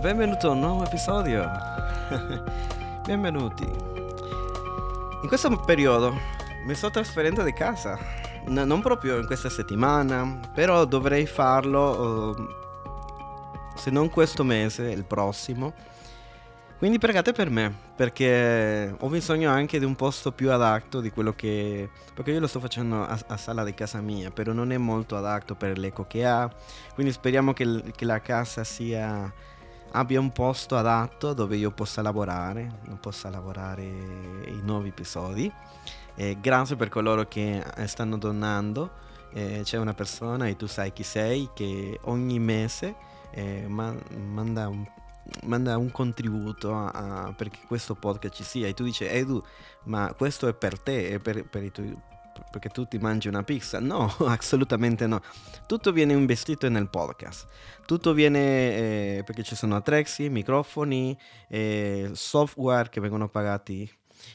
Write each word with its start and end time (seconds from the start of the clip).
benvenuto 0.00 0.48
a 0.48 0.52
un 0.52 0.60
nuovo 0.60 0.86
episodio. 0.86 1.46
Benvenuti. 3.04 3.64
In 3.64 5.28
questo 5.28 5.54
periodo 5.60 6.14
mi 6.64 6.74
sto 6.74 6.88
trasferendo 6.88 7.42
di 7.42 7.52
casa. 7.52 7.98
N- 8.46 8.62
non 8.64 8.80
proprio 8.80 9.18
in 9.18 9.26
questa 9.26 9.50
settimana, 9.50 10.40
però 10.54 10.86
dovrei 10.86 11.26
farlo 11.26 12.32
uh, 12.34 13.76
se 13.76 13.90
non 13.90 14.08
questo 14.08 14.42
mese, 14.42 14.90
il 14.90 15.04
prossimo. 15.04 15.74
Quindi 16.78 16.98
pregate 16.98 17.32
per 17.32 17.50
me, 17.50 17.70
perché 17.94 18.94
ho 18.98 19.08
bisogno 19.08 19.50
anche 19.50 19.78
di 19.78 19.84
un 19.84 19.96
posto 19.96 20.32
più 20.32 20.50
adatto 20.50 21.02
di 21.02 21.10
quello 21.10 21.34
che... 21.34 21.90
Perché 22.14 22.30
io 22.30 22.40
lo 22.40 22.46
sto 22.46 22.58
facendo 22.58 23.04
a, 23.04 23.18
a 23.26 23.36
sala 23.36 23.64
di 23.64 23.74
casa 23.74 24.00
mia, 24.00 24.30
però 24.30 24.54
non 24.54 24.72
è 24.72 24.78
molto 24.78 25.14
adatto 25.14 25.54
per 25.56 25.76
l'eco 25.76 26.06
che 26.06 26.24
ha. 26.24 26.50
Quindi 26.94 27.12
speriamo 27.12 27.52
che, 27.52 27.82
che 27.94 28.06
la 28.06 28.22
casa 28.22 28.64
sia 28.64 29.30
abbia 29.92 30.20
un 30.20 30.30
posto 30.30 30.76
adatto 30.76 31.32
dove 31.32 31.56
io 31.56 31.70
possa 31.70 32.02
lavorare, 32.02 32.70
possa 33.00 33.30
lavorare 33.30 33.82
i 33.84 34.60
nuovi 34.62 34.88
episodi. 34.88 35.50
Eh, 36.14 36.36
grazie 36.40 36.76
per 36.76 36.88
coloro 36.88 37.26
che 37.26 37.62
eh, 37.76 37.86
stanno 37.86 38.18
donando. 38.18 39.08
Eh, 39.32 39.60
c'è 39.62 39.78
una 39.78 39.94
persona, 39.94 40.48
e 40.48 40.56
tu 40.56 40.66
sai 40.66 40.92
chi 40.92 41.02
sei, 41.02 41.50
che 41.54 41.98
ogni 42.02 42.38
mese 42.38 42.94
eh, 43.30 43.66
man- 43.68 44.02
manda 44.16 44.68
un 44.68 44.84
manda 45.44 45.76
un 45.76 45.92
contributo 45.92 46.74
a, 46.74 46.88
a, 46.88 47.32
perché 47.32 47.60
questo 47.66 47.94
podcast 47.94 48.34
ci 48.34 48.42
sia 48.42 48.66
e 48.66 48.74
tu 48.74 48.82
dici 48.82 49.04
Edu 49.04 49.40
ma 49.84 50.12
questo 50.16 50.48
è 50.48 50.54
per 50.54 50.80
te 50.80 51.10
è 51.10 51.18
per, 51.18 51.46
per 51.46 51.62
i 51.62 51.70
tuoi 51.70 51.96
perché 52.50 52.68
tu 52.68 52.86
ti 52.86 52.98
mangi 52.98 53.28
una 53.28 53.42
pizza. 53.42 53.80
No, 53.80 54.14
assolutamente 54.26 55.06
no. 55.06 55.20
Tutto 55.66 55.92
viene 55.92 56.12
investito 56.12 56.68
nel 56.68 56.88
podcast. 56.88 57.46
Tutto 57.86 58.12
viene 58.12 58.38
eh, 58.38 59.22
perché 59.24 59.42
ci 59.42 59.54
sono 59.54 59.76
attrezzi, 59.76 60.28
microfoni, 60.28 61.16
eh, 61.48 62.10
software 62.12 62.88
che 62.88 63.00
vengono 63.00 63.28
pagati 63.28 63.90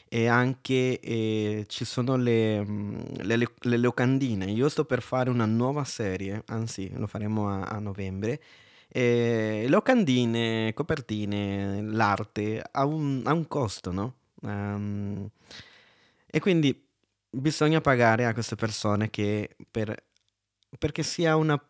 e 0.08 0.26
anche 0.26 1.00
eh, 1.00 1.64
ci 1.68 1.84
sono 1.84 2.16
le, 2.16 2.64
mm, 2.64 3.00
le, 3.22 3.48
le, 3.60 3.76
locandine. 3.76 4.46
Io 4.46 4.68
sto 4.68 4.84
per 4.84 5.02
fare 5.02 5.30
una 5.30 5.46
nuova 5.46 5.84
serie, 5.84 6.42
anzi 6.46 6.90
lo 6.94 7.06
faremo 7.06 7.48
a, 7.48 7.62
a 7.62 7.78
novembre. 7.78 8.40
Eh, 8.88 9.66
locandine, 9.68 10.72
copertine, 10.74 11.82
l'arte 11.82 12.62
ha 12.70 12.84
un, 12.84 13.22
ha 13.24 13.32
un 13.32 13.46
costo, 13.46 13.92
no? 13.92 14.14
Um, 14.42 15.28
e 16.26 16.40
quindi 16.40 16.85
bisogna 17.30 17.80
pagare 17.80 18.26
a 18.26 18.32
queste 18.32 18.56
persone 18.56 19.10
che 19.10 19.56
per, 19.70 19.94
perché 20.78 21.02
sia 21.02 21.36
una, 21.36 21.60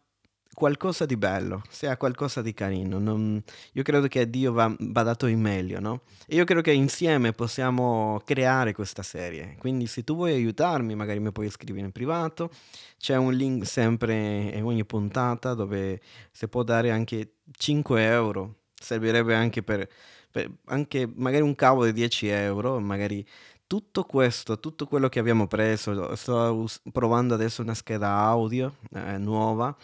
qualcosa 0.56 1.04
di 1.04 1.18
bello, 1.18 1.62
sia 1.68 1.98
qualcosa 1.98 2.40
di 2.40 2.54
carino. 2.54 2.98
Non, 2.98 3.42
io 3.72 3.82
credo 3.82 4.08
che 4.08 4.30
Dio 4.30 4.52
va, 4.52 4.74
va, 4.78 5.02
dato 5.02 5.26
il 5.26 5.36
meglio, 5.36 5.80
no? 5.80 6.00
E 6.26 6.36
io 6.36 6.44
credo 6.44 6.62
che 6.62 6.72
insieme 6.72 7.32
possiamo 7.32 8.22
creare 8.24 8.72
questa 8.72 9.02
serie. 9.02 9.56
Quindi 9.58 9.86
se 9.86 10.02
tu 10.02 10.14
vuoi 10.14 10.32
aiutarmi, 10.32 10.94
magari 10.94 11.20
mi 11.20 11.30
puoi 11.30 11.50
scrivere 11.50 11.84
in 11.84 11.92
privato. 11.92 12.50
C'è 12.96 13.16
un 13.16 13.34
link 13.34 13.66
sempre 13.66 14.14
in 14.54 14.64
ogni 14.64 14.86
puntata 14.86 15.52
dove 15.52 16.00
si 16.32 16.48
può 16.48 16.62
dare 16.62 16.90
anche 16.90 17.34
5 17.50 18.02
euro. 18.02 18.60
Servirebbe 18.72 19.34
anche 19.34 19.62
per, 19.62 19.86
per 20.30 20.50
anche 20.66 21.06
magari 21.16 21.42
un 21.42 21.54
cavo 21.54 21.84
di 21.84 21.92
10 21.92 22.28
euro, 22.28 22.80
magari 22.80 23.26
tutto 23.66 24.04
questo, 24.04 24.60
tutto 24.60 24.86
quello 24.86 25.08
che 25.08 25.18
abbiamo 25.18 25.46
preso, 25.46 26.14
sto 26.14 26.34
us- 26.54 26.80
provando 26.92 27.34
adesso 27.34 27.62
una 27.62 27.74
scheda 27.74 28.08
audio 28.18 28.76
eh, 28.92 29.18
nuova 29.18 29.76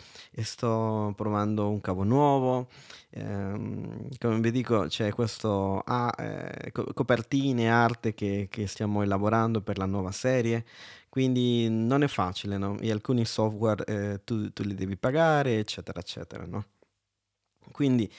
sto 0.43 1.13
provando 1.17 1.69
un 1.69 1.81
cavo 1.81 2.05
nuovo. 2.05 2.69
Ehm, 3.11 4.09
come 4.19 4.41
vi 4.41 4.51
dico, 4.51 4.87
c'è 4.87 5.13
questo 5.13 5.81
ah, 5.81 6.13
eh, 6.19 6.73
co- 6.73 6.93
copertine, 6.95 7.71
arte 7.71 8.15
che, 8.15 8.49
che, 8.51 8.67
stiamo 8.67 9.03
elaborando 9.03 9.61
per 9.61 9.79
la 9.79 9.87
nuova 9.87 10.13
serie. 10.13 10.65
Quindi 11.09 11.69
non 11.69 12.03
è 12.03 12.09
facile, 12.09 12.57
no? 12.59 12.79
E 12.79 12.91
alcuni 12.91 13.25
software 13.27 13.85
eh, 13.85 14.21
tu, 14.25 14.53
tu, 14.53 14.63
li 14.63 14.75
devi 14.75 14.97
pagare, 14.97 15.59
eccetera, 15.59 16.01
eccetera, 16.01 16.47
no? 16.47 16.65
Quindi 17.71 18.11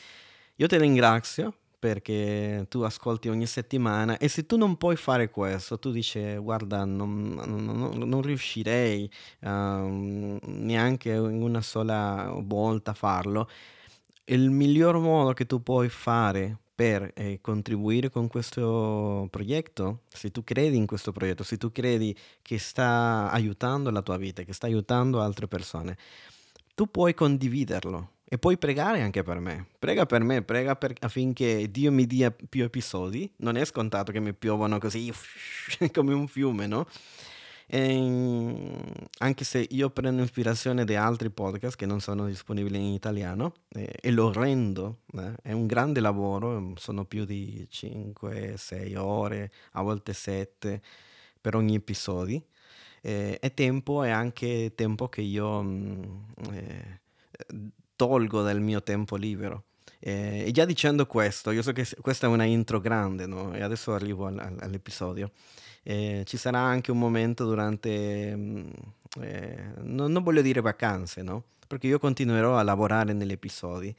io 0.56 0.68
ti 0.68 0.78
ringrazio 0.78 1.54
perché 1.84 2.66
tu 2.70 2.80
ascolti 2.84 3.28
ogni 3.28 3.46
settimana 3.46 4.18
e 4.18 4.30
se 4.30 4.46
tu 4.46 4.56
non 4.56 4.78
puoi 4.78 4.96
fare 4.96 5.30
questo, 5.30 5.78
tu 5.80 5.92
dici 5.92 6.38
guarda 6.38 6.86
non, 6.86 7.34
non, 7.46 7.92
non 7.98 8.22
riuscirei 8.22 9.12
uh, 9.42 10.40
neanche 10.46 11.10
in 11.10 11.42
una 11.42 11.60
sola 11.60 12.32
volta 12.38 12.92
a 12.92 12.94
farlo, 12.94 13.50
il 14.26 14.50
miglior 14.50 14.98
modo 15.00 15.34
che 15.34 15.46
tu 15.46 15.62
puoi 15.62 15.90
fare 15.90 16.58
per 16.74 17.12
eh, 17.16 17.40
contribuire 17.42 18.10
con 18.10 18.30
questo 18.30 19.28
progetto, 19.30 20.04
se 20.08 20.32
tu 20.32 20.42
credi 20.46 20.78
in 20.78 20.86
questo 20.86 21.12
progetto, 21.12 21.44
se 21.44 21.58
tu 21.58 21.70
credi 21.74 22.16
che 22.42 22.60
sta 22.60 23.30
aiutando 23.30 23.90
la 23.90 24.02
tua 24.02 24.16
vita, 24.16 24.44
che 24.44 24.54
sta 24.54 24.68
aiutando 24.68 25.20
altre 25.20 25.50
persone, 25.50 25.98
tu 26.76 26.90
puoi 26.90 27.14
condividerlo 27.14 28.13
e 28.26 28.38
puoi 28.38 28.58
pregare 28.58 29.02
anche 29.02 29.24
per 29.24 29.40
me. 29.40 29.68
Prega 29.78 30.06
per 30.06 30.24
me, 30.24 30.42
prega 30.42 30.76
per, 30.76 30.94
affinché 31.02 31.70
Dio 31.70 31.92
mi 31.92 32.08
dia 32.08 32.32
più 32.32 32.64
episodi. 32.64 33.32
Non 33.38 33.58
è 33.58 33.66
scontato 33.66 34.12
che 34.12 34.20
mi 34.20 34.34
piovano 34.34 34.80
così 34.80 35.12
come 35.94 36.14
un 36.14 36.28
fiume, 36.28 36.68
no? 36.68 36.88
E, 37.68 37.80
ehm, 37.80 38.82
anche 39.20 39.44
se 39.44 39.66
io 39.70 39.90
prendo 39.90 40.22
ispirazione 40.24 40.86
da 40.86 41.06
altri 41.06 41.30
podcast 41.30 41.76
che 41.76 41.86
non 41.86 42.00
sono 42.02 42.26
disponibili 42.28 42.78
in 42.78 42.94
italiano 42.94 43.54
eh, 43.70 43.94
e 44.02 44.12
lo 44.12 44.32
rendo, 44.32 45.02
eh, 45.18 45.36
è 45.42 45.52
un 45.52 45.66
grande 45.66 46.00
lavoro, 46.00 46.74
sono 46.76 47.06
più 47.06 47.26
di 47.26 47.68
5-6 47.72 48.98
ore, 48.98 49.52
a 49.74 49.82
volte 49.82 50.14
7 50.14 50.82
per 51.40 51.56
ogni 51.56 51.76
episodio. 51.76 52.44
Eh, 53.02 53.38
e 53.42 53.54
tempo 53.54 54.04
è 54.04 54.10
anche 54.10 54.74
tempo 54.76 55.10
che 55.10 55.22
io 55.22 55.62
mm, 55.62 56.04
eh, 56.52 57.00
tolgo 57.96 58.42
dal 58.42 58.62
mio 58.62 58.82
tempo 58.84 59.16
libero. 59.16 59.66
Eh, 60.00 60.44
e 60.48 60.52
già 60.52 60.66
dicendo 60.66 61.06
questo, 61.06 61.52
io 61.52 61.62
so 61.62 61.72
che 61.72 61.88
questa 62.02 62.28
è 62.28 62.30
una 62.30 62.44
intro 62.44 62.82
grande, 62.82 63.26
no? 63.26 63.54
E 63.54 63.62
adesso 63.62 63.94
arrivo 63.94 64.26
al, 64.26 64.38
al, 64.38 64.58
all'episodio. 64.60 65.32
Eh, 65.82 66.24
ci 66.26 66.38
sarà 66.38 66.60
anche 66.60 66.92
un 66.92 67.00
momento 67.00 67.46
durante, 67.46 68.36
mm, 68.36 68.70
eh, 69.22 69.64
non, 69.82 70.12
non, 70.12 70.24
voglio 70.24 70.42
dire 70.42 70.62
vacanze, 70.62 71.22
no? 71.22 71.44
Perché 71.68 71.88
io 71.88 72.00
continuerò 72.00 72.58
a 72.58 72.64
lavorare 72.64 73.14
negli 73.14 73.32
episodi, 73.32 73.96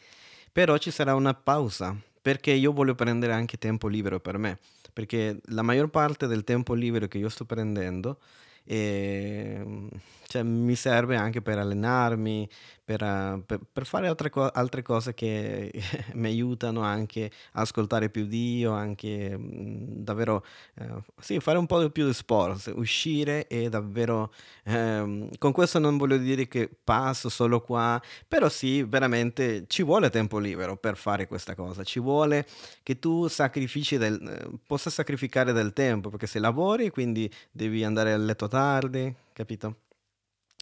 però 0.52 0.76
ci 0.78 0.90
sarà 0.90 1.14
una 1.14 1.34
pausa, 1.34 1.96
perché 2.20 2.52
io 2.52 2.72
voglio 2.72 2.94
prendere 2.94 3.32
anche 3.32 3.58
tempo 3.58 3.88
libero 3.88 4.20
per 4.20 4.38
me, 4.38 4.58
perché 4.92 5.40
la 5.46 5.62
maggior 5.62 5.88
parte 5.88 6.26
del 6.26 6.44
tempo 6.44 6.74
libero 6.74 7.08
che 7.08 7.18
io 7.18 7.28
sto 7.28 7.44
prendendo 7.44 8.18
e 8.64 9.56
ehm, 9.58 9.88
cioè, 10.26 10.42
mi 10.42 10.74
serve 10.74 11.16
anche 11.16 11.42
per 11.42 11.58
allenarmi, 11.58 12.48
per, 12.84 13.02
uh, 13.02 13.42
per, 13.44 13.60
per 13.72 13.86
fare 13.86 14.06
altre, 14.08 14.28
co- 14.30 14.50
altre, 14.50 14.82
cose 14.82 15.14
che 15.14 15.72
mi 16.14 16.28
aiutano 16.28 16.82
anche 16.82 17.30
a 17.52 17.62
ascoltare 17.62 18.10
più 18.10 18.26
Dio, 18.26 18.72
anche 18.72 19.36
mh, 19.36 19.42
mm, 19.42 20.02
davvero 20.02 20.44
uh, 20.80 21.02
sì, 21.18 21.40
fare 21.40 21.58
un 21.58 21.66
po' 21.66 21.88
più 21.90 22.06
di 22.06 22.12
sport, 22.12 22.72
uscire 22.76 23.46
e 23.46 23.68
davvero 23.70 24.32
um, 24.64 25.28
con 25.38 25.52
questo 25.52 25.78
non 25.78 25.96
voglio 25.96 26.18
dire 26.18 26.46
che 26.46 26.68
passo 26.84 27.28
solo 27.28 27.60
qua, 27.62 28.00
però 28.28 28.48
sì, 28.48 28.82
veramente 28.82 29.64
ci 29.66 29.82
vuole 29.82 30.10
tempo 30.10 30.38
libero 30.38 30.76
per 30.76 30.96
fare 30.96 31.26
questa 31.26 31.54
cosa, 31.54 31.82
ci 31.84 32.00
vuole 32.00 32.46
che 32.82 32.98
tu 32.98 33.28
sacrifici 33.28 33.96
del, 33.96 34.44
uh, 34.52 34.58
possa 34.66 34.90
sacrificare 34.90 35.52
del 35.52 35.72
tempo, 35.72 36.10
perché 36.10 36.26
se 36.26 36.38
lavori 36.38 36.90
quindi 36.90 37.30
devi 37.50 37.82
andare 37.82 38.12
a 38.12 38.16
letto 38.18 38.48
tardi, 38.48 39.14
capito? 39.32 39.83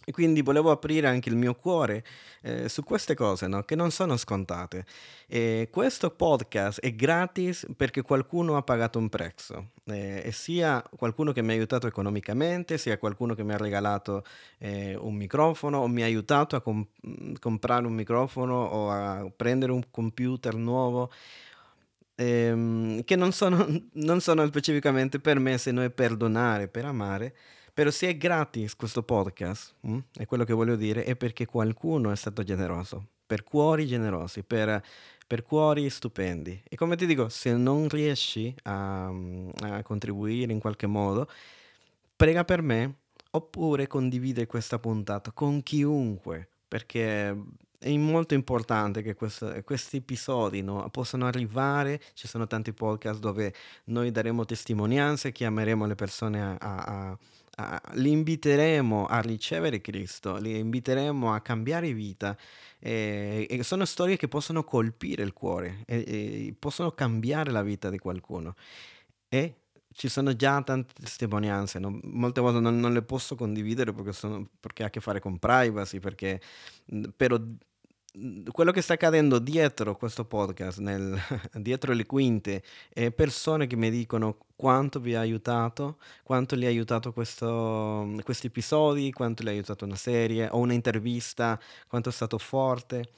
E 0.05 0.11
quindi 0.11 0.41
volevo 0.41 0.69
aprire 0.69 1.07
anche 1.07 1.29
il 1.29 1.35
mio 1.35 1.55
cuore 1.55 2.03
eh, 2.41 2.67
su 2.67 2.83
queste 2.83 3.15
cose, 3.15 3.47
no? 3.47 3.63
che 3.63 3.75
non 3.75 3.89
sono 3.89 4.17
scontate. 4.17 4.85
E 5.27 5.69
questo 5.71 6.09
podcast 6.11 6.81
è 6.81 6.93
gratis 6.93 7.65
perché 7.77 8.01
qualcuno 8.01 8.57
ha 8.57 8.63
pagato 8.63 8.99
un 8.99 9.07
prezzo, 9.07 9.69
eh, 9.85 10.21
e 10.25 10.31
sia 10.31 10.83
qualcuno 10.97 11.31
che 11.31 11.41
mi 11.41 11.51
ha 11.51 11.53
aiutato 11.53 11.87
economicamente, 11.87 12.77
sia 12.77 12.97
qualcuno 12.97 13.33
che 13.33 13.43
mi 13.43 13.53
ha 13.53 13.57
regalato 13.57 14.25
eh, 14.57 14.95
un 14.95 15.15
microfono 15.15 15.79
o 15.79 15.87
mi 15.87 16.01
ha 16.01 16.05
aiutato 16.05 16.57
a 16.57 16.61
com- 16.61 16.85
comprare 17.39 17.85
un 17.85 17.93
microfono 17.93 18.55
o 18.55 18.89
a 18.91 19.31
prendere 19.35 19.71
un 19.71 19.83
computer 19.89 20.55
nuovo. 20.55 21.11
Ehm, 22.15 23.03
che 23.05 23.15
non 23.15 23.31
sono, 23.31 23.65
non 23.93 24.19
sono 24.21 24.45
specificamente 24.45 25.19
per 25.19 25.39
me, 25.39 25.57
se 25.57 25.71
non 25.71 25.85
è 25.85 25.89
per 25.89 26.15
donare, 26.15 26.67
per 26.67 26.85
amare 26.85 27.33
però 27.73 27.89
se 27.89 28.09
è 28.09 28.17
gratis 28.17 28.75
questo 28.75 29.01
podcast, 29.01 29.73
mh, 29.81 29.93
mm, 29.93 29.99
è 30.17 30.25
quello 30.25 30.43
che 30.43 30.53
voglio 30.53 30.75
dire, 30.75 31.03
è 31.03 31.15
perché 31.15 31.45
qualcuno 31.45 32.11
è 32.11 32.15
stato 32.15 32.43
generoso, 32.43 33.07
per 33.25 33.43
cuori 33.43 33.87
generosi, 33.87 34.43
per, 34.43 34.83
per 35.25 35.41
cuori 35.41 35.89
stupendi. 35.89 36.61
E 36.69 36.75
come 36.75 36.95
ti 36.95 37.07
dico, 37.07 37.29
se 37.29 37.55
non 37.55 37.89
riesci 37.89 38.53
a, 38.63 39.07
a 39.07 39.81
contribuire 39.81 40.51
in 40.51 40.59
qualche 40.59 40.85
modo, 40.85 41.27
prega 42.15 42.45
per 42.45 42.61
me 42.61 42.97
oppure 43.31 43.87
condivide 43.87 44.45
questa 44.45 44.77
puntata 44.77 45.31
con 45.31 45.63
chiunque, 45.63 46.47
perché 46.67 47.35
è 47.79 47.97
molto 47.97 48.33
importante 48.33 49.01
che 49.01 49.13
questo, 49.13 49.53
questi 49.65 49.97
episodi 49.97 50.61
no, 50.61 50.87
possano 50.89 51.25
arrivare. 51.25 51.99
Ci 52.13 52.27
sono 52.27 52.47
tanti 52.47 52.71
podcast 52.71 53.19
dove 53.19 53.53
noi 53.85 54.11
daremo 54.11 54.45
testimonianze, 54.45 55.31
chiameremo 55.31 55.85
le 55.85 55.95
persone 55.95 56.41
a, 56.41 56.57
a, 56.59 57.17
a, 57.55 57.81
li 57.93 58.11
inviteremo 58.11 59.05
a 59.05 59.19
ricevere 59.19 59.81
Cristo, 59.81 60.37
li 60.37 60.57
inviteremo 60.57 61.33
a 61.33 61.41
cambiare 61.41 61.93
vita. 61.93 62.37
E, 62.79 63.47
e 63.49 63.63
sono 63.63 63.85
storie 63.85 64.17
che 64.17 64.27
possono 64.27 64.63
colpire 64.63 65.23
il 65.23 65.33
cuore 65.33 65.83
e, 65.85 65.97
e 65.97 66.55
possono 66.57 66.91
cambiare 66.91 67.51
la 67.51 67.61
vita 67.61 67.89
di 67.89 67.97
qualcuno. 67.97 68.55
E 69.29 69.55
ci 69.93 70.09
sono 70.09 70.35
già 70.35 70.61
tante 70.63 70.93
testimonianze, 70.93 71.79
no? 71.79 71.99
molte 72.03 72.41
volte 72.41 72.59
non, 72.59 72.79
non, 72.79 72.93
le 72.93 73.03
posso 73.03 73.35
condividere 73.35 73.93
perché, 73.93 74.11
sono, 74.11 74.47
perché, 74.59 74.83
ha 74.83 74.87
a 74.87 74.89
che 74.89 74.99
fare 74.99 75.19
con 75.19 75.37
privacy, 75.37 75.99
perché, 75.99 76.41
però 77.15 77.39
quello 78.51 78.71
che 78.71 78.81
sta 78.81 78.93
accadendo 78.93 79.39
dietro 79.39 79.95
questo 79.95 80.25
podcast, 80.25 80.79
nel, 80.79 81.19
dietro 81.53 81.93
le 81.93 82.05
quinte, 82.05 82.63
è 82.89 83.11
persone 83.11 83.67
che 83.67 83.75
mi 83.75 83.89
dicono 83.89 84.37
quanto 84.63 85.01
vi 85.01 85.13
ha 85.13 85.19
aiutato, 85.19 85.97
quanto 86.23 86.55
li 86.55 86.65
ha 86.65 86.69
aiutato 86.69 87.11
questo, 87.11 88.09
questi 88.23 88.47
episodi, 88.47 89.11
quanto 89.11 89.43
li 89.43 89.49
ha 89.49 89.51
aiutato 89.51 89.83
una 89.83 89.97
serie 89.97 90.47
o 90.49 90.59
un'intervista, 90.59 91.59
quanto 91.85 92.07
è 92.07 92.11
stato 92.13 92.37
forte. 92.37 93.09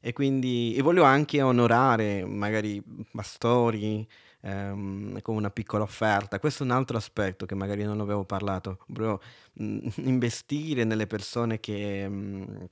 E 0.00 0.12
quindi 0.12 0.74
e 0.74 0.82
voglio 0.82 1.04
anche 1.04 1.40
onorare 1.40 2.24
magari 2.24 2.82
pastori 3.12 4.04
ehm, 4.40 5.22
con 5.22 5.36
una 5.36 5.50
piccola 5.50 5.84
offerta. 5.84 6.40
Questo 6.40 6.64
è 6.64 6.66
un 6.66 6.72
altro 6.72 6.96
aspetto 6.96 7.46
che 7.46 7.54
magari 7.54 7.84
non 7.84 8.00
avevo 8.00 8.24
parlato. 8.24 8.78
Volevo 8.88 9.20
mh, 9.52 9.88
investire 10.02 10.82
nelle 10.82 11.06
persone 11.06 11.60
che... 11.60 12.08
Mh, 12.08 12.68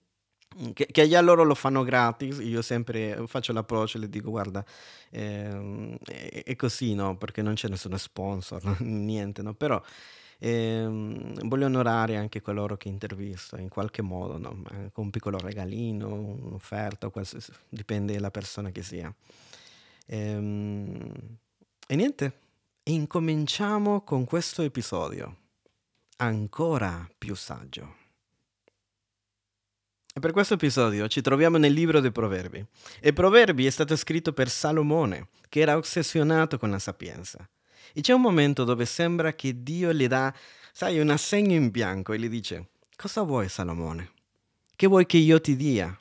che, 0.73 0.87
che 0.87 1.17
a 1.17 1.21
loro 1.21 1.45
lo 1.45 1.55
fanno 1.55 1.83
gratis, 1.83 2.39
io 2.43 2.63
sempre 2.63 3.27
faccio 3.27 3.53
l'approccio 3.53 3.97
e 3.97 4.01
le 4.01 4.09
dico 4.09 4.31
guarda, 4.31 4.65
ehm, 5.11 5.97
è, 6.05 6.57
così, 6.57 6.95
no? 6.95 7.17
Perché 7.17 7.43
non 7.43 7.55
c'è 7.55 7.69
nessuno 7.69 7.97
sponsor, 7.97 8.81
niente, 8.81 9.43
no? 9.43 9.55
Però 9.55 9.81
ehm, 10.39 11.47
voglio 11.47 11.67
onorare 11.67 12.17
anche 12.17 12.41
coloro 12.41 12.77
che 12.77 12.89
intervisto 12.89 13.57
in 13.57 13.69
qualche 13.69 14.03
modo, 14.03 14.39
no? 14.39 14.63
Con 14.93 15.05
un 15.05 15.11
piccolo 15.11 15.39
regalino, 15.39 16.09
un'offerta, 16.13 17.09
qualsiasi, 17.11 17.53
dipende 17.69 18.15
dalla 18.15 18.31
persona 18.31 18.71
che 18.71 18.83
sia. 18.83 19.13
Ehm, 20.07 21.13
e 21.87 21.97
niente, 21.97 22.39
incominciamo 22.85 24.03
con 24.03 24.25
questo 24.25 24.63
episodio, 24.63 25.37
ancora 26.17 27.09
più 27.19 27.35
saggio. 27.35 28.05
Per 30.19 30.33
questo 30.33 30.55
episodio 30.55 31.09
ci 31.09 31.21
troviamo 31.21 31.59
nel 31.59 31.75
libro 31.75 32.01
dei 32.01 32.11
Proverbi. 32.11 32.65
E 33.01 33.13
Proverbi 33.13 33.67
è 33.67 33.71
stato 33.71 33.95
scritto 33.97 34.33
per 34.33 34.49
Salomone, 34.49 35.29
che 35.51 35.61
era 35.61 35.77
ossessionato 35.77 36.57
con 36.57 36.71
la 36.71 36.79
sapienza. 36.79 37.47
E 37.93 38.01
c'è 38.01 38.15
un 38.15 38.23
momento 38.23 38.65
dove 38.65 38.87
sembra 38.87 39.35
che 39.35 39.63
Dio 39.63 39.93
gli 39.93 40.07
dà, 40.07 40.33
sai, 40.73 41.01
un 41.01 41.11
assegno 41.11 41.53
in 41.53 41.71
bianco 41.71 42.15
e 42.15 42.19
gli 42.19 42.31
dice, 42.31 42.69
cosa 42.97 43.25
vuoi 43.25 43.51
Salomone? 43.51 44.13
Che 44.75 44.87
vuoi 44.87 45.05
che 45.05 45.19
io 45.19 45.39
ti 45.39 45.55
dia? 45.55 45.95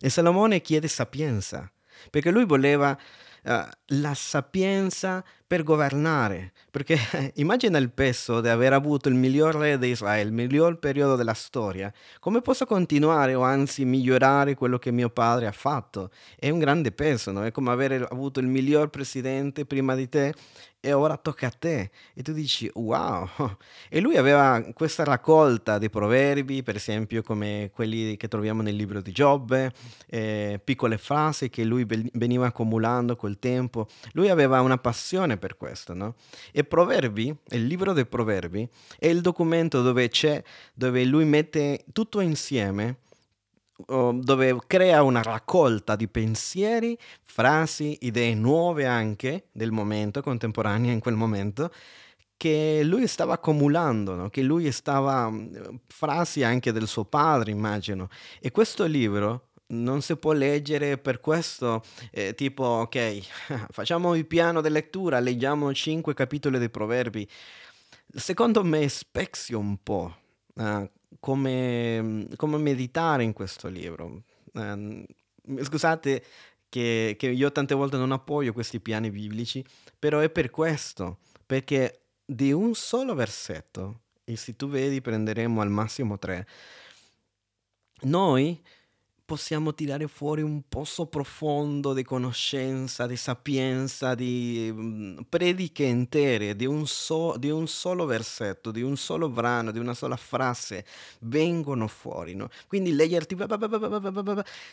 E 0.00 0.08
Salomone 0.08 0.62
chiede 0.62 0.88
sapienza, 0.88 1.70
perché 2.08 2.30
lui 2.30 2.46
voleva 2.46 2.98
uh, 3.44 3.52
la 3.92 4.14
sapienza 4.14 5.24
per 5.46 5.62
governare, 5.64 6.52
perché 6.70 6.96
immagina 7.36 7.78
il 7.78 7.90
peso 7.90 8.40
di 8.40 8.48
aver 8.48 8.72
avuto 8.72 9.08
il 9.08 9.16
miglior 9.16 9.56
re 9.56 9.78
di 9.78 9.88
Israele, 9.88 10.28
il 10.28 10.34
miglior 10.34 10.78
periodo 10.78 11.16
della 11.16 11.34
storia, 11.34 11.92
come 12.20 12.40
posso 12.40 12.66
continuare 12.66 13.34
o 13.34 13.42
anzi 13.42 13.84
migliorare 13.84 14.54
quello 14.54 14.78
che 14.78 14.92
mio 14.92 15.10
padre 15.10 15.46
ha 15.46 15.52
fatto? 15.52 16.10
È 16.38 16.48
un 16.50 16.60
grande 16.60 16.92
peso, 16.92 17.32
no? 17.32 17.44
è 17.44 17.50
come 17.50 17.70
aver 17.70 18.06
avuto 18.10 18.38
il 18.38 18.46
miglior 18.46 18.90
presidente 18.90 19.64
prima 19.64 19.96
di 19.96 20.08
te 20.08 20.34
e 20.80 20.94
ora 20.94 21.16
tocca 21.16 21.48
a 21.48 21.50
te. 21.56 21.90
E 22.14 22.22
tu 22.22 22.32
dici, 22.32 22.70
wow. 22.74 23.28
E 23.88 24.00
lui 24.00 24.16
aveva 24.16 24.64
questa 24.72 25.04
raccolta 25.04 25.78
di 25.78 25.90
proverbi, 25.90 26.62
per 26.62 26.76
esempio 26.76 27.22
come 27.22 27.70
quelli 27.72 28.16
che 28.16 28.28
troviamo 28.28 28.62
nel 28.62 28.76
libro 28.76 29.00
di 29.00 29.12
Giobbe, 29.12 29.72
eh, 30.06 30.60
piccole 30.62 30.96
frasi 30.96 31.50
che 31.50 31.64
lui 31.64 31.86
veniva 32.12 32.46
accumulando 32.46 33.16
col 33.16 33.38
tempo. 33.38 33.79
Lui 34.12 34.28
aveva 34.28 34.60
una 34.60 34.78
passione 34.78 35.36
per 35.36 35.56
questo, 35.56 35.94
no? 35.94 36.14
E 36.52 36.64
Proverbi, 36.64 37.34
il 37.48 37.66
libro 37.66 37.92
dei 37.92 38.06
Proverbi, 38.06 38.68
è 38.98 39.06
il 39.06 39.20
documento 39.20 39.82
dove 39.82 40.08
c'è, 40.08 40.42
dove 40.74 41.04
lui 41.04 41.24
mette 41.24 41.84
tutto 41.92 42.20
insieme 42.20 42.98
dove 43.86 44.58
crea 44.66 45.02
una 45.02 45.22
raccolta 45.22 45.96
di 45.96 46.08
pensieri, 46.08 46.98
frasi, 47.22 47.98
idee 48.02 48.34
nuove 48.34 48.86
anche 48.86 49.48
del 49.52 49.70
momento, 49.70 50.22
contemporanee 50.22 50.92
in 50.92 51.00
quel 51.00 51.14
momento, 51.14 51.72
che 52.36 52.80
lui 52.82 53.06
stava 53.06 53.34
accumulando, 53.34 54.14
no? 54.14 54.30
che 54.30 54.42
lui 54.42 54.72
stava, 54.72 55.30
frasi 55.86 56.42
anche 56.42 56.72
del 56.72 56.86
suo 56.86 57.04
padre, 57.04 57.50
immagino. 57.50 58.08
E 58.40 58.50
questo 58.50 58.86
libro 58.86 59.49
non 59.70 60.02
si 60.02 60.16
può 60.16 60.32
leggere 60.32 60.98
per 60.98 61.20
questo, 61.20 61.82
eh, 62.10 62.34
tipo, 62.34 62.64
ok, 62.64 63.68
facciamo 63.70 64.14
il 64.14 64.26
piano 64.26 64.60
di 64.60 64.68
lettura, 64.68 65.20
leggiamo 65.20 65.72
cinque 65.74 66.14
capitoli 66.14 66.58
dei 66.58 66.70
proverbi. 66.70 67.28
Secondo 68.12 68.64
me 68.64 68.88
spezia 68.88 69.56
un 69.56 69.82
po' 69.82 70.16
uh, 70.54 70.90
come, 71.20 72.26
come, 72.36 72.58
meditare 72.58 73.22
in 73.22 73.32
questo 73.32 73.68
libro. 73.68 74.24
Uh, 74.52 75.04
scusate 75.62 76.24
che, 76.68 77.14
che 77.16 77.28
io 77.28 77.52
tante 77.52 77.74
volte 77.74 77.96
non 77.96 78.12
appoggio 78.12 78.52
questi 78.52 78.80
piani 78.80 79.10
biblici, 79.10 79.64
però 79.98 80.18
è 80.18 80.30
per 80.30 80.50
questo, 80.50 81.18
perché 81.46 82.06
di 82.24 82.52
un 82.52 82.74
solo 82.74 83.14
versetto, 83.14 84.02
e 84.24 84.36
se 84.36 84.56
tu 84.56 84.68
vedi 84.68 85.00
prenderemo 85.00 85.60
al 85.60 85.70
massimo 85.70 86.18
tre, 86.18 86.46
noi 88.02 88.60
possiamo 89.30 89.72
tirare 89.74 90.08
fuori 90.08 90.42
un 90.42 90.62
pozo 90.68 91.06
profondo 91.06 91.92
di 91.92 92.02
conoscenza, 92.02 93.06
di 93.06 93.14
sapienza, 93.14 94.16
di 94.16 94.68
mm, 94.72 95.18
prediche 95.28 95.84
intere, 95.84 96.56
di 96.56 96.66
un, 96.66 96.84
so, 96.88 97.36
di 97.36 97.48
un, 97.48 97.68
solo 97.68 98.06
versetto, 98.06 98.72
di 98.72 98.82
un 98.82 98.96
solo 98.96 99.28
brano, 99.28 99.70
di 99.70 99.78
una 99.78 99.94
sola 99.94 100.16
frase, 100.16 100.84
vengono 101.20 101.86
fuori. 101.86 102.34
No? 102.34 102.48
Quindi 102.66 102.92
leggerti 102.92 103.36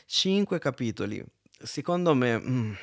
cinque 0.08 0.58
capitoli, 0.58 1.24
secondo 1.62 2.16
me... 2.16 2.40
Mm, 2.40 2.74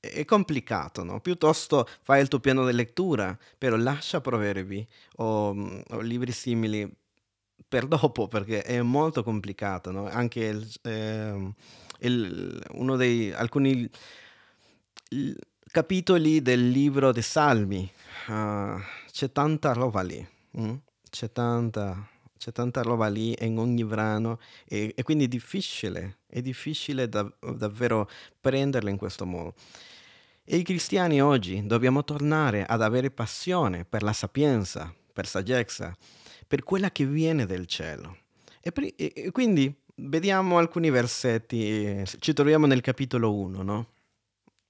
è 0.00 0.24
complicato, 0.24 1.02
no? 1.02 1.20
Piuttosto 1.20 1.88
fai 2.02 2.22
il 2.22 2.28
tuo 2.28 2.38
piano 2.38 2.64
di 2.64 2.72
lettura, 2.72 3.36
però 3.58 3.74
lascia 3.74 4.20
proverbi 4.20 4.86
o, 5.16 5.52
mm, 5.52 5.80
o 5.90 6.00
libri 6.00 6.30
simili 6.30 6.88
per 7.68 7.86
dopo 7.86 8.26
perché 8.26 8.62
è 8.62 8.80
molto 8.80 9.22
complicato, 9.22 9.90
no? 9.90 10.08
Anche 10.08 10.44
il, 10.44 10.68
eh, 10.82 11.52
il, 12.00 12.62
uno 12.72 12.96
dei 12.96 13.32
alcuni 13.32 13.88
capitoli 15.70 16.42
del 16.42 16.70
libro 16.70 17.12
dei 17.12 17.22
Salmi, 17.22 17.90
uh, 18.28 18.80
c'è 19.10 19.30
tanta 19.32 19.72
roba 19.72 20.02
lì, 20.02 20.26
mm? 20.58 20.74
c'è, 21.10 21.30
tanta, 21.30 22.08
c'è 22.36 22.52
tanta 22.52 22.82
roba 22.82 23.08
lì 23.08 23.34
in 23.40 23.58
ogni 23.58 23.84
brano 23.84 24.38
e, 24.66 24.92
e 24.96 25.02
quindi 25.02 25.24
è 25.24 25.28
difficile, 25.28 26.18
è 26.26 26.40
difficile 26.40 27.08
da, 27.08 27.30
davvero 27.54 28.08
prenderla 28.40 28.90
in 28.90 28.96
questo 28.96 29.26
modo. 29.26 29.54
E 30.44 30.56
i 30.56 30.62
cristiani 30.62 31.20
oggi 31.20 31.66
dobbiamo 31.66 32.04
tornare 32.04 32.64
ad 32.64 32.80
avere 32.80 33.10
passione 33.10 33.84
per 33.84 34.02
la 34.02 34.14
sapienza, 34.14 34.94
per 35.12 35.26
saggezza, 35.26 35.94
per 36.48 36.64
quella 36.64 36.90
che 36.90 37.04
viene 37.04 37.44
del 37.46 37.66
cielo. 37.66 38.16
E, 38.60 38.72
pre- 38.72 38.96
e 38.96 39.30
quindi 39.30 39.72
vediamo 39.96 40.58
alcuni 40.58 40.90
versetti, 40.90 42.02
ci 42.18 42.32
troviamo 42.32 42.66
nel 42.66 42.80
capitolo 42.80 43.34
1, 43.34 43.62
no? 43.62 43.86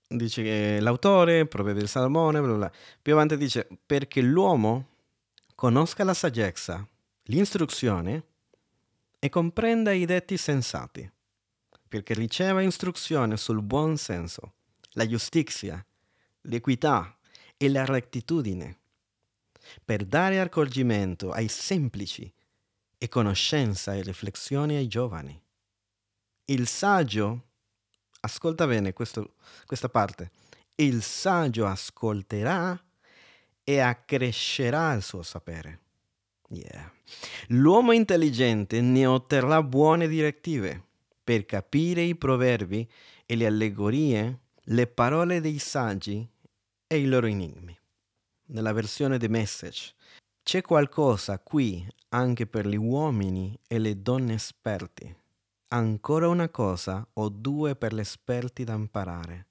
Dice 0.08 0.42
che 0.42 0.78
l'autore, 0.80 1.46
provvede 1.46 1.80
il 1.80 1.88
Salomone, 1.88 2.40
bla 2.40 2.54
bla. 2.54 2.72
più 3.00 3.12
avanti 3.12 3.36
dice, 3.36 3.68
perché 3.86 4.20
l'uomo 4.20 4.88
conosca 5.54 6.02
la 6.02 6.14
saggezza, 6.14 6.86
l'istruzione 7.24 8.24
e 9.18 9.28
comprenda 9.28 9.92
i 9.92 10.04
detti 10.04 10.36
sensati, 10.36 11.08
perché 11.86 12.14
riceva 12.14 12.62
istruzione 12.62 13.36
sul 13.36 13.62
buon 13.62 13.96
senso, 13.96 14.54
la 14.92 15.06
giustizia, 15.06 15.84
l'equità 16.42 17.16
e 17.56 17.68
la 17.68 17.84
rettitudine 17.84 18.78
per 19.84 20.04
dare 20.04 20.40
accorgimento 20.40 21.30
ai 21.30 21.48
semplici 21.48 22.32
e 22.98 23.08
conoscenza 23.08 23.94
e 23.94 24.02
riflessione 24.02 24.76
ai 24.76 24.88
giovani. 24.88 25.40
Il 26.46 26.66
saggio, 26.66 27.46
ascolta 28.20 28.66
bene 28.66 28.92
questo, 28.92 29.34
questa 29.66 29.88
parte, 29.88 30.30
il 30.76 31.02
saggio 31.02 31.66
ascolterà 31.66 32.80
e 33.62 33.80
accrescerà 33.80 34.92
il 34.94 35.02
suo 35.02 35.22
sapere. 35.22 35.80
Yeah. 36.48 36.90
L'uomo 37.48 37.92
intelligente 37.92 38.80
ne 38.80 39.06
otterrà 39.06 39.62
buone 39.62 40.08
direttive 40.08 40.82
per 41.22 41.44
capire 41.44 42.00
i 42.02 42.16
proverbi 42.16 42.88
e 43.26 43.36
le 43.36 43.46
allegorie, 43.46 44.40
le 44.62 44.86
parole 44.86 45.40
dei 45.42 45.58
saggi 45.58 46.26
e 46.86 46.98
i 46.98 47.06
loro 47.06 47.26
enigmi. 47.26 47.77
Nella 48.50 48.72
versione 48.72 49.18
The 49.18 49.28
Message 49.28 49.92
c'è 50.42 50.62
qualcosa 50.62 51.38
qui 51.38 51.86
anche 52.10 52.46
per 52.46 52.66
gli 52.66 52.76
uomini 52.76 53.54
e 53.66 53.78
le 53.78 54.00
donne 54.00 54.34
esperti. 54.34 55.14
Ancora 55.68 56.28
una 56.28 56.48
cosa 56.48 57.06
o 57.14 57.28
due 57.28 57.76
per 57.76 57.92
gli 57.92 57.98
esperti 57.98 58.64
da 58.64 58.72
imparare. 58.72 59.48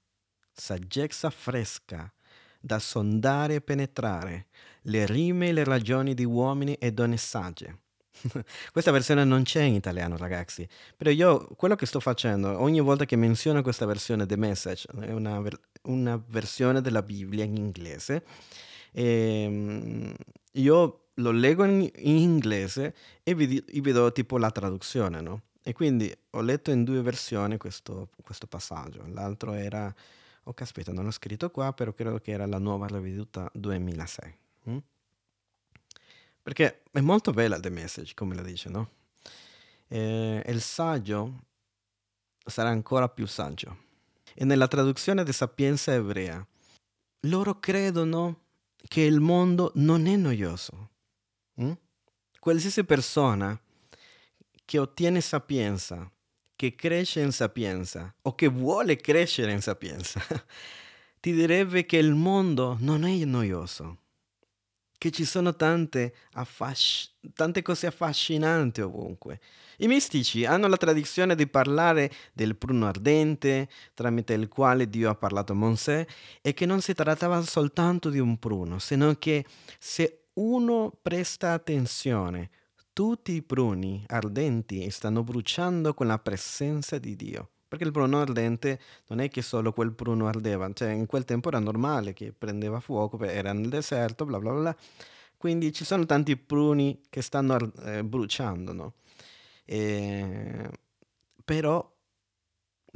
Saggezza 0.52 1.30
fresca 1.30 2.12
da 2.58 2.80
sondare 2.80 3.54
e 3.54 3.60
penetrare, 3.60 4.46
le 4.82 5.06
rime 5.06 5.50
e 5.50 5.52
le 5.52 5.62
ragioni 5.62 6.12
di 6.12 6.24
uomini 6.24 6.74
e 6.74 6.90
donne 6.90 7.18
sagge. 7.18 7.78
questa 8.72 8.90
versione 8.90 9.22
non 9.22 9.44
c'è 9.44 9.62
in 9.62 9.74
italiano, 9.74 10.16
ragazzi, 10.16 10.68
però 10.96 11.12
io 11.12 11.46
quello 11.54 11.76
che 11.76 11.86
sto 11.86 12.00
facendo, 12.00 12.60
ogni 12.60 12.80
volta 12.80 13.04
che 13.04 13.14
menziono 13.14 13.62
questa 13.62 13.86
versione 13.86 14.26
The 14.26 14.36
Message, 14.36 14.88
è 15.02 15.12
una, 15.12 15.40
una 15.82 16.20
versione 16.26 16.80
della 16.80 17.02
Bibbia 17.02 17.44
in 17.44 17.56
inglese, 17.56 18.24
e, 18.92 19.42
ehm, 19.42 20.14
io 20.52 21.08
lo 21.14 21.30
leggo 21.30 21.64
in, 21.64 21.88
in 21.96 22.16
inglese 22.16 22.94
e 23.22 23.34
vi, 23.34 23.62
vi, 23.66 23.92
do 23.92 24.12
tipo 24.12 24.38
la 24.38 24.50
traduzione, 24.50 25.20
no? 25.20 25.42
E 25.62 25.72
quindi 25.72 26.14
ho 26.30 26.40
letto 26.40 26.70
in 26.70 26.84
due 26.84 27.02
versioni 27.02 27.56
questo, 27.58 28.08
questo 28.22 28.46
passaggio. 28.46 29.04
L'altro 29.08 29.52
era, 29.52 29.92
oh 30.44 30.54
caspita, 30.54 30.92
non 30.92 31.04
l'ho 31.04 31.10
scritto 31.10 31.50
qua, 31.50 31.72
però 31.72 31.92
credo 31.92 32.18
che 32.18 32.30
era 32.30 32.46
la 32.46 32.58
nuova 32.58 32.86
riveduta 32.86 33.50
2006. 33.52 34.36
Hm? 34.64 34.78
Perché 36.42 36.82
è 36.90 37.00
molto 37.00 37.32
bella 37.32 37.60
The 37.60 37.68
Message, 37.68 38.14
come 38.14 38.34
la 38.34 38.42
dice, 38.42 38.70
no? 38.70 38.90
E 39.88 40.42
il 40.46 40.60
saggio 40.62 41.44
sarà 42.44 42.70
ancora 42.70 43.08
più 43.08 43.26
saggio. 43.26 43.86
E 44.34 44.44
nella 44.44 44.68
traduzione 44.68 45.24
di 45.24 45.32
Sapienza 45.32 45.92
Ebrea, 45.92 46.46
loro 47.22 47.58
credono 47.58 48.46
che 48.86 49.00
il 49.00 49.20
mondo 49.20 49.72
non 49.76 50.06
è 50.06 50.16
noioso. 50.16 50.90
Mm? 51.60 51.72
Qualsiasi 52.38 52.84
persona 52.84 53.60
che 54.64 54.78
ottiene 54.78 55.20
sapienza, 55.20 56.10
che 56.54 56.74
cresce 56.74 57.20
in 57.20 57.32
sapienza 57.32 58.14
o 58.22 58.34
che 58.34 58.48
vuole 58.48 58.96
crescere 58.96 59.52
in 59.52 59.62
sapienza, 59.62 60.20
ti 61.20 61.32
direbbe 61.32 61.86
che 61.86 61.96
il 61.96 62.14
mondo 62.14 62.76
non 62.80 63.04
è 63.04 63.24
noioso, 63.24 63.98
che 64.98 65.12
ci 65.12 65.24
sono 65.24 65.54
tante, 65.54 66.12
affasc- 66.32 67.12
tante 67.32 67.62
cose 67.62 67.86
affascinanti 67.86 68.80
ovunque. 68.80 69.40
I 69.78 69.86
mistici 69.86 70.44
hanno 70.44 70.66
la 70.66 70.76
tradizione 70.76 71.36
di 71.36 71.46
parlare 71.46 72.10
del 72.32 72.56
pruno 72.56 72.86
ardente 72.88 73.68
tramite 73.94 74.32
il 74.34 74.48
quale 74.48 74.88
Dio 74.88 75.08
ha 75.08 75.14
parlato 75.14 75.52
a 75.52 75.56
Mosè 75.56 76.04
e 76.42 76.52
che 76.52 76.66
non 76.66 76.80
si 76.80 76.92
trattava 76.94 77.40
soltanto 77.42 78.10
di 78.10 78.18
un 78.18 78.38
pruno, 78.38 78.80
sino 78.80 79.14
che 79.14 79.46
se 79.78 80.24
uno 80.34 80.92
presta 81.00 81.52
attenzione, 81.52 82.50
tutti 82.92 83.32
i 83.32 83.42
pruni 83.42 84.04
ardenti 84.08 84.90
stanno 84.90 85.22
bruciando 85.22 85.94
con 85.94 86.08
la 86.08 86.18
presenza 86.18 86.98
di 86.98 87.14
Dio. 87.14 87.50
Perché 87.68 87.84
il 87.84 87.92
pruno 87.92 88.18
ardente 88.18 88.80
non 89.08 89.20
è 89.20 89.28
che 89.28 89.42
solo 89.42 89.72
quel 89.72 89.92
pruno 89.92 90.26
ardeva, 90.26 90.70
cioè 90.72 90.90
in 90.90 91.04
quel 91.04 91.26
tempo 91.26 91.48
era 91.48 91.58
normale 91.58 92.14
che 92.14 92.32
prendeva 92.32 92.80
fuoco, 92.80 93.22
era 93.22 93.52
nel 93.52 93.68
deserto, 93.68 94.24
bla 94.24 94.38
bla 94.38 94.52
bla. 94.52 94.76
Quindi 95.36 95.72
ci 95.72 95.84
sono 95.84 96.06
tanti 96.06 96.36
pruni 96.36 97.00
che 97.10 97.20
stanno 97.22 97.72
eh, 97.84 98.02
bruciando, 98.02 98.72
no? 98.72 98.94
E... 99.64 100.70
Però 101.44 101.94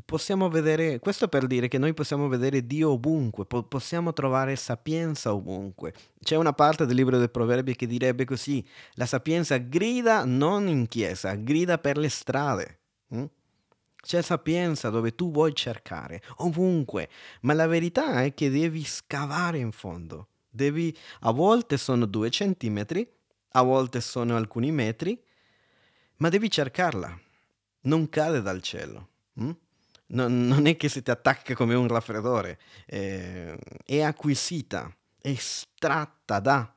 possiamo 0.04 0.48
vedere, 0.48 0.98
questo 0.98 1.28
per 1.28 1.46
dire 1.46 1.68
che 1.68 1.78
noi 1.78 1.94
possiamo 1.94 2.28
vedere 2.28 2.66
Dio 2.66 2.92
ovunque, 2.92 3.44
po- 3.44 3.62
possiamo 3.62 4.12
trovare 4.12 4.56
sapienza 4.56 5.34
ovunque. 5.34 5.92
C'è 6.20 6.36
una 6.36 6.52
parte 6.52 6.86
del 6.86 6.96
libro 6.96 7.18
dei 7.18 7.28
Proverbi 7.28 7.76
che 7.76 7.86
direbbe 7.86 8.24
così, 8.24 8.66
la 8.94 9.06
sapienza 9.06 9.58
grida 9.58 10.24
non 10.24 10.66
in 10.68 10.88
chiesa, 10.88 11.34
grida 11.34 11.78
per 11.78 11.98
le 11.98 12.08
strade. 12.08 12.80
Hm? 13.08 13.24
C'è 14.04 14.20
sapienza 14.20 14.90
dove 14.90 15.14
tu 15.14 15.30
vuoi 15.30 15.54
cercare, 15.54 16.20
ovunque, 16.38 17.08
ma 17.42 17.52
la 17.52 17.68
verità 17.68 18.24
è 18.24 18.34
che 18.34 18.50
devi 18.50 18.84
scavare 18.84 19.58
in 19.58 19.70
fondo. 19.70 20.26
Devi, 20.50 20.94
a 21.20 21.30
volte 21.30 21.76
sono 21.76 22.04
due 22.04 22.28
centimetri, 22.28 23.08
a 23.52 23.62
volte 23.62 24.00
sono 24.00 24.36
alcuni 24.36 24.72
metri, 24.72 25.22
ma 26.16 26.28
devi 26.28 26.50
cercarla. 26.50 27.16
Non 27.82 28.08
cade 28.08 28.42
dal 28.42 28.60
cielo. 28.60 29.08
Hm? 29.34 29.50
Non, 30.06 30.46
non, 30.46 30.66
è 30.66 30.76
che 30.76 30.88
si 30.88 31.00
ti 31.00 31.10
attacca 31.10 31.54
come 31.54 31.74
un 31.74 31.86
raffreddore, 31.86 32.58
eh, 32.86 33.56
è 33.84 34.00
acquisita, 34.00 34.94
è 35.20 35.28
estratta 35.28 36.40
da 36.40 36.74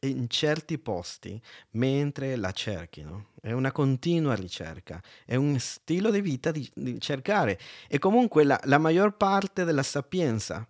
in 0.00 0.28
certi 0.28 0.78
posti 0.78 1.40
mentre 1.72 2.36
la 2.36 2.52
cerchi, 2.52 3.02
no? 3.02 3.26
È 3.40 3.52
una 3.52 3.72
continua 3.72 4.34
ricerca, 4.34 5.02
è 5.24 5.36
un 5.36 5.58
stile 5.58 6.10
di 6.10 6.20
vita 6.20 6.50
di, 6.50 6.68
di 6.74 7.00
cercare 7.00 7.58
e 7.88 7.98
comunque 7.98 8.44
la, 8.44 8.60
la 8.64 8.78
maggior 8.78 9.16
parte 9.16 9.64
della 9.64 9.82
sapienza 9.82 10.66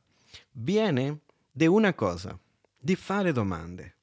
viene 0.53 1.21
da 1.51 1.71
una 1.71 1.95
cosa, 1.95 2.39
di 2.79 2.95
fare 2.95 3.33
domande. 3.33 3.95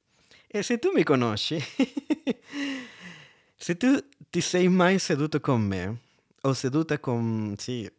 E 0.48 0.62
se 0.63 0.79
tu 0.79 0.91
mi 0.94 1.03
conosci, 1.03 1.62
se 3.55 3.77
tu 3.77 3.98
ti 4.29 4.41
sei 4.41 4.67
mai 4.67 5.00
seduto 5.00 5.39
con 5.39 5.62
me, 5.62 6.00
o 6.41 6.53
seduta 6.53 7.00
con, 7.00 7.55
sì, 7.58 7.89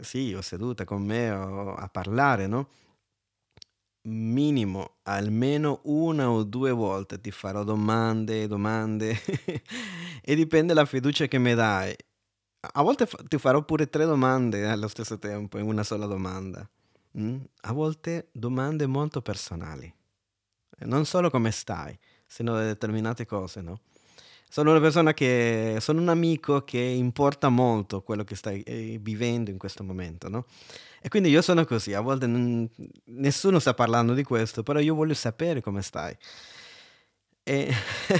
sì, 0.00 0.34
o 0.34 0.40
seduta 0.40 0.84
con 0.84 1.02
me 1.02 1.30
o 1.30 1.74
a 1.74 1.88
parlare, 1.88 2.46
no? 2.46 2.68
Minimo 4.04 4.96
almeno 5.02 5.80
una 5.84 6.30
o 6.30 6.42
due 6.42 6.72
volte 6.72 7.20
ti 7.20 7.30
farò 7.30 7.64
domande 7.64 8.46
domande 8.46 9.18
e 10.22 10.34
dipende 10.34 10.74
dalla 10.74 10.86
fiducia 10.86 11.26
che 11.26 11.38
mi 11.38 11.54
dai. 11.54 11.94
A 12.72 12.82
volte 12.82 13.06
ti 13.28 13.38
farò 13.38 13.62
pure 13.62 13.88
tre 13.88 14.06
domande 14.06 14.66
allo 14.66 14.88
stesso 14.88 15.18
tempo 15.18 15.58
in 15.58 15.66
una 15.66 15.82
sola 15.82 16.06
domanda. 16.06 16.68
Mm? 17.18 17.40
A 17.62 17.72
volte 17.72 18.28
domande 18.32 18.86
molto 18.86 19.20
personali. 19.20 19.92
Non 20.80 21.04
solo 21.04 21.30
come 21.30 21.50
stai, 21.50 21.96
sino 22.26 22.56
determinate 22.56 23.26
cose, 23.26 23.60
no? 23.60 23.80
Sono 24.48 24.70
una 24.70 24.80
persona 24.80 25.12
che, 25.14 25.78
sono 25.80 26.00
un 26.00 26.08
amico 26.08 26.62
che 26.62 26.78
importa 26.78 27.48
molto 27.48 28.02
quello 28.02 28.24
che 28.24 28.36
stai 28.36 28.62
eh, 28.62 28.98
vivendo 29.00 29.50
in 29.50 29.58
questo 29.58 29.82
momento, 29.82 30.28
no? 30.28 30.46
E 31.00 31.08
quindi 31.08 31.28
io 31.28 31.42
sono 31.42 31.64
così, 31.64 31.92
a 31.92 32.00
volte 32.00 32.26
non, 32.26 32.68
nessuno 33.06 33.58
sta 33.58 33.74
parlando 33.74 34.14
di 34.14 34.22
questo, 34.22 34.62
però 34.62 34.78
io 34.78 34.94
voglio 34.94 35.14
sapere 35.14 35.60
come 35.60 35.82
stai. 35.82 36.16
E 37.42 37.70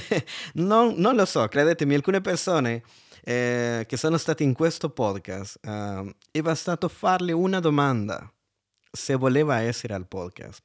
non, 0.55 0.93
non, 0.97 1.15
lo 1.15 1.25
so, 1.25 1.47
credetemi, 1.47 1.95
alcune 1.95 2.21
persone 2.21 2.83
eh, 3.23 3.85
che 3.87 3.97
sono 3.97 4.17
state 4.17 4.43
in 4.43 4.53
questo 4.53 4.91
podcast, 4.91 5.57
eh, 5.65 6.15
è 6.29 6.41
bastato 6.41 6.87
farle 6.87 7.31
una 7.31 7.59
domanda 7.59 8.31
se 8.91 9.15
voleva 9.15 9.59
essere 9.61 9.95
al 9.95 10.07
podcast. 10.07 10.61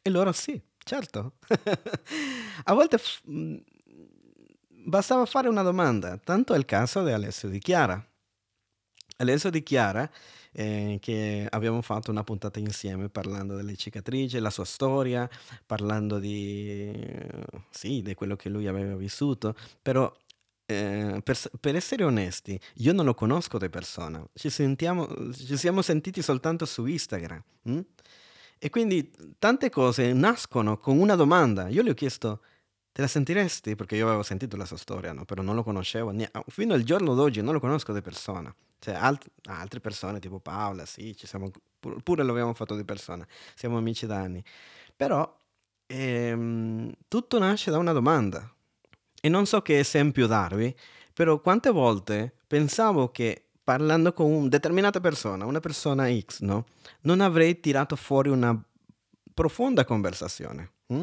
E 0.00 0.10
loro 0.10 0.30
sì, 0.32 0.60
certo. 0.78 1.38
a 2.64 2.72
volte 2.72 2.98
f- 2.98 3.20
bastava 4.84 5.24
fare 5.26 5.48
una 5.48 5.62
domanda, 5.62 6.16
tanto 6.16 6.54
è 6.54 6.58
il 6.58 6.64
caso 6.64 7.04
di 7.04 7.12
Alessio 7.12 7.48
Di 7.48 7.58
Chiara. 7.58 8.04
Alessio 9.18 9.50
Di 9.50 9.62
Chiara, 9.62 10.10
eh, 10.52 10.98
che 11.00 11.46
abbiamo 11.48 11.82
fatto 11.82 12.10
una 12.10 12.24
puntata 12.24 12.58
insieme 12.58 13.08
parlando 13.08 13.56
delle 13.56 13.76
cicatrici, 13.76 14.38
la 14.38 14.50
sua 14.50 14.64
storia, 14.64 15.28
parlando 15.66 16.18
di, 16.18 16.92
sì, 17.70 18.02
di 18.02 18.14
quello 18.14 18.36
che 18.36 18.48
lui 18.48 18.66
aveva 18.66 18.96
vissuto, 18.96 19.54
però 19.80 20.12
eh, 20.66 21.20
per, 21.22 21.38
per, 21.60 21.76
essere 21.76 22.04
onesti, 22.04 22.58
io 22.76 22.92
non 22.92 23.04
lo 23.04 23.14
conosco 23.14 23.58
di 23.58 23.68
persona, 23.68 24.24
ci, 24.34 24.50
sentiamo, 24.50 25.08
ci 25.32 25.56
siamo 25.56 25.82
sentiti 25.82 26.22
soltanto 26.22 26.64
su 26.64 26.86
Instagram. 26.86 27.42
Hm? 27.64 27.80
E 28.58 28.70
quindi 28.70 29.10
tante 29.40 29.70
cose 29.70 30.12
nascono 30.12 30.78
con 30.78 30.96
una 31.00 31.16
domanda. 31.16 31.66
Io 31.66 31.82
gli 31.82 31.88
ho 31.88 31.94
chiesto, 31.94 32.42
Te 32.92 33.00
la 33.00 33.06
sentiresti? 33.06 33.74
Perché 33.74 33.96
io 33.96 34.06
avevo 34.06 34.22
sentito 34.22 34.56
la 34.56 34.66
sua 34.66 34.76
storia, 34.76 35.12
no? 35.12 35.24
però 35.24 35.40
non 35.40 35.54
lo 35.54 35.62
conoscevo. 35.62 36.14
Fino 36.48 36.74
al 36.74 36.82
giorno 36.82 37.14
d'oggi 37.14 37.40
non 37.40 37.54
lo 37.54 37.60
conosco 37.60 37.92
di 37.94 38.02
persona. 38.02 38.54
Cioè, 38.78 38.94
alt- 38.94 39.30
altre 39.44 39.80
persone 39.80 40.18
tipo 40.20 40.40
Paola, 40.40 40.84
sì, 40.84 41.16
ci 41.16 41.26
siamo, 41.26 41.50
pur- 41.80 42.02
pure 42.02 42.22
lo 42.22 42.32
abbiamo 42.32 42.52
fatto 42.52 42.76
di 42.76 42.84
persona. 42.84 43.26
Siamo 43.54 43.78
amici 43.78 44.04
da 44.04 44.16
anni. 44.18 44.44
Però 44.94 45.38
ehm, 45.86 46.92
tutto 47.08 47.38
nasce 47.38 47.70
da 47.70 47.78
una 47.78 47.92
domanda. 47.92 48.52
E 49.20 49.28
non 49.28 49.46
so 49.46 49.62
che 49.62 49.78
esempio 49.78 50.26
darvi, 50.26 50.74
però 51.14 51.40
quante 51.40 51.70
volte 51.70 52.34
pensavo 52.46 53.10
che 53.10 53.46
parlando 53.62 54.12
con 54.12 54.30
una 54.30 54.48
determinata 54.48 55.00
persona, 55.00 55.46
una 55.46 55.60
persona 55.60 56.08
X, 56.12 56.40
no? 56.40 56.66
Non 57.02 57.20
avrei 57.20 57.60
tirato 57.60 57.96
fuori 57.96 58.28
una 58.28 58.60
profonda 59.32 59.84
conversazione. 59.84 60.72
Hm? 60.88 61.02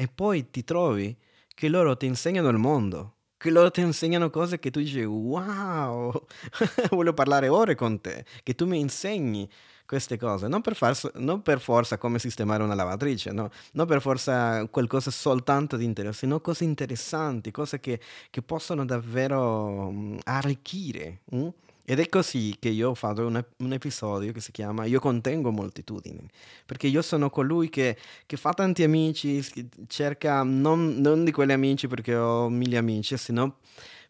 E 0.00 0.06
poi 0.06 0.48
ti 0.48 0.62
trovi 0.62 1.16
che 1.52 1.68
loro 1.68 1.96
ti 1.96 2.06
insegnano 2.06 2.50
il 2.50 2.56
mondo, 2.56 3.14
che 3.36 3.50
loro 3.50 3.68
ti 3.72 3.80
insegnano 3.80 4.30
cose 4.30 4.60
che 4.60 4.70
tu 4.70 4.78
dici 4.78 5.02
wow, 5.02 6.24
voglio 6.90 7.12
parlare 7.12 7.48
ore 7.48 7.74
con 7.74 8.00
te, 8.00 8.24
che 8.44 8.54
tu 8.54 8.64
mi 8.64 8.78
insegni 8.78 9.50
queste 9.84 10.16
cose, 10.16 10.46
non 10.46 10.60
per, 10.60 10.76
far, 10.76 10.96
non 11.14 11.42
per 11.42 11.58
forza 11.58 11.98
come 11.98 12.20
sistemare 12.20 12.62
una 12.62 12.76
lavatrice, 12.76 13.32
no? 13.32 13.50
non 13.72 13.86
per 13.88 14.00
forza 14.00 14.64
qualcosa 14.68 15.10
soltanto 15.10 15.76
di 15.76 15.84
interesse, 15.84 16.26
no? 16.26 16.40
cose 16.40 16.62
interessanti, 16.62 17.50
cose 17.50 17.80
che, 17.80 17.98
che 18.30 18.40
possono 18.42 18.84
davvero 18.84 19.88
um, 19.88 20.16
arricchire. 20.22 21.22
Mm? 21.34 21.48
Ed 21.90 22.00
è 22.00 22.08
così 22.10 22.54
che 22.58 22.68
io 22.68 22.92
fatto 22.92 23.26
un, 23.26 23.42
un, 23.56 23.72
episodio 23.72 24.30
che 24.30 24.42
si 24.42 24.52
chiama 24.52 24.84
Io 24.84 25.00
contengo 25.00 25.50
moltitudini, 25.50 26.28
perché 26.66 26.86
io 26.86 27.00
sono 27.00 27.30
colui 27.30 27.70
che, 27.70 27.96
che 28.26 28.36
fa 28.36 28.52
tanti 28.52 28.82
amici, 28.82 29.42
cerca 29.86 30.42
non, 30.42 30.96
non, 30.98 31.24
di 31.24 31.32
quegli 31.32 31.52
amici 31.52 31.86
perché 31.88 32.14
ho 32.14 32.50
mille 32.50 32.76
amici, 32.76 33.16
sino 33.16 33.60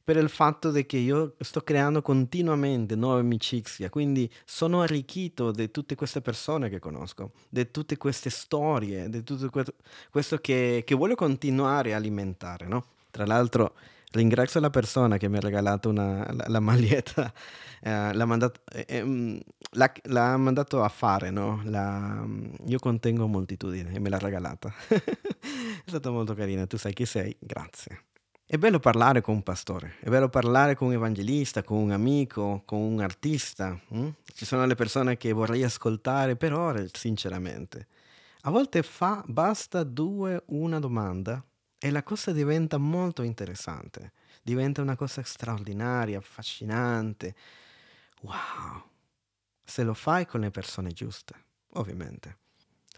per 0.03 0.17
il 0.17 0.29
fatto 0.29 0.73
che 0.73 0.97
io 0.97 1.37
sto 1.39 1.61
creando 1.61 2.03
continuamente 2.03 2.97
nuove 2.97 3.21
amicizie, 3.21 3.91
quindi 3.91 4.29
sono 4.45 4.83
arricchito 4.83 5.53
di 5.53 5.71
tutte 5.71 5.95
queste 5.95 6.21
persone 6.21 6.69
che 6.69 6.81
conosco, 6.81 7.31
di 7.49 7.71
tutte 7.71 7.97
queste 7.97 8.29
storie, 8.29 9.09
di 9.09 9.23
tutto 9.23 9.53
questo 10.11 10.39
che, 10.39 10.83
che 10.85 10.95
voglio 10.97 11.15
continuare 11.15 11.95
a 11.95 11.97
alimentare, 11.97 12.67
no? 12.67 12.85
Tra 13.13 13.25
l'altro 13.25 13.75
Ringrazio 14.11 14.59
la 14.61 14.71
persona 14.71 15.19
che 15.19 15.29
mi 15.29 15.37
ha 15.37 15.41
regalato 15.41 15.91
una, 15.91 16.27
la, 16.33 16.45
la 16.49 16.61
maglietta, 16.61 17.31
eh, 17.83 18.15
l'ha, 18.15 18.25
mandato, 18.25 18.63
eh, 18.73 18.87
eh, 18.89 19.45
l'ha, 19.73 19.93
l'ha, 20.05 20.37
mandato 20.39 20.83
a 20.83 20.89
fare, 20.89 21.31
no? 21.31 21.61
La, 21.65 22.27
io 22.67 22.79
contengo 22.79 23.27
moltitudine 23.27 23.93
e 23.93 23.99
me 23.99 24.09
l'ha 24.09 24.19
regalata. 24.19 24.73
è 24.89 25.85
stata 25.85 26.11
molto 26.11 26.33
carina, 26.33 26.67
tu 26.67 26.79
sai 26.79 26.95
chi 26.95 27.05
sei, 27.05 27.37
grazie. 27.39 28.05
È 28.47 28.57
bello 28.57 28.79
parlare 28.79 29.21
con 29.21 29.35
un 29.35 29.43
pastore, 29.43 29.97
è 30.01 30.09
bello 30.09 30.31
parlare 30.31 30.75
con 30.75 30.89
un 30.89 30.95
evangelista, 30.95 31.63
con 31.63 31.77
un 31.77 31.91
amico, 31.91 32.63
con 32.65 32.81
un 32.81 33.01
artista. 33.01 33.79
Hm? 33.89 34.09
Ci 34.25 34.47
sono 34.47 34.65
le 34.65 34.75
persone 34.75 35.19
che 35.19 35.33
vorrei 35.33 35.65
ascoltare 35.65 36.35
per 36.35 36.55
ore, 36.55 36.89
sinceramente. 36.95 37.89
A 38.43 38.51
volte 38.51 38.83
fa, 38.83 39.23
basta 39.27 39.83
due, 39.83 40.45
una 40.47 40.79
domanda 40.79 41.45
e 41.79 41.91
la 41.91 42.03
cosa 42.03 42.33
diventa 42.33 42.77
molto 42.77 43.23
interessante, 43.23 44.13
diventa 44.43 44.83
una 44.83 44.97
cosa 44.97 45.23
straordinaria, 45.23 46.19
affascinante. 46.19 47.35
Wow! 48.23 48.83
Se 49.65 49.85
lo 49.85 49.95
fai 49.95 50.27
con 50.27 50.41
le 50.41 50.51
persone 50.51 50.91
giuste, 50.93 51.35
ovviamente. 51.75 52.39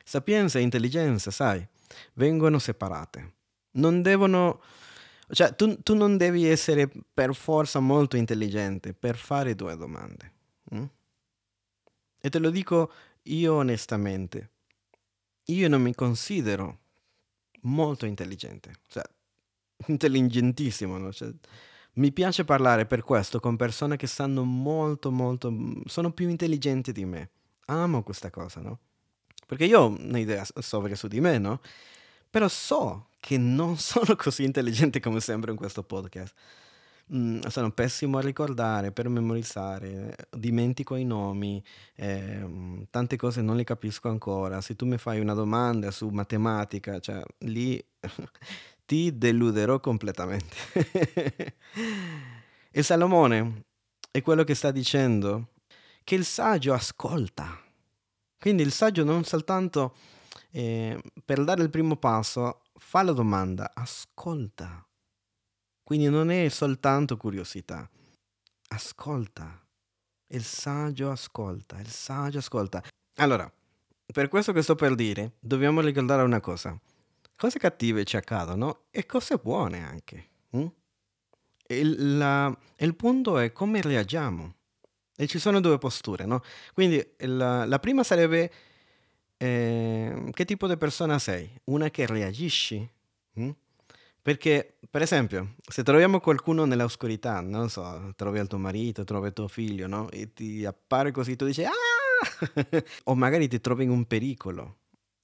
Sapienza 0.05 0.59
e 0.59 0.63
intelligenza, 0.63 1.31
sai, 1.31 1.67
vengono 2.15 2.59
separate. 2.59 3.35
Non 3.73 4.03
devono... 4.03 4.63
Cioè, 5.33 5.55
tu, 5.55 5.81
tu 5.83 5.95
non 5.95 6.17
devi 6.17 6.47
essere 6.47 6.91
per 7.15 7.35
forza 7.35 7.79
molto 7.79 8.17
intelligente 8.17 8.95
per 8.95 9.17
fare 9.17 9.55
due 9.55 9.77
domande. 9.77 10.33
Mm? 10.75 10.85
E 12.21 12.29
te 12.29 12.39
lo 12.39 12.51
dico 12.51 12.93
io 13.25 13.55
onestamente. 13.55 14.51
Io 15.45 15.69
non 15.69 15.83
mi 15.83 15.95
considero 15.95 16.79
molto 17.63 18.07
intelligente, 18.07 18.73
cioè 18.89 19.03
intelligentissimo, 19.87 20.99
no? 20.99 21.13
Cioè, 21.13 21.31
mi 21.95 22.13
piace 22.13 22.45
parlare 22.45 22.87
per 22.87 23.03
questo 23.03 23.41
con 23.41 23.57
persone 23.57 23.97
che 23.97 24.07
sanno 24.07 24.45
molto, 24.45 25.11
molto, 25.11 25.53
sono 25.87 26.13
più 26.13 26.29
intelligenti 26.29 26.93
di 26.93 27.05
me. 27.05 27.31
Amo 27.67 28.03
questa 28.03 28.31
cosa, 28.31 28.61
no? 28.61 28.79
Perché 29.47 29.65
io 29.65 29.81
ho 29.81 29.87
un'idea 29.89 30.47
sobre 30.59 30.95
su 30.95 31.09
di 31.09 31.21
me, 31.21 31.39
no? 31.39 31.61
Però 32.31 32.47
so 32.49 33.09
che 33.19 33.37
non 33.37 33.77
sono 33.79 34.17
così 34.17 34.45
intelligente 34.45 35.01
come 35.01 35.21
sembro 35.21 35.51
in 35.51 35.57
questo 35.57 35.83
podcast. 35.83 36.35
Mm, 37.13 37.41
sono 37.49 37.73
pessimo 37.73 38.19
a 38.19 38.21
ricordare, 38.21 38.93
per 38.93 39.09
memorizzare, 39.09 40.15
dimentico 40.31 40.95
i 40.95 41.05
nomi, 41.05 41.63
eh, 41.97 42.87
tante 42.89 43.17
cose 43.17 43.43
non 43.43 43.57
le 43.57 43.65
capisco 43.65 44.09
ancora. 44.09 44.61
Se 44.61 44.77
tu 44.77 44.87
mi 44.87 44.97
fai 44.97 45.19
una 45.19 45.35
domanda 45.35 45.91
su 45.91 46.09
matematica, 46.09 47.01
cioè 47.01 47.21
lì 47.39 47.85
ti 48.87 49.17
deluderò 49.19 49.81
completamente. 49.81 50.57
e 52.71 52.83
Salomone 52.83 53.65
è 54.13 54.23
quello 54.23 54.45
che 54.45 54.55
sta 54.55 54.71
dicendo 54.71 55.49
che 56.05 56.15
il 56.15 56.25
saggio 56.25 56.73
ascolta. 56.75 57.61
Quindi 58.39 58.63
il 58.63 58.73
saggio 58.73 59.03
non 59.05 59.25
soltanto 59.25 59.97
eh, 60.53 61.01
per 61.25 61.43
dare 61.45 61.63
il 61.63 61.71
primo 61.71 61.97
passo 61.97 62.63
fa 62.77 63.03
la 63.03 63.13
domanda, 63.13 63.73
ascolta. 63.75 64.85
Quindi 65.91 66.09
non 66.09 66.31
è 66.31 66.49
soltanto 66.51 67.17
curiosità. 67.17 67.91
Ascolta. 68.69 69.61
Il 70.29 70.45
saggio 70.45 71.11
ascolta, 71.11 71.81
il 71.81 71.89
saggio 71.89 72.39
ascolta. 72.39 72.81
Allora, 73.17 73.53
per 74.13 74.29
questo 74.29 74.53
che 74.53 74.63
sto 74.63 74.77
per 74.77 74.95
dire, 74.95 75.33
dobbiamo 75.41 75.81
ricordare 75.81 76.23
una 76.23 76.39
cosa. 76.39 76.81
Cose 77.35 77.59
cattive 77.59 78.05
ci 78.05 78.17
accadono 78.17 78.85
e 78.93 79.05
cose 79.05 79.39
buone 79.39 79.85
anche. 79.85 80.29
Hm? 80.51 80.67
Il, 81.67 82.17
la, 82.19 82.57
il, 82.77 82.95
punto 82.95 83.39
è 83.39 83.51
come 83.51 83.83
reagiamo. 83.83 84.55
E 85.17 85.27
ci 85.27 85.41
sono 85.41 85.59
due 85.59 85.79
posture, 85.79 86.25
no? 86.25 86.41
Quindi 86.73 87.05
la, 87.17 87.65
la 87.65 87.79
prima 87.81 88.05
sarebbe 88.05 88.53
eh, 89.37 90.31
che 90.33 90.45
tipo 90.45 90.69
di 90.69 90.77
persona 90.77 91.19
sei? 91.19 91.53
Una 91.65 91.91
che 91.91 92.07
reagisci? 92.07 92.89
Hm? 93.33 93.51
Perché, 94.23 94.77
per 94.91 95.01
esempio, 95.01 95.55
se 95.67 95.83
troviamo 95.83 96.21
qualcuno 96.21 96.67
nell'oscurità, 96.67 97.41
non 97.41 97.71
so, 97.71 98.13
trovi 98.17 98.39
il 98.39 98.49
tuo 98.49 98.59
marito, 98.59 99.05
trovi 99.05 99.33
tuo 99.33 99.49
figlio, 99.49 99.87
no? 99.87 100.11
E 100.11 100.33
ti 100.35 100.65
appare 100.67 101.11
così, 101.11 101.37
tu 101.37 101.47
dici, 101.47 101.65
ah! 101.65 101.71
o 103.05 103.15
magari 103.15 103.49
ti 103.49 103.61
trovi 103.61 103.85
in 103.85 103.91
un 103.91 104.05
pericolo, 104.05 104.77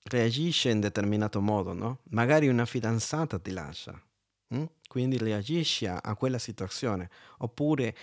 reagisce 0.05 0.71
in 0.71 0.81
determinato 0.81 1.43
modo, 1.43 1.75
no? 1.75 1.99
Magari 2.11 2.49
una 2.49 2.65
fidanzata 2.65 3.39
ti 3.39 3.51
lascia, 3.51 4.01
hm? 4.49 4.65
quindi 4.89 5.19
reagisci 5.19 5.87
a, 5.87 5.99
a, 6.03 6.15
quella 6.15 6.39
situazione. 6.39 7.11
Oppure 7.39 7.95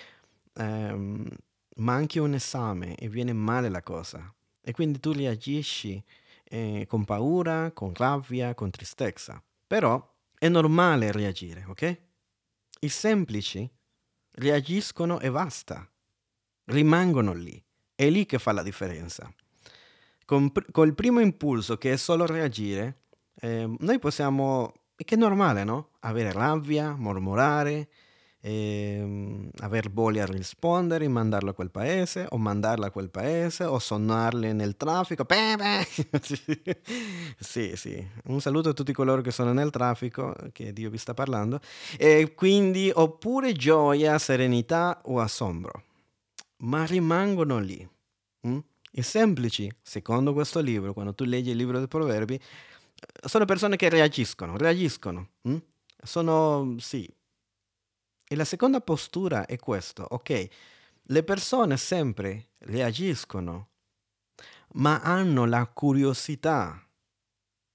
ehm, 0.54 1.28
manchi 1.78 2.20
un 2.20 2.36
esame 2.36 2.96
e 2.96 3.10
viene 3.10 3.34
male 3.34 3.70
la 3.70 3.82
cosa. 3.82 4.32
E 4.62 4.72
quindi 4.74 5.00
tu 5.00 5.12
reagisci 5.12 6.02
eh, 6.44 6.86
con 6.88 7.04
paura, 7.04 7.72
con 7.72 7.94
rabbia, 7.96 8.54
con 8.54 8.70
tristezza. 8.70 9.42
Però 9.66 10.13
è 10.44 10.50
normale 10.50 11.14
reagire, 11.14 11.64
ok? 11.70 12.02
I 12.82 12.90
semplici 12.90 13.70
reagiscono 14.32 15.22
e 15.22 15.32
basta. 15.32 15.90
Rimangono 16.66 17.32
lì. 17.32 17.64
È 17.96 18.10
lì 18.10 18.26
che 18.26 18.40
fa 18.40 18.52
la 18.52 18.62
differenza. 18.62 19.34
Con, 20.26 20.52
il 20.84 20.96
primo 20.96 21.22
impulso, 21.22 21.78
che 21.78 21.94
è 21.94 21.96
solo 21.96 22.26
reagire, 22.26 23.04
eh, 23.36 23.74
noi 23.80 24.00
possiamo, 24.00 24.74
che 24.96 25.16
è 25.16 25.18
normale, 25.18 25.64
no? 25.64 25.92
Avere 26.02 26.34
rabbia, 26.34 26.94
mormorare, 26.94 27.90
eh, 28.46 29.50
aver 29.60 29.90
voglia 29.90 30.26
di 30.26 30.36
rispondere, 30.36 31.08
mandarlo 31.08 31.52
a 31.52 31.54
quel 31.54 31.72
paese 31.72 32.26
o 32.30 32.38
mandarla 32.38 32.88
a 32.88 32.92
quel 32.92 33.10
paese 33.10 33.64
o 33.64 33.80
suonarle 33.80 34.52
nel 34.52 34.76
traffico. 34.76 35.24
Pepe! 35.24 35.88
sì, 37.40 37.74
sì. 37.78 38.06
Un 38.26 38.42
saluto 38.42 38.70
a 38.70 38.74
tutti 38.74 38.92
coloro 38.92 39.22
che 39.22 39.32
sono 39.32 39.54
nel 39.54 39.70
traffico, 39.70 40.36
che 40.52 40.74
Dio 40.74 40.90
vi 40.90 40.98
sta 40.98 41.14
parlando. 41.14 41.62
E 41.98 42.34
quindi 42.36 42.92
oppure 42.94 43.54
gioia, 43.54 44.20
serenità 44.20 45.02
o 45.06 45.22
assombro. 45.22 45.84
Ma 46.64 46.84
rimangono 46.86 47.60
lì. 47.60 47.88
Mm? 48.46 48.58
I 48.96 49.02
semplici, 49.04 49.72
secondo 49.82 50.34
questo 50.34 50.60
libro, 50.60 50.92
quando 50.92 51.14
tu 51.14 51.24
leggi 51.24 51.52
il 51.52 51.56
libro 51.56 51.78
dei 51.78 51.88
proverbi, 51.88 52.38
sono 53.26 53.46
persone 53.46 53.78
che 53.78 53.88
reagiscono, 53.88 54.58
reagiscono. 54.58 55.30
Mm? 55.48 55.58
Sono, 56.04 56.76
sì, 56.80 57.10
e 58.28 58.36
la 58.36 58.46
seconda 58.46 58.82
postura 58.82 59.46
è 59.46 59.58
questo, 59.58 60.06
ok? 60.10 60.48
Le 61.08 61.24
persone 61.24 61.78
sempre 61.78 62.50
reagiscono, 62.60 63.70
ma 64.74 65.02
hanno 65.02 65.46
la 65.46 65.66
curiosità 65.68 66.82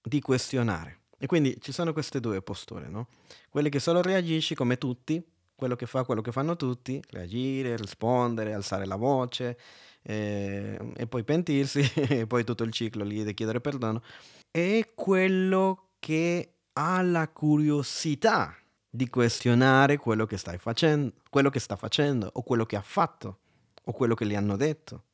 di 0.01 0.21
questionare. 0.21 1.01
E 1.19 1.27
quindi 1.27 1.59
ci 1.61 1.73
sono 1.73 1.93
queste 1.93 2.21
due 2.21 2.41
posture, 2.43 2.89
no? 2.89 3.09
Quelle 3.49 3.69
che 3.69 3.81
solo 3.81 4.01
reagisci 4.01 4.55
come 4.55 4.79
tutti, 4.79 5.23
quello 5.55 5.75
che 5.75 5.87
fa 5.87 6.05
quello 6.05 6.21
che 6.21 6.33
fanno 6.33 6.57
tutti, 6.57 7.03
reagire, 7.11 7.77
rispondere, 7.77 8.55
alzare 8.55 8.87
la 8.87 8.95
voce 8.95 9.59
eh, 10.03 10.79
e 10.97 11.07
poi 11.09 11.25
pentirsi 11.25 11.81
e 12.09 12.27
poi 12.27 12.45
tutto 12.45 12.63
il 12.63 12.73
ciclo 12.73 13.05
lì 13.05 13.25
di 13.25 13.35
chiedere 13.35 13.61
perdono, 13.61 14.03
e 14.51 14.93
quello 14.95 15.91
che 15.99 16.55
ha 16.73 17.03
la 17.03 17.29
curiosità 17.29 18.57
di 18.90 19.09
questionare 19.09 19.96
quello 19.96 20.27
che 20.27 20.37
stai 20.37 20.59
facendo, 20.59 21.12
quello 21.31 21.51
che 21.51 21.61
sta 21.61 21.77
facendo, 21.77 22.31
o 22.33 22.42
quello 22.42 22.64
che 22.64 22.77
ha 22.77 22.83
fatto, 22.83 23.38
o 23.85 23.92
quello 23.92 24.14
che 24.14 24.27
gli 24.27 24.35
hanno 24.35 24.57
detto, 24.57 25.05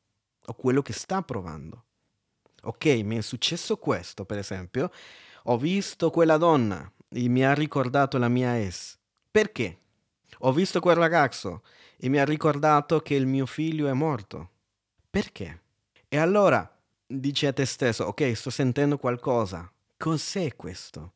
o 0.45 0.53
quello 0.53 0.81
che 0.81 0.93
sta 0.93 1.21
provando. 1.21 1.83
Ok, 2.63 2.85
mi 3.03 3.17
è 3.17 3.21
successo 3.21 3.77
questo, 3.77 4.25
per 4.25 4.37
esempio, 4.37 4.91
ho 5.43 5.57
visto 5.57 6.09
quella 6.09 6.37
donna 6.37 6.91
e 7.09 7.27
mi 7.27 7.45
ha 7.45 7.53
ricordato 7.53 8.17
la 8.17 8.27
mia 8.29 8.59
ex. 8.59 8.97
Perché? 9.29 9.79
Ho 10.39 10.51
visto 10.51 10.79
quel 10.79 10.95
ragazzo 10.95 11.61
e 11.97 12.09
mi 12.09 12.17
ha 12.17 12.25
ricordato 12.25 13.01
che 13.01 13.15
il 13.15 13.27
mio 13.27 13.45
figlio 13.45 13.87
è 13.87 13.93
morto. 13.93 14.49
Perché? 15.09 15.61
E 16.07 16.17
allora 16.17 16.69
dici 17.05 17.45
a 17.45 17.53
te 17.53 17.65
stesso, 17.65 18.05
ok, 18.05 18.35
sto 18.35 18.49
sentendo 18.49 18.97
qualcosa. 18.97 19.71
Cos'è 19.97 20.55
questo? 20.55 21.14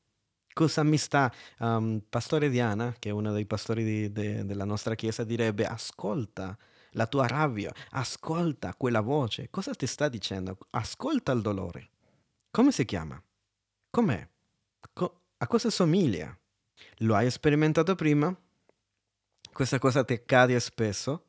Cosa 0.59 0.83
mi 0.83 0.97
sta... 0.97 1.33
Um, 1.59 2.01
Pastore 2.09 2.49
Diana, 2.49 2.93
che 2.99 3.07
è 3.07 3.11
uno 3.13 3.31
dei 3.31 3.45
pastori 3.45 3.85
di, 3.85 4.11
de, 4.11 4.43
della 4.43 4.65
nostra 4.65 4.93
chiesa, 4.93 5.23
direbbe, 5.23 5.65
ascolta 5.65 6.57
la 6.91 7.07
tua 7.07 7.27
rabbia, 7.27 7.73
ascolta 7.91 8.75
quella 8.75 8.99
voce. 8.99 9.49
Cosa 9.49 9.73
ti 9.73 9.87
sta 9.87 10.09
dicendo? 10.09 10.57
Ascolta 10.71 11.31
il 11.31 11.41
dolore. 11.41 11.91
Come 12.51 12.73
si 12.73 12.83
chiama? 12.83 13.23
Com'è? 13.89 14.27
Co- 14.91 15.21
a 15.37 15.47
cosa 15.47 15.69
somiglia? 15.69 16.37
Lo 16.97 17.15
hai 17.15 17.31
sperimentato 17.31 17.95
prima? 17.95 18.37
Questa 19.53 19.79
cosa 19.79 20.03
ti 20.03 20.11
accade 20.11 20.59
spesso? 20.59 21.25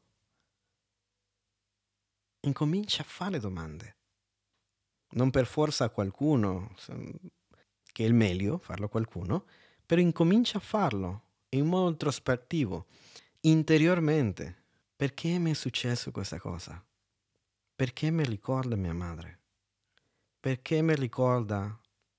Incomincia 2.41 3.03
a 3.03 3.07
fare 3.07 3.39
domande. 3.39 3.97
Non 5.11 5.31
per 5.31 5.47
forza 5.47 5.85
a 5.85 5.91
qualcuno, 5.91 6.75
che 8.01 8.07
è 8.07 8.09
il 8.09 8.15
meglio 8.15 8.57
farlo 8.57 8.89
qualcuno, 8.89 9.45
però 9.85 10.01
incomincia 10.01 10.57
a 10.57 10.63
farlo 10.63 11.25
in 11.51 11.67
modo 11.67 11.91
introspettivo, 11.91 12.87
interiormente. 13.41 14.57
Perché 14.97 15.39
mi 15.39 15.51
è 15.51 15.55
successo 15.55 16.11
questa 16.11 16.39
cosa? 16.39 16.83
Perché 17.77 18.11
mi 18.11 18.25
ricorda 18.25 18.75
mia 18.75 18.95
madre? 18.95 19.41
Perché 20.41 20.81
mi 20.81 20.95
ricorda 20.95 21.79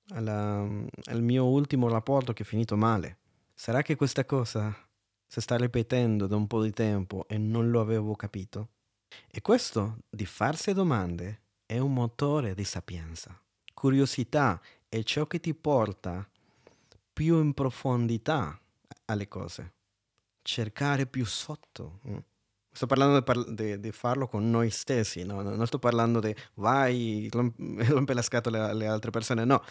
alla, 0.10 0.62
al 1.06 1.22
mio 1.24 1.46
ultimo 1.46 1.88
rapporto 1.88 2.32
che 2.32 2.44
è 2.44 2.46
finito 2.46 2.78
male? 2.78 3.17
Sarà 3.56 3.82
che 3.82 3.96
questa 3.96 4.24
cosa 4.24 4.76
si 5.26 5.41
sta 5.41 5.58
ripetendo 5.58 6.28
da 6.28 6.36
un 6.36 6.46
po' 6.46 6.62
di 6.62 6.72
tempo 6.72 7.28
e 7.28 7.39
non 7.39 7.72
lo 7.72 7.82
avevo 7.82 8.13
capito? 8.15 8.70
E 9.28 9.41
questo 9.41 9.98
di 10.10 10.28
farsi 10.28 10.74
domande 10.74 11.41
è 11.65 11.80
un 11.80 11.94
motore 11.94 12.54
di 12.54 12.65
sapienza. 12.65 13.36
Curiosità 13.74 14.62
è 14.94 15.04
ciò 15.04 15.26
che 15.26 15.40
ti 15.40 15.54
porta 15.54 16.30
più 17.14 17.40
in 17.42 17.54
profondità 17.54 18.60
alle 19.06 19.30
cose. 19.30 19.74
Cercare 20.42 21.06
più 21.06 21.26
sotto. 21.26 22.02
Mm. 22.10 22.18
Sto 22.74 22.88
parlando 22.88 23.24
di, 23.54 23.92
farlo 23.94 24.28
con 24.28 24.50
noi 24.50 24.70
stessi, 24.70 25.24
no? 25.24 25.42
non 25.42 25.66
sto 25.66 25.80
parlando 25.80 26.20
di 26.20 26.36
vai, 26.56 27.30
rompe 27.32 28.14
la 28.14 28.22
scatola 28.22 28.68
alle 28.68 28.86
altre 28.86 29.12
persone, 29.12 29.46
no. 29.46 29.64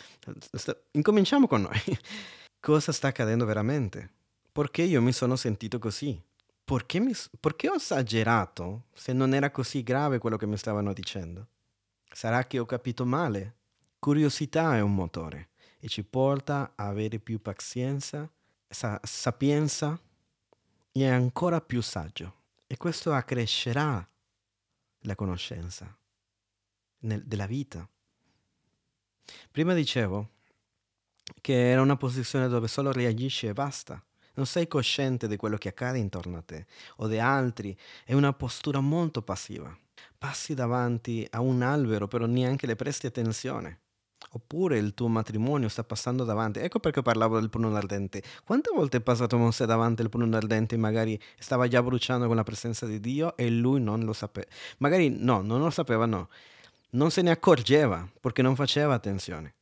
Incominciamo 0.92 1.46
con 1.46 1.62
noi. 1.62 1.98
Cosa 2.58 2.90
sta 2.90 3.08
accadendo 3.08 3.44
veramente? 3.44 4.12
Perché 4.50 4.82
io 4.82 5.02
mi 5.02 5.12
sono 5.12 5.36
sentito 5.36 5.78
così? 5.78 6.18
Perché, 6.64 6.98
mi, 6.98 7.12
perché 7.38 7.68
ho 7.68 7.74
esagerato 7.74 8.84
se 8.94 9.12
non 9.12 9.34
era 9.34 9.50
così 9.50 9.82
grave 9.82 10.16
quello 10.16 10.38
che 10.38 10.46
mi 10.46 10.56
stavano 10.56 10.94
dicendo? 10.94 11.46
Sarà 12.10 12.46
che 12.46 12.58
ho 12.58 12.64
capito 12.64 13.04
male? 13.04 13.56
Curiosità 14.00 14.76
è 14.76 14.80
un 14.80 14.94
motore 14.94 15.50
e 15.78 15.86
ci 15.86 16.04
porta 16.04 16.72
a 16.74 16.86
avere 16.86 17.18
più 17.18 17.42
pazienza, 17.42 18.26
sa- 18.66 18.98
sapienza 19.02 20.00
e 20.90 21.06
ancora 21.06 21.60
più 21.60 21.82
saggio. 21.82 22.34
E 22.66 22.78
questo 22.78 23.12
accrescerà 23.12 24.08
la 25.00 25.14
conoscenza 25.14 25.94
nel, 27.00 27.22
della 27.26 27.44
vita. 27.44 27.86
Prima 29.50 29.74
dicevo 29.74 30.30
che 31.42 31.70
era 31.70 31.82
una 31.82 31.96
posizione 31.96 32.48
dove 32.48 32.68
solo 32.68 32.92
reagisci 32.92 33.48
e 33.48 33.52
basta. 33.52 34.02
Non 34.32 34.46
sei 34.46 34.66
cosciente 34.66 35.28
di 35.28 35.36
quello 35.36 35.58
che 35.58 35.68
accade 35.68 35.98
intorno 35.98 36.38
a 36.38 36.42
te 36.42 36.64
o 36.96 37.06
di 37.06 37.18
altri. 37.18 37.76
È 38.06 38.14
una 38.14 38.32
postura 38.32 38.80
molto 38.80 39.20
passiva. 39.20 39.76
Passi 40.16 40.54
davanti 40.54 41.26
a 41.32 41.42
un 41.42 41.60
albero, 41.60 42.08
però 42.08 42.24
neanche 42.24 42.66
le 42.66 42.76
presti 42.76 43.06
attenzione. 43.06 43.80
Oppure 44.32 44.78
il 44.78 44.94
tuo 44.94 45.08
matrimonio 45.08 45.68
sta 45.68 45.82
passando 45.82 46.22
davanti. 46.22 46.60
Ecco 46.60 46.78
perché 46.78 47.02
parlavo 47.02 47.40
del 47.40 47.50
pruno 47.50 47.74
ardente. 47.74 48.22
Quante 48.44 48.70
volte 48.72 48.98
è 48.98 49.00
passato 49.00 49.36
Mosè 49.36 49.64
davanti 49.64 50.02
al 50.02 50.08
pruno 50.08 50.36
ardente 50.36 50.76
e 50.76 50.78
magari 50.78 51.20
stava 51.38 51.66
già 51.66 51.82
bruciando 51.82 52.26
con 52.26 52.36
la 52.36 52.44
presenza 52.44 52.86
di 52.86 53.00
Dio 53.00 53.36
e 53.36 53.50
lui 53.50 53.80
non 53.80 54.04
lo 54.04 54.12
sapeva? 54.12 54.46
Magari 54.78 55.08
no, 55.10 55.42
non 55.42 55.60
lo 55.60 55.70
sapeva, 55.70 56.06
no. 56.06 56.28
Non 56.90 57.10
se 57.10 57.22
ne 57.22 57.30
accorgeva 57.30 58.08
perché 58.20 58.42
non 58.42 58.54
faceva 58.54 58.94
attenzione. 58.94 59.54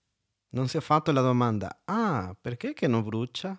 Non 0.50 0.68
si 0.68 0.76
è 0.76 0.80
fatto 0.80 1.12
la 1.12 1.20
domanda, 1.20 1.82
ah, 1.84 2.34
perché 2.38 2.72
che 2.72 2.86
non 2.86 3.02
brucia? 3.02 3.58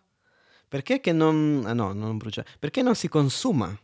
Perché 0.67 0.99
che 0.99 1.11
non... 1.11 1.63
Ah, 1.65 1.73
no, 1.73 1.93
non 1.93 2.17
brucia. 2.17 2.45
Perché 2.59 2.83
non 2.83 2.95
si 2.95 3.07
consuma? 3.07 3.75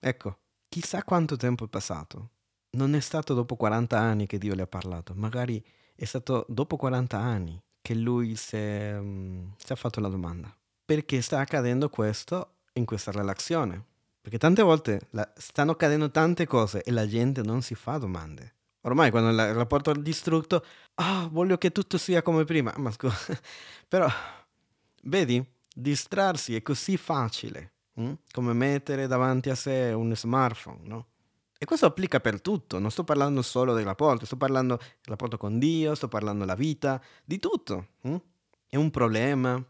Ecco, 0.00 0.38
chissà 0.68 1.02
quanto 1.04 1.36
tempo 1.36 1.64
è 1.64 1.68
passato. 1.68 2.30
Non 2.70 2.94
è 2.94 3.00
stato 3.00 3.34
dopo 3.34 3.56
40 3.56 3.98
anni 3.98 4.26
che 4.26 4.38
Dio 4.38 4.54
le 4.54 4.62
ha 4.62 4.66
parlato, 4.66 5.12
magari 5.14 5.62
è 5.94 6.04
stato 6.04 6.44
dopo 6.48 6.76
40 6.76 7.18
anni 7.18 7.60
che 7.80 7.94
lui 7.94 8.28
um, 8.52 9.52
si 9.56 9.72
è 9.72 9.74
fatto 9.74 10.00
la 10.00 10.08
domanda. 10.08 10.54
Perché 10.84 11.20
sta 11.20 11.40
accadendo 11.40 11.88
questo 11.88 12.54
in 12.74 12.84
questa 12.84 13.10
relazione? 13.10 13.84
Perché 14.20 14.38
tante 14.38 14.62
volte 14.62 15.08
la, 15.10 15.30
stanno 15.36 15.72
accadendo 15.72 16.10
tante 16.10 16.46
cose 16.46 16.82
e 16.82 16.90
la 16.90 17.06
gente 17.06 17.42
non 17.42 17.60
si 17.60 17.74
fa 17.74 17.98
domande. 17.98 18.54
Ormai 18.86 19.10
quando 19.10 19.30
il 19.30 19.54
rapporto 19.54 19.90
è 19.90 19.94
distrutto, 19.94 20.64
oh, 20.94 21.28
voglio 21.30 21.58
che 21.58 21.72
tutto 21.72 21.98
sia 21.98 22.22
come 22.22 22.44
prima. 22.44 22.72
Ma 22.78 22.90
scusa, 22.90 23.16
però, 23.86 24.10
vedi, 25.02 25.44
distrarsi 25.74 26.54
è 26.54 26.62
così 26.62 26.96
facile, 26.96 27.72
hm? 27.94 28.12
come 28.30 28.52
mettere 28.52 29.06
davanti 29.06 29.50
a 29.50 29.54
sé 29.54 29.92
un 29.92 30.14
smartphone, 30.16 30.80
no? 30.84 31.06
E 31.64 31.66
questo 31.66 31.86
applica 31.86 32.20
per 32.20 32.42
tutto, 32.42 32.78
non 32.78 32.90
sto 32.90 33.04
parlando 33.04 33.40
solo 33.40 33.72
del 33.72 33.86
rapporto, 33.86 34.26
sto 34.26 34.36
parlando 34.36 34.76
del 34.76 35.06
rapporto 35.06 35.38
con 35.38 35.58
Dio, 35.58 35.94
sto 35.94 36.08
parlando 36.08 36.40
della 36.40 36.56
vita, 36.56 37.00
di 37.24 37.38
tutto. 37.38 37.86
Hm? 38.02 38.16
È 38.68 38.76
un 38.76 38.90
problema. 38.90 39.64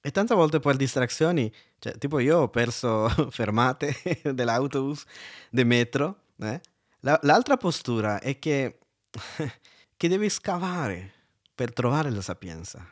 E 0.00 0.10
tante 0.12 0.32
volte 0.36 0.60
per 0.60 0.76
distrazioni, 0.76 1.52
cioè, 1.80 1.98
tipo 1.98 2.20
io 2.20 2.38
ho 2.38 2.48
perso 2.50 3.08
fermate 3.30 3.96
dell'autobus, 4.32 5.02
del 5.50 5.66
metro. 5.66 6.26
Eh? 6.38 6.60
La, 7.00 7.18
l'altra 7.24 7.56
postura 7.56 8.20
è 8.20 8.38
che, 8.38 8.78
che 9.96 10.08
devi 10.08 10.30
scavare 10.30 11.12
per 11.52 11.72
trovare 11.72 12.10
la 12.10 12.22
sapienza, 12.22 12.88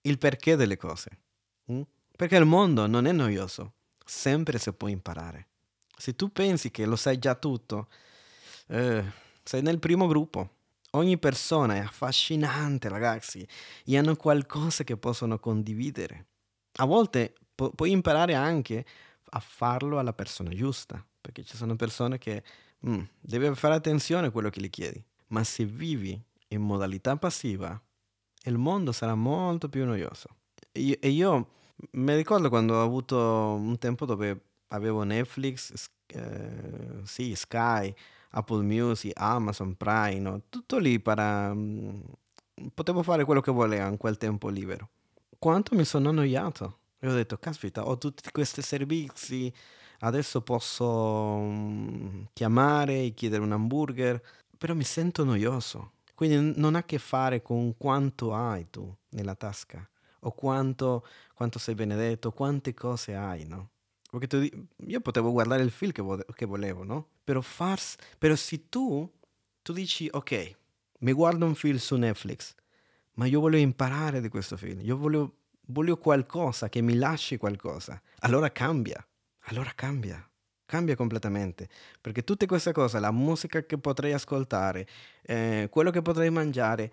il 0.00 0.16
perché 0.16 0.56
delle 0.56 0.78
cose. 0.78 1.10
Hm? 1.66 1.82
Perché 2.16 2.36
il 2.36 2.46
mondo 2.46 2.86
non 2.86 3.04
è 3.04 3.12
noioso, 3.12 3.74
sempre 4.02 4.56
si 4.56 4.72
può 4.72 4.88
imparare. 4.88 5.48
Se 6.02 6.16
tu 6.16 6.32
pensi 6.32 6.72
che 6.72 6.84
lo 6.84 6.96
sai 6.96 7.16
già 7.20 7.36
tutto, 7.36 7.86
eh, 8.66 9.04
sei 9.44 9.62
nel 9.62 9.78
primo 9.78 10.08
gruppo. 10.08 10.56
Ogni 10.94 11.16
persona 11.16 11.76
è 11.76 11.78
affascinante, 11.78 12.88
ragazzi, 12.88 13.46
e 13.84 13.96
hanno 13.96 14.16
qualcosa 14.16 14.82
che 14.82 14.96
possono 14.96 15.38
condividere. 15.38 16.26
A 16.78 16.86
volte 16.86 17.34
pu- 17.54 17.72
puoi 17.72 17.92
imparare 17.92 18.34
anche 18.34 18.84
a 19.30 19.38
farlo 19.38 20.00
alla 20.00 20.12
persona 20.12 20.50
giusta, 20.50 21.06
perché 21.20 21.44
ci 21.44 21.56
sono 21.56 21.76
persone 21.76 22.18
che 22.18 22.42
mm, 22.84 23.02
devi 23.20 23.54
fare 23.54 23.74
attenzione 23.74 24.26
a 24.26 24.30
quello 24.32 24.50
che 24.50 24.60
gli 24.60 24.70
chiedi. 24.70 25.00
Ma 25.28 25.44
se 25.44 25.64
vivi 25.64 26.20
in 26.48 26.62
modalità 26.62 27.16
passiva, 27.16 27.80
il 28.46 28.58
mondo 28.58 28.90
sarà 28.90 29.14
molto 29.14 29.68
più 29.68 29.84
noioso. 29.84 30.26
E 30.72 30.98
io 31.08 31.48
mi 31.92 32.16
ricordo 32.16 32.48
quando 32.48 32.74
ho 32.74 32.82
avuto 32.82 33.16
un 33.16 33.78
tempo 33.78 34.04
dove 34.04 34.50
avevo 34.72 35.02
Netflix, 35.04 35.88
eh, 36.06 37.00
sì, 37.04 37.34
Sky, 37.34 37.94
Apple 38.30 38.62
Music, 38.62 39.12
Amazon 39.14 39.76
Prime, 39.76 40.18
no? 40.18 40.42
tutto 40.48 40.78
lì 40.78 40.98
para... 41.00 41.52
Mm, 41.54 42.00
potevo 42.74 43.02
fare 43.02 43.24
quello 43.24 43.40
che 43.40 43.52
volevo 43.52 43.88
in 43.88 43.96
quel 43.96 44.16
tempo 44.16 44.48
libero. 44.48 44.88
Quanto 45.38 45.74
mi 45.74 45.84
sono 45.84 46.10
annoiato. 46.10 46.78
E 46.98 47.08
ho 47.08 47.14
detto, 47.14 47.36
caspita, 47.36 47.86
ho 47.86 47.98
tutti 47.98 48.30
questi 48.30 48.62
servizi, 48.62 49.52
adesso 50.00 50.40
posso 50.42 50.86
um, 50.86 52.26
chiamare 52.32 53.02
e 53.02 53.14
chiedere 53.14 53.42
un 53.42 53.52
hamburger, 53.52 54.22
però 54.56 54.74
mi 54.74 54.84
sento 54.84 55.24
noioso. 55.24 55.94
Quindi 56.14 56.60
non 56.60 56.76
ha 56.76 56.78
a 56.78 56.84
che 56.84 56.98
fare 56.98 57.42
con 57.42 57.76
quanto 57.76 58.32
hai 58.34 58.70
tu 58.70 58.94
nella 59.10 59.34
tasca 59.34 59.84
o 60.20 60.30
quanto, 60.30 61.04
quanto 61.34 61.58
sei 61.58 61.74
benedetto, 61.74 62.30
quante 62.30 62.72
cose 62.72 63.16
hai, 63.16 63.44
no? 63.44 63.70
Perché 64.12 64.26
tu, 64.26 64.66
io 64.86 65.00
potevo 65.00 65.32
guardare 65.32 65.62
il 65.62 65.70
film 65.70 65.90
che, 65.90 66.02
vo- 66.02 66.22
che 66.34 66.44
volevo, 66.44 66.84
no? 66.84 67.08
Però, 67.24 67.40
fars, 67.40 67.96
però 68.18 68.34
se 68.34 68.68
tu, 68.68 69.10
tu 69.62 69.72
dici, 69.72 70.06
ok, 70.12 70.56
mi 70.98 71.12
guardo 71.12 71.46
un 71.46 71.54
film 71.54 71.78
su 71.78 71.96
Netflix, 71.96 72.54
ma 73.14 73.24
io 73.24 73.40
voglio 73.40 73.56
imparare 73.56 74.20
di 74.20 74.28
questo 74.28 74.58
film, 74.58 74.80
io 74.82 74.98
voglio, 74.98 75.36
voglio 75.68 75.96
qualcosa 75.96 76.68
che 76.68 76.82
mi 76.82 76.94
lasci 76.96 77.38
qualcosa, 77.38 77.98
allora 78.18 78.52
cambia, 78.52 79.02
allora 79.44 79.72
cambia 79.74 80.22
cambia 80.66 80.96
completamente. 80.96 81.68
Perché 82.00 82.24
tutte 82.24 82.46
queste 82.46 82.72
cose, 82.72 82.98
la 82.98 83.10
musica 83.10 83.62
che 83.66 83.76
potrei 83.76 84.14
ascoltare, 84.14 84.86
eh, 85.22 85.68
quello 85.70 85.90
che 85.90 86.00
potrei 86.00 86.30
mangiare, 86.30 86.90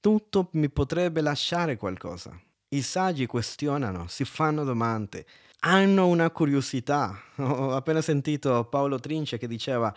tutto 0.00 0.48
mi 0.54 0.68
potrebbe 0.68 1.20
lasciare 1.20 1.76
qualcosa. 1.76 2.36
I 2.72 2.80
saggi 2.82 3.26
questionano, 3.26 4.06
si 4.08 4.24
fanno 4.24 4.64
domande, 4.64 5.26
hanno 5.60 6.06
una 6.06 6.30
curiosità. 6.30 7.20
Ho 7.36 7.74
appena 7.74 8.00
sentito 8.00 8.64
Paolo 8.64 8.98
Trince 8.98 9.36
che 9.36 9.46
diceva, 9.46 9.94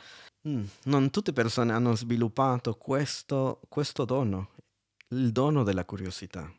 "Mm, 0.48 0.64
non 0.86 1.10
tutte 1.10 1.32
persone 1.32 1.72
hanno 1.72 1.96
sviluppato 1.96 2.74
questo, 2.76 3.62
questo 3.70 4.04
dono, 4.04 4.50
il 5.10 5.32
dono 5.32 5.64
della 5.64 5.86
curiosità. 5.86 6.52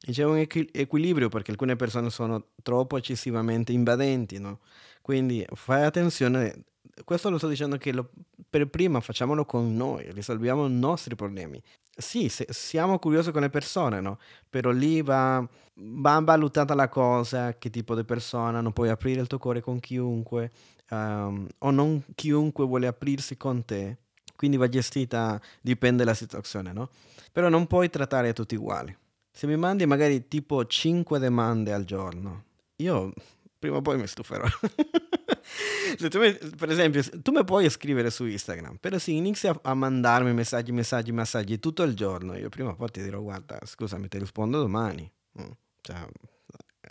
E 0.00 0.12
c'è 0.12 0.24
un 0.24 0.36
equi- 0.38 0.68
equilibrio 0.72 1.28
perché 1.28 1.50
alcune 1.50 1.74
persone 1.74 2.10
sono 2.10 2.50
troppo 2.62 2.96
eccessivamente 2.96 3.72
invadenti, 3.72 4.38
no? 4.38 4.60
Quindi 5.02 5.44
fai 5.54 5.82
attenzione, 5.84 6.64
questo 7.04 7.30
lo 7.30 7.38
sto 7.38 7.48
dicendo 7.48 7.76
che 7.76 7.92
lo- 7.92 8.10
per 8.48 8.68
prima 8.68 9.00
facciamolo 9.00 9.44
con 9.44 9.74
noi, 9.76 10.10
risolviamo 10.12 10.66
i 10.66 10.72
nostri 10.72 11.14
problemi. 11.14 11.60
Sì, 11.96 12.28
se- 12.28 12.46
siamo 12.50 12.98
curiosi 12.98 13.30
con 13.32 13.40
le 13.42 13.50
persone, 13.50 14.00
no? 14.00 14.18
Però 14.50 14.70
lì 14.70 15.00
va, 15.02 15.46
va 15.74 16.20
valutata 16.20 16.74
la 16.74 16.88
cosa, 16.88 17.56
che 17.56 17.70
tipo 17.70 17.94
di 17.94 18.04
persona, 18.04 18.60
non 18.60 18.72
puoi 18.72 18.90
aprire 18.90 19.20
il 19.20 19.26
tuo 19.26 19.38
cuore 19.38 19.60
con 19.60 19.80
chiunque, 19.80 20.50
ehm, 20.90 21.46
o 21.58 21.70
non 21.70 22.02
chiunque 22.14 22.64
vuole 22.66 22.86
aprirsi 22.86 23.36
con 23.36 23.64
te. 23.64 23.98
Quindi 24.36 24.58
va 24.58 24.68
gestita, 24.68 25.40
dipende 25.62 26.04
dalla 26.04 26.14
situazione, 26.14 26.72
no? 26.72 26.90
Però 27.32 27.48
non 27.48 27.66
puoi 27.66 27.88
trattare 27.88 28.34
tutti 28.34 28.54
uguali. 28.54 28.94
Se 29.30 29.46
mi 29.46 29.56
mandi 29.56 29.86
magari 29.86 30.28
tipo 30.28 30.66
5 30.66 31.18
domande 31.18 31.72
al 31.72 31.84
giorno, 31.84 32.44
io 32.76 33.12
prima 33.58 33.76
o 33.78 33.82
poi 33.82 33.96
mi 33.98 34.06
stuferò. 34.06 34.44
Tu 35.98 36.08
per 36.56 36.70
esempio, 36.70 37.02
se- 37.02 37.22
tu 37.22 37.30
mi 37.32 37.44
puoi 37.44 37.68
scrivere 37.70 38.10
su 38.10 38.24
Instagram, 38.26 38.76
però 38.76 38.98
se 38.98 39.12
inizi 39.12 39.46
a, 39.48 39.58
a 39.62 39.74
mandarmi 39.74 40.32
messaggi, 40.32 40.72
messaggi, 40.72 41.12
messaggi 41.12 41.58
tutto 41.58 41.82
il 41.84 41.94
giorno, 41.94 42.36
io 42.36 42.48
prima 42.48 42.70
o 42.70 42.74
poi 42.74 42.90
ti 42.90 43.02
dirò, 43.02 43.20
guarda, 43.20 43.58
scusami, 43.64 44.08
ti 44.08 44.18
rispondo 44.18 44.58
domani. 44.58 45.10
Mm, 45.40 45.50
Cioè, 45.80 46.06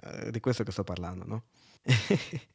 eh, 0.01 0.31
di 0.31 0.39
questo 0.39 0.63
che 0.63 0.71
sto 0.71 0.83
parlando, 0.83 1.25
no? 1.25 1.43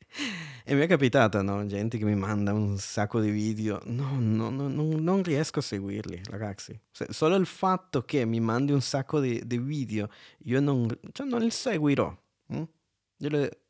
E 0.65 0.75
mi 0.75 0.81
è 0.83 0.87
capitato, 0.89 1.41
no? 1.43 1.65
Gente 1.67 1.99
che 1.99 2.05
mi 2.05 2.17
manda 2.17 2.53
un 2.53 2.77
sacco 2.79 3.21
di 3.21 3.31
video. 3.31 3.81
No, 3.85 4.17
no, 4.19 4.51
no, 4.51 4.69
no, 4.69 4.83
non 4.99 5.23
riesco 5.23 5.61
a 5.61 5.63
seguirli, 5.63 6.21
ragazzi. 6.25 6.79
Se- 6.91 7.07
solo 7.11 7.37
il 7.37 7.47
fatto 7.47 8.03
che 8.03 8.25
mi 8.25 8.41
mandi 8.41 8.73
un 8.73 8.81
sacco 8.83 9.21
di, 9.21 9.41
di 9.47 9.59
video, 9.59 10.09
io 10.45 10.61
non, 10.61 10.87
cioè, 11.13 11.27
non 11.27 11.41
li 11.41 11.51
seguirò. 11.51 12.15
mm? 12.55 12.63
Io 13.19 13.29
le- 13.29 13.61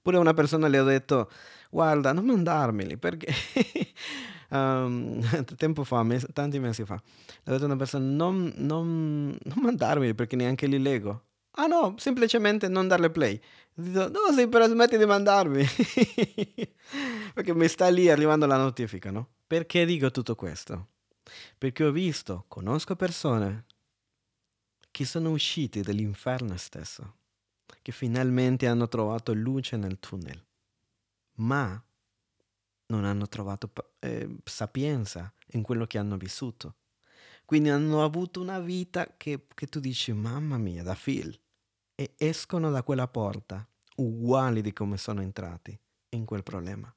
pure 0.00 0.16
a 0.16 0.20
una 0.20 0.34
persona 0.34 0.68
le 0.68 0.78
ho 0.78 0.84
detto, 0.84 1.30
guarda, 1.70 2.12
non 2.12 2.26
mandarmeli, 2.26 2.98
perché... 2.98 3.32
um, 4.50 5.44
tempo 5.56 5.84
fa, 5.84 6.02
mes- 6.02 6.26
tanti 6.32 6.58
mesi 6.58 6.84
fa, 6.84 6.94
ho 6.94 7.50
detto 7.50 7.62
a 7.62 7.66
una 7.66 7.76
persona, 7.76 8.04
non, 8.04 8.52
non, 8.56 9.38
non 9.42 9.58
mandarmeli 9.62 10.14
perché 10.14 10.36
neanche 10.36 10.66
li 10.66 10.78
leggo. 10.78 11.24
Ah 11.52 11.66
no, 11.66 11.94
semplicemente 11.98 12.68
non 12.68 12.86
darle 12.86 13.10
play. 13.10 13.40
Detto, 13.74 14.08
no, 14.08 14.32
sì, 14.32 14.46
però 14.48 14.68
smetti 14.68 14.96
di 14.96 15.04
mandarmi. 15.04 15.64
Perché 17.34 17.54
mi 17.54 17.66
sta 17.66 17.88
lì 17.88 18.08
arrivando 18.08 18.46
la 18.46 18.56
notifica, 18.56 19.10
no? 19.10 19.28
Perché 19.46 19.84
dico 19.84 20.10
tutto 20.10 20.34
questo? 20.36 20.88
Perché 21.58 21.84
ho 21.84 21.90
visto, 21.90 22.44
conosco 22.46 22.94
persone 22.94 23.64
che 24.90 25.04
sono 25.04 25.30
uscite 25.30 25.82
dall'inferno 25.82 26.56
stesso, 26.56 27.16
che 27.82 27.92
finalmente 27.92 28.66
hanno 28.66 28.88
trovato 28.88 29.32
luce 29.32 29.76
nel 29.76 29.98
tunnel, 29.98 30.42
ma 31.40 31.82
non 32.86 33.04
hanno 33.04 33.26
trovato 33.28 33.70
eh, 34.00 34.36
sapienza 34.44 35.32
in 35.52 35.62
quello 35.62 35.86
che 35.86 35.98
hanno 35.98 36.16
vissuto. 36.16 36.76
Quindi 37.44 37.68
hanno 37.68 38.04
avuto 38.04 38.40
una 38.40 38.60
vita 38.60 39.14
che, 39.16 39.46
che 39.54 39.66
tu 39.66 39.80
dici, 39.80 40.12
mamma 40.12 40.56
mia, 40.56 40.82
da 40.82 40.96
Phil. 41.00 41.36
E 41.94 42.14
escono 42.16 42.70
da 42.70 42.82
quella 42.82 43.08
porta 43.08 43.66
uguali 43.96 44.62
di 44.62 44.72
come 44.72 44.96
sono 44.96 45.20
entrati 45.20 45.78
in 46.10 46.24
quel 46.24 46.42
problema. 46.42 46.94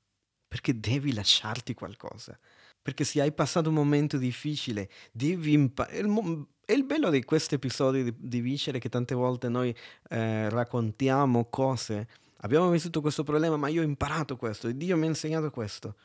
Perché 0.47 0.79
devi 0.79 1.13
lasciarti 1.13 1.73
qualcosa. 1.73 2.37
Perché 2.81 3.03
se 3.03 3.21
hai 3.21 3.31
passato 3.31 3.69
un 3.69 3.75
momento 3.75 4.17
difficile, 4.17 4.89
devi 5.11 5.53
imparare. 5.53 5.97
Il, 5.97 6.47
è 6.65 6.73
il 6.73 6.85
bello 6.85 7.09
di 7.09 7.23
questi 7.23 7.55
episodi 7.55 8.03
di, 8.03 8.13
di 8.15 8.39
Vicere 8.39 8.79
che 8.79 8.89
tante 8.89 9.15
volte 9.15 9.49
noi 9.49 9.75
eh, 10.09 10.49
raccontiamo 10.49 11.49
cose. 11.49 12.07
Abbiamo 12.43 12.69
vissuto 12.69 12.99
questo 12.99 13.23
problema, 13.23 13.55
ma 13.55 13.69
io 13.69 13.81
ho 13.81 13.85
imparato 13.85 14.35
questo 14.35 14.67
e 14.67 14.75
Dio 14.75 14.97
mi 14.97 15.05
ha 15.05 15.09
insegnato 15.09 15.49
questo. 15.49 15.95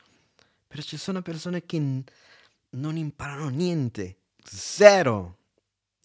Però 0.67 0.81
ci 0.81 0.95
sono 0.97 1.21
persone 1.21 1.65
che 1.65 1.79
n- 1.79 2.03
non 2.71 2.95
imparano 2.95 3.49
niente. 3.49 4.19
Zero. 4.41 5.37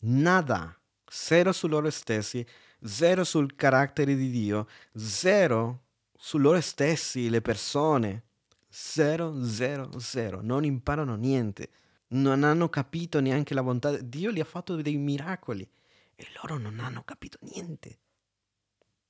Nada. 0.01 0.77
Zero 1.07 1.53
su 1.53 1.69
loro 1.69 1.89
stessi. 1.91 2.45
Zero 2.83 3.23
sul 3.23 3.55
carattere 3.55 4.17
di 4.17 4.29
Dio. 4.29 4.67
Zero 4.93 5.83
su 6.17 6.39
loro 6.39 6.61
stessi, 6.61 7.29
le 7.29 7.41
persone. 7.41 8.25
Zero, 8.69 9.41
zero, 9.45 9.89
zero. 10.01 10.41
Non 10.43 10.65
imparano 10.65 11.15
niente. 11.15 11.71
Non 12.09 12.43
hanno 12.43 12.69
capito 12.69 13.21
neanche 13.21 13.55
la 13.55 13.63
bontà. 13.63 13.97
Dio 13.99 14.31
li 14.31 14.41
ha 14.41 14.45
fatto 14.45 14.75
dei 14.75 14.97
miracoli 14.97 15.69
e 16.17 16.27
loro 16.41 16.59
non 16.59 16.81
hanno 16.81 17.05
capito 17.05 17.39
niente. 17.43 17.99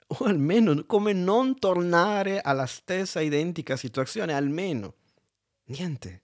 O 0.07 0.25
almeno 0.25 0.85
come 0.85 1.13
non 1.13 1.59
tornare 1.59 2.41
alla 2.41 2.67
stessa 2.67 3.21
identica 3.21 3.77
situazione, 3.77 4.33
almeno. 4.35 4.95
Niente. 5.67 6.23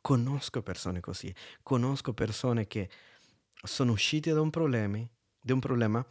Conosco 0.00 0.62
persone 0.62 1.00
così, 1.00 1.34
conosco 1.62 2.12
persone 2.12 2.66
che 2.66 2.88
sono 3.62 3.92
uscite 3.92 4.32
da 4.32 4.40
un 4.40 4.50
problema, 4.50 5.04
da 5.40 5.54
un 5.54 5.60
problema, 5.60 6.06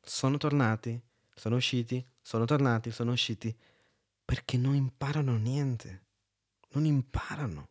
sono 0.00 0.36
tornati, 0.38 0.98
sono 1.34 1.56
usciti, 1.56 2.04
sono 2.22 2.44
tornati, 2.44 2.90
sono 2.90 3.12
usciti, 3.12 3.54
perché 4.24 4.56
non 4.56 4.74
imparano 4.74 5.36
niente, 5.36 6.04
non 6.70 6.84
imparano, 6.86 7.68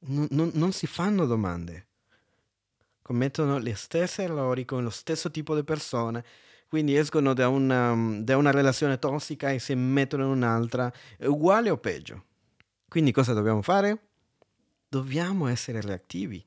non, 0.00 0.26
non- 0.30 0.50
non 0.54 0.72
si 0.72 0.86
fanno 0.86 1.26
domande, 1.26 1.88
commettono 3.02 3.58
le 3.58 3.74
stesse 3.74 4.22
errori 4.22 4.64
con 4.64 4.82
lo 4.82 4.90
stesso 4.90 5.30
tipo 5.30 5.54
di 5.54 5.64
persone, 5.64 6.24
quindi 6.70 6.94
escono 6.94 7.34
da 7.34 7.48
una, 7.48 7.96
da 8.20 8.36
una 8.36 8.52
relazione 8.52 9.00
tossica 9.00 9.50
e 9.50 9.58
si 9.58 9.74
mettono 9.74 10.22
in 10.22 10.30
un'altra, 10.30 10.90
uguale 11.22 11.68
o 11.68 11.78
peggio. 11.78 12.26
Quindi 12.88 13.10
cosa 13.10 13.32
dobbiamo 13.32 13.60
fare? 13.60 13.98
Dobbiamo 14.88 15.48
essere 15.48 15.80
reattivi 15.80 16.46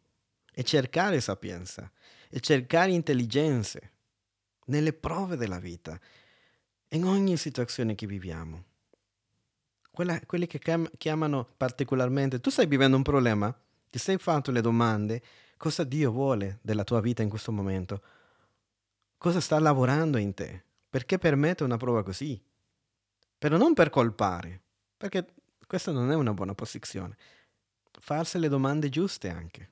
e 0.54 0.64
cercare 0.64 1.20
sapienza 1.20 1.92
e 2.30 2.40
cercare 2.40 2.92
intelligenze 2.92 3.92
nelle 4.68 4.94
prove 4.94 5.36
della 5.36 5.60
vita, 5.60 6.00
in 6.92 7.04
ogni 7.04 7.36
situazione 7.36 7.94
che 7.94 8.08
viviamo. 8.08 8.64
Quella- 9.92 10.22
quelli 10.26 10.48
che 10.48 10.60
chiam- 10.60 10.90
chiamano 10.96 11.50
particolarmente, 11.58 12.40
tu 12.40 12.50
stai 12.50 12.68
vivendo 12.68 12.96
un 12.96 13.04
problema, 13.04 13.54
ti 13.90 14.00
sei 14.00 14.18
fatto 14.18 14.52
le 14.52 14.62
domande, 14.62 15.22
cosa 15.58 15.84
Dio 15.84 16.12
vuole 16.12 16.60
della 16.62 16.86
tua 16.86 17.02
vita 17.02 17.22
in 17.22 17.30
questo 17.30 17.52
momento, 17.52 18.02
cosa 19.24 19.40
sta 19.40 19.58
lavorando 19.58 20.18
in 20.18 20.34
te, 20.34 20.66
perché 20.90 21.18
permette 21.18 21.64
una 21.64 21.78
prova 21.78 22.04
così, 22.04 22.38
però 23.38 23.56
non 23.56 23.74
per 23.74 23.90
colpare, 23.90 24.64
perché 24.98 25.34
questa 25.66 25.94
non 25.94 26.12
è 26.12 26.16
una 26.16 26.34
buona 26.34 26.54
posizione, 26.54 27.16
farsi 28.02 28.38
le 28.38 28.50
domande 28.50 28.90
giuste 28.90 29.30
anche. 29.30 29.72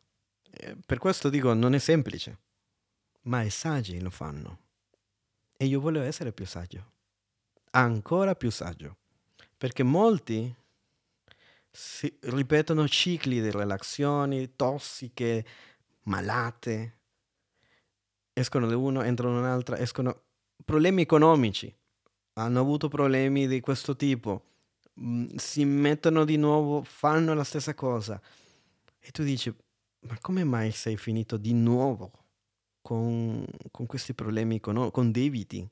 Eh, 0.52 0.78
Per 0.86 1.00
questo 1.00 1.28
dico, 1.28 1.54
non 1.54 1.74
è 1.74 1.80
semplice, 1.80 2.40
ma 3.24 3.42
i 3.42 3.50
saggi 3.50 4.00
lo 4.00 4.10
fanno. 4.10 4.60
E 5.58 5.66
io 5.66 5.82
voglio 5.82 6.02
essere 6.02 6.32
più 6.32 6.46
saggio, 6.46 6.94
ancora 7.72 8.36
più 8.36 8.50
saggio, 8.52 9.00
perché 9.58 9.84
molti 9.84 10.56
ripetono 12.22 12.88
cicli 12.88 13.42
di 13.42 13.52
relazioni 13.52 14.56
tossiche, 14.56 15.46
malate, 16.04 17.00
escono 18.34 18.68
da 18.68 18.78
uno, 18.78 19.02
entrano 19.04 19.40
un'altra, 19.40 19.78
escono 19.78 20.24
problemi 20.64 21.02
economici, 21.02 21.74
hanno 22.34 22.60
avuto 22.60 22.88
problemi 22.88 23.48
di 23.48 23.60
questo 23.60 23.96
tipo, 23.96 24.46
mm, 25.00 25.36
si 25.36 25.66
mettono 25.66 26.26
di 26.26 26.38
nuovo, 26.38 26.84
fanno 26.84 27.34
la 27.34 27.44
stessa 27.44 27.74
cosa 27.74 28.22
e 29.00 29.12
tu 29.12 29.24
dici, 29.24 29.54
ma 30.02 30.18
come 30.20 30.44
mai 30.44 30.72
sei 30.72 30.98
finito 30.98 31.38
di 31.38 31.54
nuovo 31.54 32.12
con, 32.82 33.46
con 33.72 33.86
questi 33.86 34.14
problemi, 34.14 34.56
econo- 34.56 34.92
con 34.92 35.12
debiti? 35.12 35.68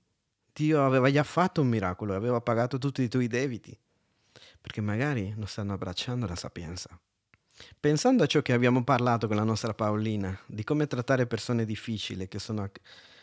Dio 0.52 0.84
aveva 0.84 1.12
già 1.12 1.24
fatto 1.24 1.62
un 1.62 1.68
miracolo, 1.68 2.16
aveva 2.16 2.42
pagato 2.42 2.78
tutti 2.78 3.02
i 3.02 3.08
tuoi 3.08 3.28
debiti, 3.28 3.78
perché 4.60 4.82
magari 4.82 5.34
non 5.36 5.48
stanno 5.48 5.74
abbracciando 5.74 6.28
la 6.28 6.36
sapienza. 6.36 7.00
Pensando 7.80 8.24
a 8.24 8.26
ciò 8.26 8.42
che 8.42 8.54
abbiamo 8.54 8.84
parlato 8.84 9.28
con 9.28 9.36
la 9.36 9.44
nostra 9.44 9.74
Paolina, 9.74 10.38
di 10.46 10.64
come 10.64 10.88
trattare 10.88 11.28
persone 11.28 11.66
difficili 11.66 12.28
che 12.28 12.40
sono 12.40 12.64
a, 12.64 12.72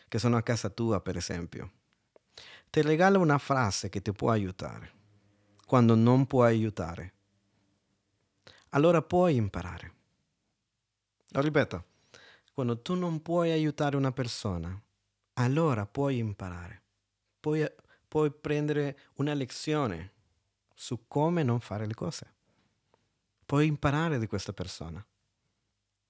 che 0.08 0.18
sono 0.18 0.36
a 0.36 0.42
casa 0.42 0.68
tua, 0.68 1.00
per 1.00 1.16
esempio, 1.16 1.72
ti 2.70 2.82
regalo 2.82 3.20
una 3.20 3.38
frase 3.38 3.88
che 3.88 4.02
ti 4.02 4.12
può 4.12 4.30
aiutare. 4.30 4.92
Quando 5.66 5.94
non 5.94 6.26
puoi 6.26 6.48
aiutare, 6.48 7.12
allora 8.70 9.02
puoi 9.02 9.36
imparare. 9.36 9.94
Lo 11.30 11.40
ripeto, 11.40 11.84
quando 12.52 12.80
tu 12.80 12.94
non 12.94 13.20
puoi 13.20 13.50
aiutare 13.50 13.96
una 13.96 14.12
persona, 14.12 14.80
allora 15.34 15.86
puoi 15.86 16.18
imparare, 16.18 16.82
puoi, 17.40 17.66
puoi 18.06 18.30
prendere 18.30 18.98
una 19.14 19.34
lezione 19.34 20.12
su 20.74 21.06
come 21.08 21.42
non 21.42 21.60
fare 21.60 21.86
le 21.86 21.94
cose. 21.94 22.34
Puoi 23.46 23.68
imparare 23.68 24.18
di 24.18 24.26
questa 24.26 24.52
persona. 24.52 25.04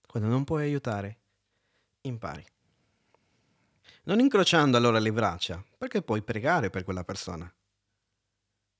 Quando 0.06 0.28
non 0.28 0.44
puoi 0.44 0.62
aiutare, 0.62 1.18
impari. 2.00 2.44
Non 4.04 4.20
incrociando 4.20 4.78
allora 4.78 4.98
le 4.98 5.12
braccia, 5.12 5.62
perché 5.76 6.00
puoi 6.00 6.22
pregare 6.22 6.70
per 6.70 6.82
quella 6.82 7.04
persona. 7.04 7.52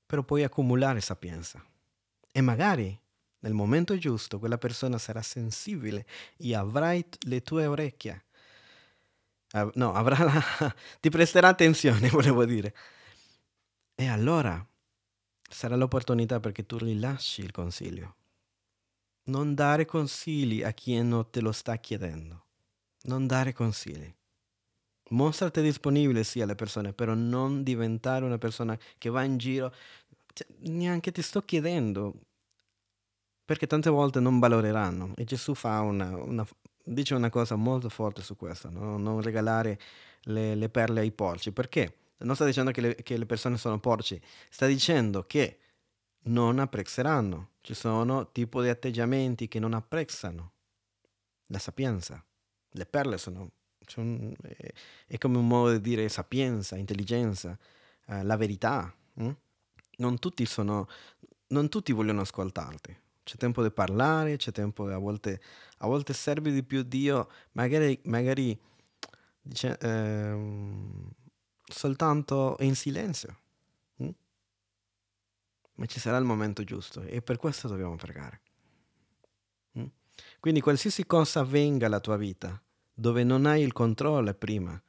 Però 0.07 0.23
puoi 0.23 0.43
accumulare 0.43 1.01
sapienza. 1.01 1.63
E 2.31 2.41
magari 2.41 2.99
nel 3.39 3.53
momento 3.53 3.95
giusto 3.99 4.39
quella 4.39 4.57
persona 4.57 4.97
sarà 4.97 5.21
sensibile 5.21 6.07
e 6.37 6.55
avrai 6.55 7.05
le 7.27 7.41
tue 7.43 7.67
orecchie. 7.67 8.25
no, 9.75 9.93
avrà 9.93 10.23
la, 10.23 10.75
ti 10.99 11.09
presterà 11.09 11.49
attenzione, 11.49 12.09
volevo 12.09 12.43
dire. 12.43 12.75
E 13.93 14.07
allora 14.07 14.65
sarà 15.47 15.75
l'opportunità 15.75 16.39
perché 16.39 16.65
tu 16.65 16.77
rilasci 16.77 17.41
il 17.41 17.51
consiglio. 17.51 18.15
Non 19.27 19.53
dare 19.53 19.85
consigli 19.85 20.63
a 20.63 20.71
chi 20.71 21.01
non 21.01 21.29
te 21.29 21.41
lo 21.41 21.51
sta 21.51 21.75
chiedendo. 21.77 22.45
Non 23.03 23.27
dare 23.27 23.53
consigli. 23.53 24.13
Mostrati 25.09 25.61
disponibile 25.61 26.23
sì 26.23 26.41
alle 26.41 26.55
persone, 26.55 26.93
però 26.93 27.13
non 27.13 27.63
diventare 27.63 28.25
una 28.25 28.37
persona 28.37 28.77
che 28.97 29.09
va 29.09 29.23
in 29.23 29.37
giro. 29.37 29.73
Cioè, 30.33 30.47
neanche 30.69 31.11
ti 31.11 31.21
sto 31.21 31.41
chiedendo, 31.41 32.13
perché 33.47 33.65
tante 33.65 33.89
volte 33.89 34.19
non 34.19 34.39
valoreranno. 34.39 35.13
E 35.15 35.23
Gesù 35.23 35.53
fa 35.53 35.79
una, 35.79 36.15
una, 36.17 36.45
dice 36.83 37.15
una 37.15 37.29
cosa 37.29 37.55
molto 37.55 37.87
forte 37.87 38.21
su 38.21 38.35
questo, 38.35 38.69
no? 38.69 38.97
non 38.97 39.21
regalare 39.21 39.79
le, 40.23 40.53
le, 40.55 40.67
perle 40.69 40.99
ai 40.99 41.11
porci. 41.11 41.53
Perché? 41.53 41.95
Non 42.17 42.35
sta 42.35 42.43
dicendo 42.43 42.71
che 42.71 42.81
le, 42.81 42.95
che 42.95 43.15
le 43.17 43.25
persone 43.25 43.57
sono 43.57 43.79
porci, 43.79 44.19
sta 44.49 44.65
dicendo 44.65 45.23
che 45.23 45.59
non 46.23 46.59
apprezzeranno. 46.59 47.51
Ci 47.67 47.73
sono 47.73 48.31
tipo 48.31 48.61
di 48.61 48.69
atteggiamenti 48.69 49.49
che 49.49 49.59
non 49.59 49.73
apprezzano 49.73 50.53
la 51.47 51.59
sapienza. 51.59 52.23
Le 52.69 52.85
perle 52.85 53.17
sono, 53.17 53.51
sono 53.85 54.31
è 55.05 55.17
come 55.17 55.37
un 55.37 55.47
modo 55.47 55.73
di 55.73 55.81
dire 55.81 56.07
sapienza, 56.07 56.77
intelligenza, 56.77 57.59
eh, 58.05 58.23
la 58.23 58.37
verità. 58.37 58.95
Hm? 59.15 59.31
Non 59.97 60.17
tutti 60.17 60.45
sono, 60.45 60.87
non 61.47 61.67
tutti 61.67 61.91
vogliono 61.91 62.21
ascoltarti. 62.21 62.97
C'è 63.23 63.35
tempo 63.35 63.61
di 63.61 63.71
parlare, 63.71 64.37
c'è 64.37 64.53
tempo 64.53 64.87
a 64.87 64.97
volte, 64.97 65.41
a 65.79 65.87
volte 65.87 66.13
serve 66.13 66.53
di 66.53 66.63
più 66.63 66.83
Dio, 66.83 67.29
magari, 67.51 67.99
magari 68.05 68.57
dice, 69.41 69.77
ehm, 69.77 71.09
soltanto 71.65 72.55
in 72.61 72.77
silenzio 72.77 73.39
ma 75.77 75.85
ci 75.85 75.99
sarà 75.99 76.17
il 76.17 76.25
momento 76.25 76.63
giusto 76.63 77.01
e 77.01 77.21
per 77.21 77.37
questo 77.37 77.67
dobbiamo 77.67 77.95
pregare. 77.95 78.41
Mm? 79.79 79.85
Quindi 80.39 80.61
qualsiasi 80.61 81.05
cosa 81.05 81.41
avvenga 81.41 81.85
alla 81.85 81.99
tua 81.99 82.17
vita, 82.17 82.61
dove 82.93 83.23
non 83.23 83.45
hai 83.45 83.61
il 83.61 83.73
controllo 83.73 84.33
prima, 84.33 84.81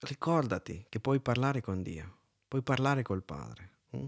ricordati 0.00 0.84
che 0.88 1.00
puoi 1.00 1.20
parlare 1.20 1.62
con 1.62 1.82
Dio, 1.82 2.16
puoi 2.48 2.62
parlare 2.62 3.02
col 3.02 3.22
Padre. 3.22 3.70
Mm? 3.96 4.04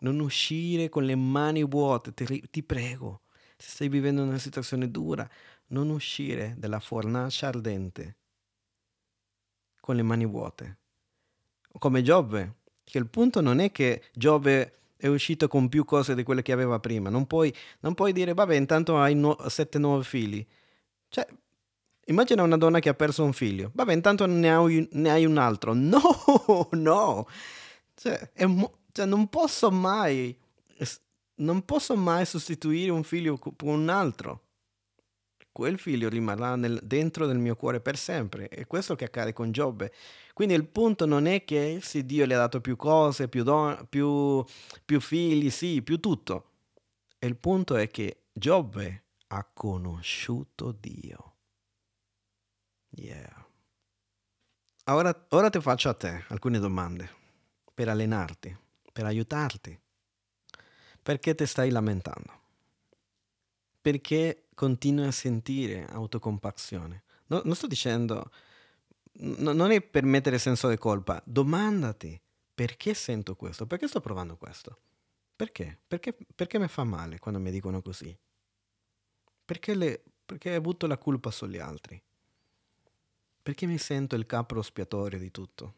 Non 0.00 0.20
uscire 0.20 0.88
con 0.88 1.04
le 1.04 1.14
mani 1.14 1.64
vuote, 1.64 2.12
ti, 2.12 2.48
ti 2.50 2.62
prego. 2.62 3.22
Se 3.56 3.70
stai 3.70 3.88
vivendo 3.88 4.22
una 4.22 4.38
situazione 4.38 4.90
dura, 4.90 5.28
non 5.68 5.88
uscire 5.88 6.54
dalla 6.58 6.80
fornace 6.80 7.46
ardente 7.46 8.16
con 9.80 9.96
le 9.96 10.02
mani 10.02 10.26
vuote. 10.26 10.78
Come 11.78 12.02
Giobbe, 12.02 12.56
che 12.92 12.98
il 12.98 13.06
punto 13.06 13.40
non 13.40 13.58
è 13.58 13.72
che 13.72 14.02
Giove 14.12 14.80
è 14.98 15.06
uscito 15.06 15.48
con 15.48 15.70
più 15.70 15.86
cose 15.86 16.14
di 16.14 16.22
quelle 16.24 16.42
che 16.42 16.52
aveva 16.52 16.78
prima. 16.78 17.08
Non 17.08 17.26
puoi, 17.26 17.50
non 17.80 17.94
puoi 17.94 18.12
dire, 18.12 18.34
vabbè, 18.34 18.54
intanto 18.54 18.98
hai 18.98 19.14
no- 19.14 19.38
sette 19.48 19.78
nuovi 19.78 20.04
figli. 20.04 20.46
Cioè, 21.08 21.26
immagina 22.04 22.42
una 22.42 22.58
donna 22.58 22.80
che 22.80 22.90
ha 22.90 22.94
perso 22.94 23.24
un 23.24 23.32
figlio. 23.32 23.70
Vabbè, 23.72 23.94
intanto 23.94 24.26
ne 24.26 24.54
hai, 24.54 24.86
ne 24.92 25.10
hai 25.10 25.24
un 25.24 25.38
altro. 25.38 25.72
No, 25.72 26.68
no. 26.72 27.26
Cioè, 27.94 28.30
mo- 28.44 28.80
cioè, 28.92 29.06
non 29.06 29.28
posso 29.28 29.70
mai... 29.70 30.38
Non 31.36 31.64
posso 31.64 31.96
mai 31.96 32.26
sostituire 32.26 32.90
un 32.90 33.04
figlio 33.04 33.38
con 33.38 33.56
un 33.68 33.88
altro 33.88 34.42
quel 35.52 35.78
figlio 35.78 36.08
rimarrà 36.08 36.56
nel, 36.56 36.80
dentro 36.82 37.26
del 37.26 37.38
mio 37.38 37.54
cuore 37.54 37.80
per 37.80 37.96
sempre. 37.96 38.48
È 38.48 38.66
questo 38.66 38.96
che 38.96 39.04
accade 39.04 39.32
con 39.32 39.52
Giobbe. 39.52 39.92
Quindi 40.32 40.54
il 40.54 40.66
punto 40.66 41.04
non 41.06 41.26
è 41.26 41.44
che 41.44 41.80
se 41.82 42.04
Dio 42.04 42.26
gli 42.26 42.32
ha 42.32 42.38
dato 42.38 42.60
più 42.60 42.76
cose, 42.76 43.28
più, 43.28 43.42
don- 43.42 43.86
più, 43.88 44.44
più 44.84 45.00
figli, 45.00 45.50
sì, 45.50 45.82
più 45.82 46.00
tutto. 46.00 46.50
Il 47.18 47.36
punto 47.36 47.76
è 47.76 47.88
che 47.88 48.24
Giobbe 48.32 49.04
ha 49.28 49.44
conosciuto 49.52 50.72
Dio. 50.72 51.34
Yeah. 52.90 53.46
Ora, 54.86 55.26
ora 55.30 55.48
ti 55.48 55.60
faccio 55.60 55.88
a 55.88 55.94
te 55.94 56.24
alcune 56.28 56.58
domande 56.58 57.08
per 57.72 57.88
allenarti, 57.88 58.56
per 58.92 59.04
aiutarti. 59.06 59.78
Perché 61.02 61.34
ti 61.34 61.46
stai 61.46 61.70
lamentando? 61.70 62.40
Perché 63.80 64.48
continui 64.54 65.06
a 65.06 65.12
sentire 65.12 65.86
autocompassione. 65.86 67.02
No, 67.26 67.42
non 67.44 67.54
sto 67.54 67.66
dicendo, 67.66 68.30
no, 69.12 69.52
non 69.52 69.70
è 69.70 69.80
per 69.80 70.04
mettere 70.04 70.38
senso 70.38 70.68
di 70.68 70.76
colpa, 70.76 71.22
domandati 71.24 72.20
perché 72.54 72.94
sento 72.94 73.34
questo, 73.34 73.66
perché 73.66 73.88
sto 73.88 74.00
provando 74.00 74.36
questo. 74.36 74.78
Perché? 75.34 75.78
Perché, 75.86 76.16
perché 76.34 76.58
mi 76.58 76.68
fa 76.68 76.84
male 76.84 77.18
quando 77.18 77.40
mi 77.40 77.50
dicono 77.50 77.82
così? 77.82 78.16
Perché, 79.44 79.74
le, 79.74 80.02
perché 80.24 80.54
avuto 80.54 80.86
la 80.86 80.98
colpa 80.98 81.30
sugli 81.30 81.58
altri? 81.58 82.00
Perché 83.42 83.66
mi 83.66 83.78
sento 83.78 84.14
il 84.14 84.26
capro 84.26 84.62
spiatorio 84.62 85.18
di 85.18 85.30
tutto? 85.30 85.74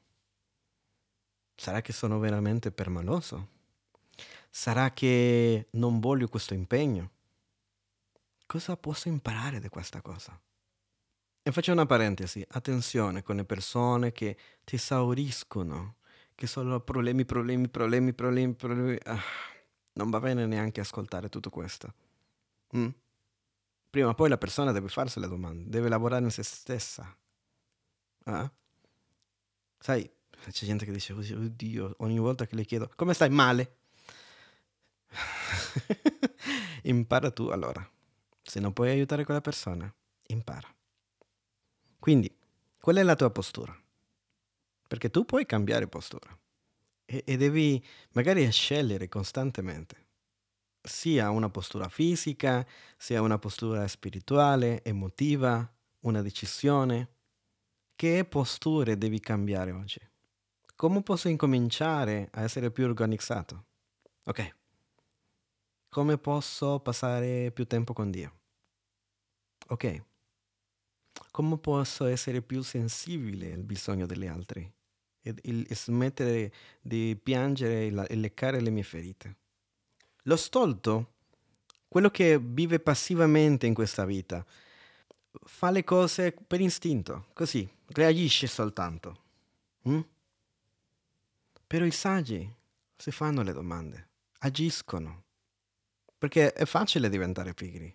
Sarà 1.55 1.81
che 1.81 1.93
sono 1.93 2.19
veramente 2.19 2.71
permaloso? 2.73 3.49
Sarà 4.51 4.93
che 4.93 5.69
non 5.71 5.99
voglio 6.01 6.29
questo 6.29 6.53
impegno? 6.53 7.11
Cosa 8.45 8.77
posso 8.77 9.09
imparare 9.09 9.61
da 9.61 9.69
questa 9.69 10.03
cosa? 10.03 10.39
E 11.47 11.53
faccio 11.53 11.73
una 11.73 11.85
parentesi, 11.85 12.43
attenzione 12.53 13.23
con 13.23 13.37
le 13.37 13.45
persone 13.45 14.13
che 14.13 14.35
ti 14.65 14.77
esauriscono, 14.77 15.97
che 16.35 16.47
sono 16.47 16.81
problemi, 16.81 17.27
problemi, 17.27 17.69
problemi, 17.69 18.15
problemi, 18.15 18.55
problemi. 18.55 18.99
Ah, 19.05 19.21
non 19.93 20.09
va 20.09 20.21
bene 20.21 20.47
neanche 20.47 20.81
ascoltare 20.81 21.29
tutto 21.29 21.51
questo. 21.51 21.93
Mm? 22.75 22.89
Prima 23.91 24.09
o 24.09 24.15
poi 24.15 24.31
la 24.31 24.39
persona 24.39 24.73
deve 24.73 24.89
farsi 24.89 25.21
le 25.21 25.29
domande, 25.29 25.69
deve 25.69 25.91
lavorare 25.91 26.25
in 26.25 26.31
se 26.31 26.43
stessa. 26.43 27.15
Ah? 28.25 28.51
Sai, 29.81 30.11
c'è 30.49 30.65
gente 30.65 30.87
che 30.87 30.93
dice, 30.93 31.13
oddio, 31.13 31.97
ogni 31.99 32.19
volta 32.21 32.47
che 32.47 32.55
le 32.57 32.65
chiedo, 32.65 32.91
come 32.97 33.13
stai? 33.13 33.29
Male. 33.29 33.77
Impara 36.85 37.31
tu 37.31 37.49
allora. 37.49 37.87
Se 38.43 38.61
non 38.61 38.73
puoi 38.73 38.89
aiutare 38.89 39.27
quella 39.27 39.43
persona, 39.43 39.95
impara. 40.29 40.75
Quindi, 42.05 42.31
qual 42.83 42.97
è 42.97 43.03
la 43.03 43.17
tua 43.17 43.31
postura? 43.31 43.75
Perché 44.87 45.09
tu 45.09 45.25
puoi 45.25 45.47
cambiare 45.47 45.87
postura 45.87 46.39
e, 47.07 47.23
e 47.25 47.37
devi 47.39 47.83
magari 48.13 48.53
scegliere 48.53 49.09
costantemente, 49.09 50.09
sia 50.83 51.31
una 51.31 51.49
postura 51.49 51.89
fisica, 51.89 52.67
sia 52.99 53.23
una 53.23 53.39
postura 53.39 53.89
spirituale, 53.89 54.85
emotiva, 54.85 55.67
una 56.01 56.21
decisione. 56.21 57.09
Che 57.97 58.27
posture 58.27 58.99
devi 58.99 59.19
cambiare 59.19 59.71
oggi? 59.71 60.01
Come 60.77 61.03
posso 61.03 61.29
incominciare 61.29 62.29
a 62.33 62.43
essere 62.43 62.71
più 62.71 62.85
organizzato? 62.85 63.65
Ok, 64.25 64.55
come 65.89 66.19
posso 66.19 66.81
passare 66.81 67.51
più 67.51 67.65
tempo 67.67 67.95
con 67.95 68.11
Dio? 68.11 68.41
Ok. 69.69 70.13
Come 71.31 71.59
posso 71.59 72.05
essere 72.07 72.43
più 72.43 72.63
sensibile 72.63 73.53
al 73.53 73.63
bisogno 73.63 74.07
degli 74.07 74.27
altri? 74.27 74.71
E, 75.21 75.35
e, 75.43 75.67
e 75.69 75.75
smettere 75.75 76.53
di 76.81 77.19
piangere 77.21 77.87
e, 77.87 78.07
e 78.09 78.17
leccare 78.17 78.61
le 78.61 78.71
mie 78.71 78.83
ferite. 78.83 79.37
Lo 80.25 80.37
stolto, 80.37 81.13
quello 81.89 82.11
che 82.11 82.39
vive 82.39 82.81
passivamente 82.81 83.67
in 83.67 83.75
questa 83.75 84.05
vita, 84.05 84.45
fa 85.45 85.71
le 85.71 85.85
cose 85.85 86.33
per 86.33 86.61
istinto, 86.61 87.27
così, 87.33 87.69
reagisce 87.89 88.47
soltanto. 88.47 89.23
Mm? 89.89 90.01
Però 91.67 91.85
i 91.85 91.91
saggi 91.91 92.53
si 92.97 93.11
fanno 93.11 93.43
le 93.43 93.53
domande, 93.53 94.09
agiscono, 94.39 95.25
perché 96.17 96.53
è 96.53 96.65
facile 96.65 97.09
diventare 97.09 97.55
pigri. 97.55 97.95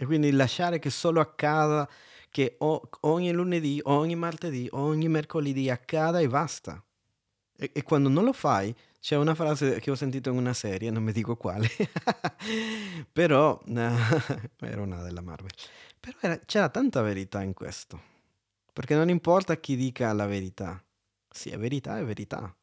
E 0.00 0.06
quindi 0.06 0.30
lasciare 0.30 0.78
che 0.78 0.88
solo 0.88 1.20
accada, 1.20 1.86
che 2.30 2.56
ogni 2.58 3.32
lunedì, 3.32 3.80
ogni 3.84 4.14
martedì, 4.14 4.66
ogni 4.70 5.08
mercoledì 5.08 5.68
accada 5.68 6.20
e 6.20 6.26
basta. 6.26 6.82
E, 7.54 7.70
e 7.74 7.82
quando 7.82 8.08
non 8.08 8.24
lo 8.24 8.32
fai, 8.32 8.74
c'è 8.98 9.16
una 9.16 9.34
frase 9.34 9.78
che 9.78 9.90
ho 9.90 9.94
sentito 9.94 10.30
in 10.30 10.38
una 10.38 10.54
serie, 10.54 10.90
non 10.90 11.02
mi 11.02 11.12
dico 11.12 11.36
quale, 11.36 11.68
però 13.12 13.60
era 13.66 14.80
una 14.80 15.02
della 15.02 15.20
Marvel. 15.20 15.52
Però 16.00 16.16
era, 16.22 16.38
c'era 16.46 16.70
tanta 16.70 17.02
verità 17.02 17.42
in 17.42 17.52
questo, 17.52 18.00
perché 18.72 18.94
non 18.94 19.10
importa 19.10 19.54
chi 19.58 19.76
dica 19.76 20.14
la 20.14 20.24
verità, 20.24 20.82
sì, 21.28 21.50
è 21.50 21.58
verità, 21.58 21.98
è 21.98 22.04
verità. 22.06 22.56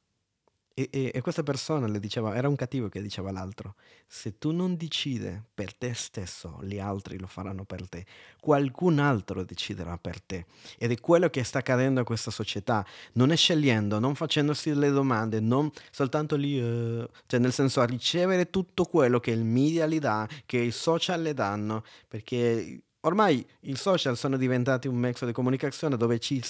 E, 0.80 0.90
e, 0.92 1.12
e, 1.12 1.22
questa 1.22 1.42
persona 1.42 1.88
le 1.88 2.00
diceva, 2.00 2.36
era 2.36 2.48
un 2.48 2.56
cattivo 2.56 2.88
che 2.88 3.02
diceva 3.02 3.30
all'altro, 3.30 3.74
se 4.06 4.38
tu 4.38 4.52
non 4.52 4.78
decidi 4.78 5.42
per 5.52 5.74
te 5.74 5.96
stesso, 5.96 6.60
gli 6.62 6.78
altri 6.78 7.18
lo 7.18 7.26
faranno 7.26 7.66
per 7.66 7.90
te, 7.90 8.06
qualcun 8.40 9.00
altro 9.00 9.44
deciderà 9.44 9.98
per 9.98 10.22
te. 10.22 10.46
Ed 10.78 10.92
è 10.92 11.00
quello 11.00 11.32
che 11.32 11.44
sta 11.44 11.58
accadendo 11.58 12.02
a 12.02 12.04
questa 12.04 12.30
società, 12.30 12.86
non 13.14 13.32
è 13.32 13.36
scegliendo, 13.36 13.98
non 13.98 14.14
facendosi 14.14 14.72
le 14.76 14.92
domande, 14.92 15.40
non 15.40 15.72
soltanto 15.90 16.36
lì, 16.36 16.60
uh, 16.60 17.10
cioè 17.26 17.40
nel 17.40 17.54
senso 17.54 17.82
a 17.82 17.86
ricevere 17.86 18.52
tutto 18.52 18.86
quello 18.86 19.20
che 19.20 19.32
il 19.32 19.46
media 19.46 19.88
gli 19.88 19.98
dà, 19.98 20.30
che 20.46 20.60
i 20.60 20.72
social 20.72 21.24
le 21.24 21.34
danno, 21.34 21.84
perché 22.08 22.84
ormai 23.02 23.46
i 23.62 23.76
social 23.76 24.18
sono 24.18 24.38
diventati 24.38 24.88
un 24.88 24.96
mezzo 24.96 25.26
di 25.26 25.32
comunicazione 25.32 25.98
dove 25.98 26.20
ci 26.20 26.42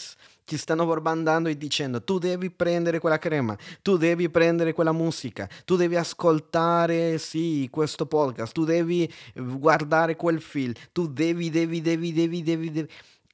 ci 0.48 0.56
stanno 0.56 0.86
bombardando 0.86 1.50
e 1.50 1.58
dicendo 1.58 2.02
tu 2.02 2.20
devi 2.20 2.50
prendere 2.50 3.00
quella 3.00 3.20
crema, 3.20 3.58
tu 3.82 3.98
devi 3.98 4.30
prendere 4.30 4.72
quella 4.72 4.94
musica, 4.94 5.48
tu 5.66 5.76
devi 5.76 5.98
ascoltare 5.98 7.18
sì 7.18 7.68
questo 7.70 8.06
podcast, 8.06 8.54
tu 8.54 8.64
devi 8.64 9.12
guardare 9.36 10.16
quel 10.16 10.40
film, 10.40 10.72
tu 10.94 11.08
devi, 11.08 11.50
devi, 11.50 11.82
devi, 11.82 12.14
devi, 12.14 12.44
devi, 12.44 12.72
devi. 12.72 12.90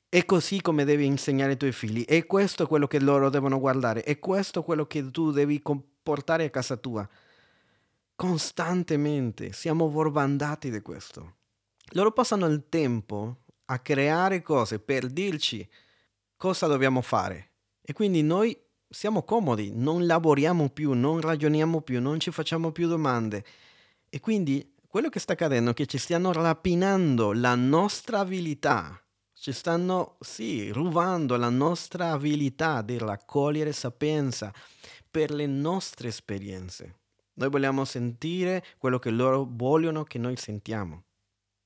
È 0.09 0.25
così 0.25 0.59
come 0.59 0.85
devi 0.85 1.05
insegnare 1.05 1.51
ai 1.51 1.57
tuoi 1.57 1.71
figli, 1.71 2.03
è 2.03 2.25
questo 2.25 2.65
quello 2.65 2.87
che 2.87 2.99
loro 2.99 3.29
devono 3.29 3.59
guardare, 3.59 4.01
è 4.01 4.17
questo 4.17 4.63
quello 4.63 4.87
che 4.87 5.11
tu 5.11 5.29
devi 5.29 5.61
portare 6.01 6.45
a 6.45 6.49
casa 6.49 6.77
tua. 6.77 7.07
Costantemente 8.15 9.53
siamo 9.53 9.87
bombardati 9.87 10.71
di 10.71 10.81
questo. 10.81 11.42
Loro 11.95 12.11
passano 12.11 12.47
il 12.47 12.65
tempo 12.69 13.43
a 13.65 13.79
creare 13.79 14.41
cose 14.41 14.79
per 14.79 15.07
dirci 15.07 15.67
cosa 16.35 16.67
dobbiamo 16.67 17.01
fare. 17.01 17.51
E 17.81 17.93
quindi 17.93 18.23
noi 18.23 18.57
siamo 18.89 19.23
comodi, 19.23 19.71
non 19.73 20.05
lavoriamo 20.05 20.69
più, 20.69 20.93
non 20.93 21.21
ragioniamo 21.21 21.81
più, 21.81 22.01
non 22.01 22.19
ci 22.19 22.31
facciamo 22.31 22.71
più 22.71 22.87
domande. 22.87 23.45
E 24.09 24.19
quindi 24.19 24.75
quello 24.87 25.09
che 25.09 25.19
sta 25.19 25.33
accadendo 25.33 25.71
è 25.71 25.73
che 25.73 25.85
ci 25.85 25.97
stiano 25.97 26.31
rapinando 26.31 27.31
la 27.31 27.55
nostra 27.55 28.19
abilità, 28.19 28.99
ci 29.33 29.51
stanno, 29.51 30.17
sì, 30.19 30.71
rubando 30.71 31.35
la 31.35 31.49
nostra 31.49 32.11
abilità 32.11 32.81
di 32.81 32.97
raccogliere 32.97 33.71
sapienza 33.71 34.51
per 35.09 35.31
le 35.31 35.45
nostre 35.45 36.07
esperienze. 36.07 37.01
Noi 37.33 37.49
vogliamo 37.49 37.85
sentire 37.85 38.63
quello 38.77 38.99
che 38.99 39.09
loro 39.09 39.47
vogliono 39.49 40.03
che 40.03 40.17
noi 40.17 40.37
sentiamo. 40.37 41.03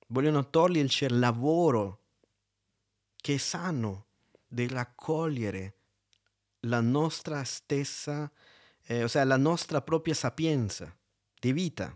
Vogliono 0.08 0.49
toglierci 0.49 1.05
il 1.05 1.20
lavoro 1.20 2.01
che 3.16 3.36
è 3.36 3.38
sano, 3.38 4.05
di 4.47 4.68
raccogliere 4.68 5.76
la 6.62 6.80
nostra 6.80 7.43
stessa, 7.43 8.32
eh, 8.84 9.03
ossia 9.03 9.24
la 9.26 9.38
nostra 9.38 9.82
propria 9.82 10.14
sapienza 10.14 10.95
di 11.39 11.51
vita. 11.51 11.95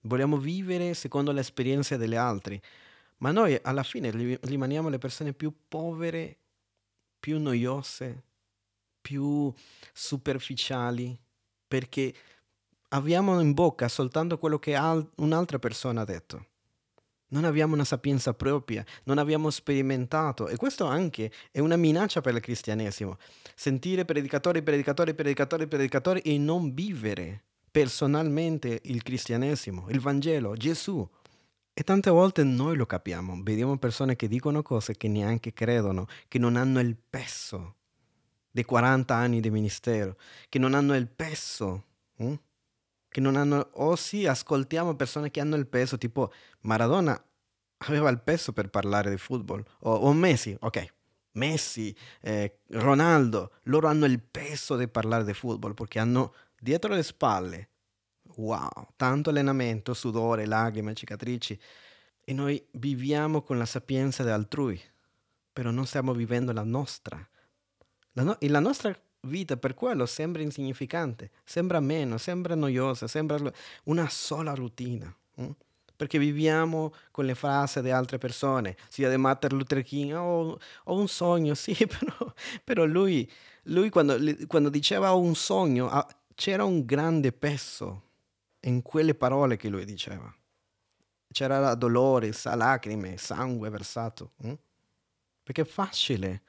Vogliamo 0.00 0.36
vivere 0.36 0.94
secondo 0.94 1.32
l'esperienza 1.32 1.96
delle 1.96 2.16
altre, 2.16 2.60
ma 3.18 3.30
noi 3.32 3.58
alla 3.62 3.82
fine 3.82 4.10
rimaniamo 4.42 4.88
le 4.88 4.98
persone 4.98 5.32
più 5.32 5.52
povere, 5.66 6.38
più 7.18 7.40
noiose, 7.40 8.22
più 9.00 9.52
superficiali, 9.92 11.18
perché 11.66 12.14
abbiamo 12.88 13.40
in 13.40 13.52
bocca 13.52 13.88
soltanto 13.88 14.38
quello 14.38 14.58
che 14.58 14.76
un'altra 14.76 15.58
persona 15.58 16.02
ha 16.02 16.04
detto. 16.04 16.46
Non 17.36 17.44
abbiamo 17.44 17.74
una 17.74 17.84
sapienza 17.84 18.32
propria, 18.32 18.82
non 19.04 19.18
abbiamo 19.18 19.50
sperimentato 19.50 20.48
e 20.48 20.56
questo 20.56 20.86
anche 20.86 21.30
è 21.50 21.58
una 21.58 21.76
minaccia 21.76 22.22
per 22.22 22.32
il 22.32 22.40
cristianesimo. 22.40 23.18
Sentire 23.54 24.06
predicatori, 24.06 24.62
predicatori, 24.62 25.12
predicatori, 25.12 25.66
predicatori 25.66 26.20
e 26.20 26.38
non 26.38 26.72
vivere 26.72 27.42
personalmente 27.70 28.80
il 28.84 29.02
cristianesimo, 29.02 29.88
il 29.90 30.00
Vangelo, 30.00 30.54
Gesù. 30.54 31.06
E 31.74 31.82
tante 31.82 32.08
volte 32.08 32.42
noi 32.42 32.74
lo 32.74 32.86
capiamo, 32.86 33.38
vediamo 33.42 33.76
persone 33.76 34.16
che 34.16 34.28
dicono 34.28 34.62
cose 34.62 34.96
che 34.96 35.08
neanche 35.08 35.52
credono, 35.52 36.06
che 36.28 36.38
non 36.38 36.56
hanno 36.56 36.80
il 36.80 36.96
peso 36.96 37.74
dei 38.50 38.64
40 38.64 39.14
anni 39.14 39.40
di 39.40 39.50
ministero, 39.50 40.16
che 40.48 40.58
non 40.58 40.72
hanno 40.72 40.96
il 40.96 41.06
peso 41.06 41.84
hm? 42.16 42.32
Che 43.16 43.22
non 43.22 43.36
hanno, 43.36 43.70
o 43.76 43.96
sì, 43.96 44.26
ascoltiamo 44.26 44.94
persone 44.94 45.30
che 45.30 45.40
hanno 45.40 45.56
il 45.56 45.66
peso, 45.66 45.96
tipo 45.96 46.30
Maradona 46.60 47.18
aveva 47.78 48.10
il 48.10 48.20
peso 48.20 48.52
per 48.52 48.68
parlare 48.68 49.08
di 49.08 49.16
football, 49.16 49.64
o, 49.84 49.94
o 49.94 50.12
Messi, 50.12 50.54
ok, 50.60 50.92
Messi, 51.32 51.96
eh, 52.20 52.58
Ronaldo, 52.72 53.52
loro 53.62 53.88
hanno 53.88 54.04
il 54.04 54.20
peso 54.20 54.76
di 54.76 54.86
parlare 54.86 55.24
di 55.24 55.32
football 55.32 55.72
perché 55.72 55.98
hanno 55.98 56.34
dietro 56.60 56.92
le 56.92 57.02
spalle, 57.02 57.70
wow, 58.34 58.88
tanto 58.96 59.30
allenamento, 59.30 59.94
sudore, 59.94 60.44
lacrime, 60.44 60.92
cicatrici, 60.92 61.58
e 62.22 62.34
noi 62.34 62.62
viviamo 62.72 63.40
con 63.40 63.56
la 63.56 63.64
sapienza 63.64 64.24
di 64.24 64.28
altrui, 64.28 64.78
però 65.54 65.70
non 65.70 65.86
stiamo 65.86 66.12
vivendo 66.12 66.52
la 66.52 66.64
nostra. 66.64 67.26
La, 68.12 68.24
no- 68.24 68.36
la 68.38 68.60
nostra 68.60 68.94
vita 69.26 69.56
per 69.56 69.74
quello 69.74 70.06
sembra 70.06 70.42
insignificante, 70.42 71.30
sembra 71.44 71.80
meno, 71.80 72.16
sembra 72.18 72.54
noiosa, 72.54 73.06
sembra 73.06 73.38
una 73.84 74.08
sola 74.08 74.54
routine. 74.54 75.14
Hm? 75.34 75.50
Perché 75.96 76.18
viviamo 76.18 76.92
con 77.10 77.24
le 77.24 77.34
frasi 77.34 77.80
di 77.80 77.90
altre 77.90 78.18
persone, 78.18 78.76
sia 78.88 79.08
di 79.08 79.16
Martin 79.16 79.56
Luther 79.56 79.82
King, 79.82 80.12
oh, 80.12 80.58
ho 80.84 80.98
un 80.98 81.08
sogno, 81.08 81.54
sì, 81.56 81.74
però, 81.74 82.32
però 82.62 82.84
lui, 82.84 83.30
lui 83.64 83.88
quando, 83.90 84.16
quando, 84.46 84.68
diceva 84.68 85.12
un 85.12 85.34
sogno, 85.34 86.06
c'era 86.34 86.64
un 86.64 86.84
grande 86.84 87.32
peso 87.32 88.02
in 88.60 88.82
quelle 88.82 89.14
parole 89.14 89.56
che 89.56 89.68
lui 89.68 89.84
diceva. 89.84 90.32
C'era 91.32 91.74
dolore, 91.74 92.32
lacrime, 92.44 93.16
sangue 93.16 93.68
versato. 93.68 94.32
Hm? 94.42 94.54
Perché 95.42 95.62
è 95.62 95.64
facile 95.66 96.42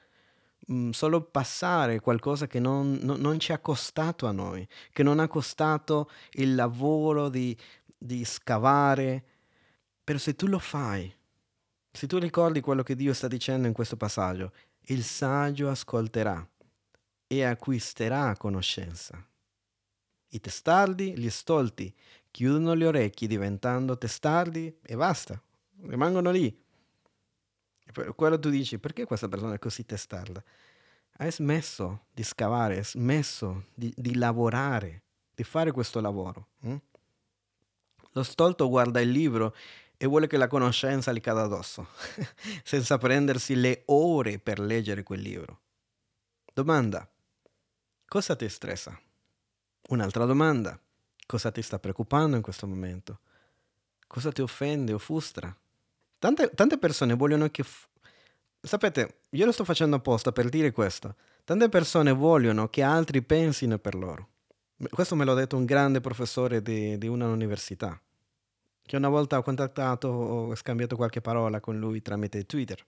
mh, 0.68 0.89
solo 0.91 1.22
passare 1.22 1.99
qualcosa 1.99 2.47
che 2.47 2.59
non, 2.59 2.99
non, 3.01 3.20
non, 3.20 3.39
ci 3.39 3.51
ha 3.51 3.59
costato 3.59 4.28
a 4.28 4.32
noi, 4.32 4.68
che 4.91 5.03
non 5.03 5.20
ha 5.20 5.28
costato 5.28 6.09
il 6.34 6.55
lavoro 6.55 7.30
di, 7.30 7.55
di 7.97 8.24
scavare. 8.26 9.24
Però 10.03 10.18
se 10.18 10.36
tu 10.36 10.47
lo 10.47 10.59
fai, 10.59 11.13
se 11.91 12.07
tu 12.07 12.18
ricordi 12.18 12.61
quello 12.61 12.84
che 12.84 12.95
Dio 12.95 13.13
sta 13.13 13.28
dicendo 13.28 13.68
in 13.68 13.74
questo 13.74 13.97
passaggio, 13.97 14.53
il 14.89 15.03
saggio 15.03 15.70
ascolterà 15.70 16.47
e 17.28 17.43
acquisterà 17.43 18.36
conoscenza. 18.38 19.22
I 20.30 20.39
testardi, 20.39 21.18
gli 21.18 21.30
stolti, 21.30 21.93
chiudono 22.32 22.74
le 22.74 22.86
orecchie 22.86 23.28
diventando 23.28 23.97
testardi 23.97 24.78
e 24.82 24.95
basta, 24.95 25.41
rimangono 25.82 26.32
lì. 26.32 26.65
Quello 28.15 28.39
tu 28.39 28.49
dici, 28.49 28.79
perché 28.79 29.05
questa 29.05 29.27
persona 29.27 29.53
è 29.53 29.59
così 29.59 29.85
testarda? 29.85 30.43
Hai 31.17 31.31
smesso 31.31 32.05
di 32.11 32.23
scavare, 32.23 32.77
hai 32.77 32.83
smesso 32.83 33.65
di, 33.73 33.93
di 33.95 34.15
lavorare, 34.15 35.03
di 35.33 35.43
fare 35.43 35.71
questo 35.71 35.99
lavoro. 35.99 36.49
Hm? 36.61 36.75
Lo 38.11 38.23
stolto 38.23 38.69
guarda 38.69 38.99
il 38.99 39.09
libro 39.09 39.55
e 39.97 40.05
vuole 40.05 40.27
che 40.27 40.38
la 40.38 40.47
conoscenza 40.47 41.11
gli 41.11 41.21
cada 41.21 41.43
addosso, 41.43 41.88
senza 42.63 42.97
prendersi 42.97 43.55
le 43.55 43.83
ore 43.85 44.38
per 44.38 44.59
leggere 44.59 45.03
quel 45.03 45.21
libro. 45.21 45.59
Domanda, 46.53 47.07
cosa 48.07 48.35
ti 48.35 48.47
stressa? 48.47 48.99
Un'altra 49.89 50.25
domanda, 50.25 50.79
cosa 51.25 51.51
ti 51.51 51.61
sta 51.61 51.79
preoccupando 51.79 52.35
in 52.35 52.41
questo 52.41 52.67
momento? 52.67 53.19
Cosa 54.05 54.31
ti 54.31 54.41
offende 54.41 54.93
o 54.93 54.99
frustra? 54.99 55.55
Tante, 56.20 56.51
tante 56.53 56.78
persone 56.78 57.13
vogliono 57.13 57.49
che... 57.49 57.63
F- 57.63 57.88
Sapete, 58.59 59.20
io 59.30 59.45
lo 59.45 59.51
sto 59.51 59.63
facendo 59.63 59.95
apposta 59.97 60.32
per 60.32 60.49
dire 60.49 60.72
questo. 60.72 61.15
Tante 61.43 61.70
persone 61.70 62.11
vogliono 62.11 62.68
che 62.70 62.82
altri 62.82 63.22
pensino 63.22 63.78
per 63.78 63.95
loro. 63.95 64.30
Questo 64.89 65.15
me 65.15 65.26
l'ha 65.26 65.34
detto 65.34 65.55
un 65.55 65.65
grande 65.65 66.01
professore 66.01 66.61
di, 66.61 66.97
di 66.97 67.07
una 67.07 67.28
università, 67.28 67.99
che 68.82 68.95
una 68.95 69.09
volta 69.09 69.38
ho 69.38 69.41
contattato, 69.43 70.07
ho 70.07 70.55
scambiato 70.55 70.95
qualche 70.95 71.22
parola 71.22 71.59
con 71.59 71.80
lui 71.80 72.01
tramite 72.01 72.45
Twitter. 72.45 72.84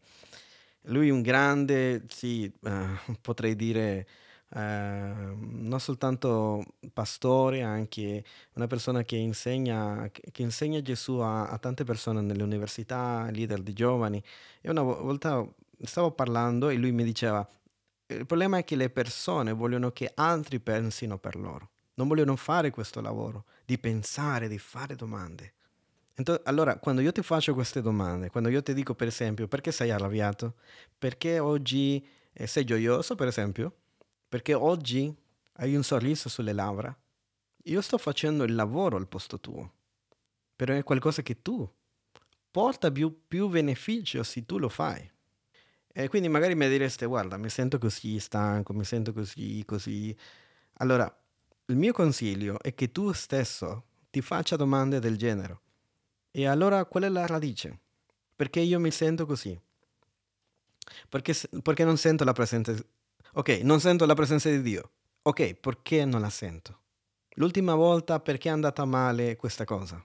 Lui 0.83 1.07
è 1.07 1.11
un 1.11 1.21
grande, 1.21 2.05
sì, 2.09 2.51
uh, 2.61 3.13
potrei 3.21 3.55
dire 3.55 4.07
eh, 4.55 4.59
non 4.59 5.79
soltanto 5.79 6.63
pastore, 6.91 7.61
anche 7.61 8.23
una 8.53 8.67
persona 8.67 9.03
che 9.03 9.15
insegna, 9.15 10.09
che 10.11 10.41
insegna 10.41 10.81
Gesù 10.81 11.17
a, 11.17 11.47
a, 11.47 11.57
tante 11.59 11.83
persone 11.83 12.21
nelle 12.21 12.43
università, 12.43 13.29
leader 13.31 13.61
di 13.61 13.73
giovani. 13.73 14.21
E 14.61 14.69
una 14.69 14.81
volta 14.81 15.47
stavo 15.81 16.11
parlando 16.11 16.69
e 16.69 16.75
lui 16.75 16.91
mi 16.91 17.03
diceva, 17.03 17.47
il 18.07 18.25
problema 18.25 18.57
è 18.57 18.63
che 18.63 18.75
le 18.75 18.89
persone 18.89 19.53
vogliono 19.53 19.91
che 19.91 20.11
altri 20.15 20.59
pensino 20.59 21.19
per 21.19 21.35
loro, 21.35 21.69
non 21.95 22.07
vogliono 22.07 22.35
fare 22.35 22.71
questo 22.71 23.01
lavoro 23.01 23.45
di 23.65 23.77
pensare, 23.77 24.47
di 24.47 24.57
fare 24.57 24.95
domande. 24.95 25.53
Allora, 26.43 26.77
quando 26.77 27.01
io 27.01 27.13
ti 27.13 27.21
faccio 27.21 27.53
queste 27.53 27.81
domande, 27.81 28.29
quando 28.29 28.49
io 28.49 28.61
ti 28.61 28.73
dico 28.73 28.93
per 28.93 29.07
esempio 29.07 29.47
perché 29.47 29.71
sei 29.71 29.91
arrabbiato, 29.91 30.55
perché 30.97 31.39
oggi 31.39 32.05
eh, 32.33 32.45
sei 32.45 32.65
gioioso 32.65 33.15
per 33.15 33.27
esempio, 33.27 33.73
perché 34.29 34.53
oggi 34.53 35.13
hai 35.53 35.75
un 35.75 35.83
sorriso 35.83 36.29
sulle 36.29 36.53
labbra, 36.53 36.95
io 37.63 37.81
sto 37.81 37.97
facendo 37.97 38.43
il 38.45 38.55
lavoro 38.55 38.95
al 38.95 39.07
posto 39.07 39.39
tuo, 39.39 39.73
però 40.55 40.73
è 40.73 40.83
qualcosa 40.83 41.21
che 41.21 41.41
tu 41.41 41.69
porta 42.51 42.91
più, 42.91 43.23
più 43.27 43.47
beneficio 43.49 44.23
se 44.23 44.45
tu 44.45 44.57
lo 44.57 44.69
fai. 44.69 45.09
E 45.91 46.07
quindi 46.07 46.29
magari 46.29 46.55
mi 46.55 46.69
direste, 46.69 47.05
guarda, 47.05 47.37
mi 47.37 47.49
sento 47.49 47.77
così 47.77 48.19
stanco, 48.19 48.73
mi 48.73 48.85
sento 48.85 49.11
così, 49.11 49.63
così. 49.65 50.15
Allora, 50.75 51.13
il 51.65 51.75
mio 51.75 51.91
consiglio 51.91 52.61
è 52.61 52.73
che 52.73 52.91
tu 52.91 53.11
stesso 53.11 53.85
ti 54.09 54.21
faccia 54.21 54.55
domande 54.55 54.99
del 54.99 55.17
genere. 55.17 55.59
E 56.31 56.45
allora 56.45 56.85
qual 56.85 57.03
è 57.03 57.09
la 57.09 57.25
radice? 57.25 57.79
Perché 58.35 58.59
io 58.59 58.79
mi 58.79 58.91
sento 58.91 59.25
così? 59.25 59.59
Perché, 61.09 61.33
perché 61.61 61.83
non 61.83 61.97
sento 61.97 62.23
la 62.23 62.33
presenza... 62.33 62.73
Ok, 63.33 63.59
non 63.63 63.79
sento 63.79 64.05
la 64.05 64.15
presenza 64.15 64.49
di 64.49 64.61
Dio. 64.61 64.91
Ok, 65.21 65.53
perché 65.55 66.05
non 66.05 66.21
la 66.21 66.29
sento? 66.29 66.79
L'ultima 67.35 67.75
volta 67.75 68.19
perché 68.19 68.49
è 68.49 68.51
andata 68.51 68.85
male 68.85 69.35
questa 69.35 69.65
cosa? 69.65 70.03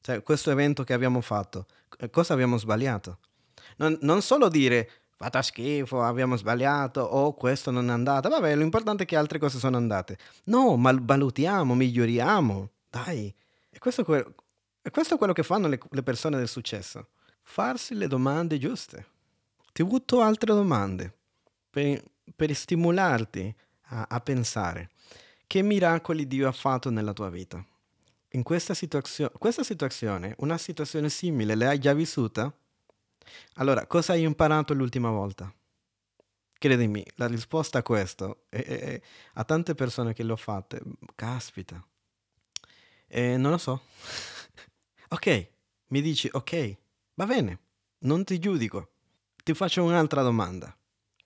Cioè, 0.00 0.22
questo 0.22 0.50
evento 0.50 0.82
che 0.82 0.92
abbiamo 0.92 1.20
fatto, 1.20 1.66
cosa 2.10 2.32
abbiamo 2.32 2.56
sbagliato? 2.56 3.18
Non, 3.76 3.96
non 4.02 4.22
solo 4.22 4.48
dire 4.48 4.90
fatta 5.16 5.42
schifo, 5.42 6.02
abbiamo 6.02 6.36
sbagliato 6.36 7.02
o 7.02 7.26
oh, 7.26 7.34
questo 7.34 7.70
non 7.70 7.90
è 7.90 7.92
andato. 7.92 8.30
Vabbè, 8.30 8.56
l'importante 8.56 9.02
è 9.02 9.06
che 9.06 9.16
altre 9.16 9.38
cose 9.38 9.58
sono 9.58 9.76
andate. 9.76 10.16
No, 10.44 10.76
ma 10.76 10.96
valutiamo, 10.98 11.74
miglioriamo. 11.74 12.70
Dai. 12.88 13.32
E 13.68 13.78
questo, 13.78 14.02
e 14.82 14.90
questo 14.90 15.14
è 15.14 15.18
quello 15.18 15.34
che 15.34 15.42
fanno 15.42 15.68
le, 15.68 15.78
le 15.90 16.02
persone 16.02 16.38
del 16.38 16.48
successo. 16.48 17.08
Farsi 17.42 17.94
le 17.94 18.06
domande 18.06 18.58
giuste. 18.58 19.06
Ti 19.72 19.84
butto 19.84 20.22
altre 20.22 20.54
domande 20.54 21.14
per, 21.68 22.02
per 22.34 22.54
stimolarti 22.54 23.54
a, 23.88 24.06
a 24.08 24.20
pensare. 24.20 24.90
Che 25.46 25.62
miracoli 25.62 26.26
Dio 26.26 26.48
ha 26.48 26.52
fatto 26.52 26.90
nella 26.90 27.12
tua 27.12 27.28
vita? 27.30 27.64
In 28.30 28.42
questa, 28.42 28.74
situazio- 28.74 29.32
questa 29.38 29.64
situazione, 29.64 30.34
una 30.38 30.58
situazione 30.58 31.08
simile, 31.08 31.54
l'hai 31.54 31.78
già 31.78 31.92
vissuta? 31.92 32.52
Allora, 33.54 33.86
cosa 33.86 34.12
hai 34.12 34.22
imparato 34.22 34.74
l'ultima 34.74 35.10
volta? 35.10 35.52
Credimi, 36.56 37.04
la 37.14 37.26
risposta 37.26 37.78
a 37.78 37.82
questo, 37.82 38.44
è, 38.48 38.62
è, 38.62 38.78
è, 38.80 39.02
a 39.34 39.44
tante 39.44 39.74
persone 39.74 40.12
che 40.12 40.22
l'ho 40.22 40.36
fatte, 40.36 40.80
caspita, 41.14 41.84
eh, 43.08 43.36
non 43.36 43.50
lo 43.50 43.58
so. 43.58 43.82
Ok, 45.12 45.48
mi 45.88 46.00
dici 46.00 46.28
ok, 46.30 46.76
va 47.14 47.26
bene, 47.26 47.58
non 48.00 48.22
ti 48.22 48.38
giudico. 48.38 48.92
Ti 49.42 49.54
faccio 49.54 49.82
un'altra 49.82 50.22
domanda. 50.22 50.72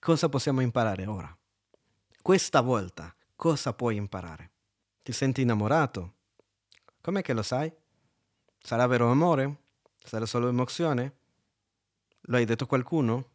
Cosa 0.05 0.29
possiamo 0.29 0.61
imparare 0.61 1.07
ora? 1.07 1.35
Questa 2.21 2.61
volta, 2.61 3.11
cosa 3.35 3.73
puoi 3.73 3.95
imparare? 3.95 4.51
Ti 5.01 5.11
senti 5.11 5.41
innamorato? 5.41 6.13
Com'è 7.01 7.23
che 7.23 7.33
lo 7.33 7.41
sai? 7.41 7.73
Sarà 8.59 8.85
vero 8.85 9.09
amore? 9.09 9.61
Sarà 9.97 10.27
solo 10.27 10.47
emozione? 10.47 11.13
Lo 12.21 12.37
hai 12.37 12.45
detto 12.45 12.65
a 12.65 12.67
qualcuno? 12.67 13.29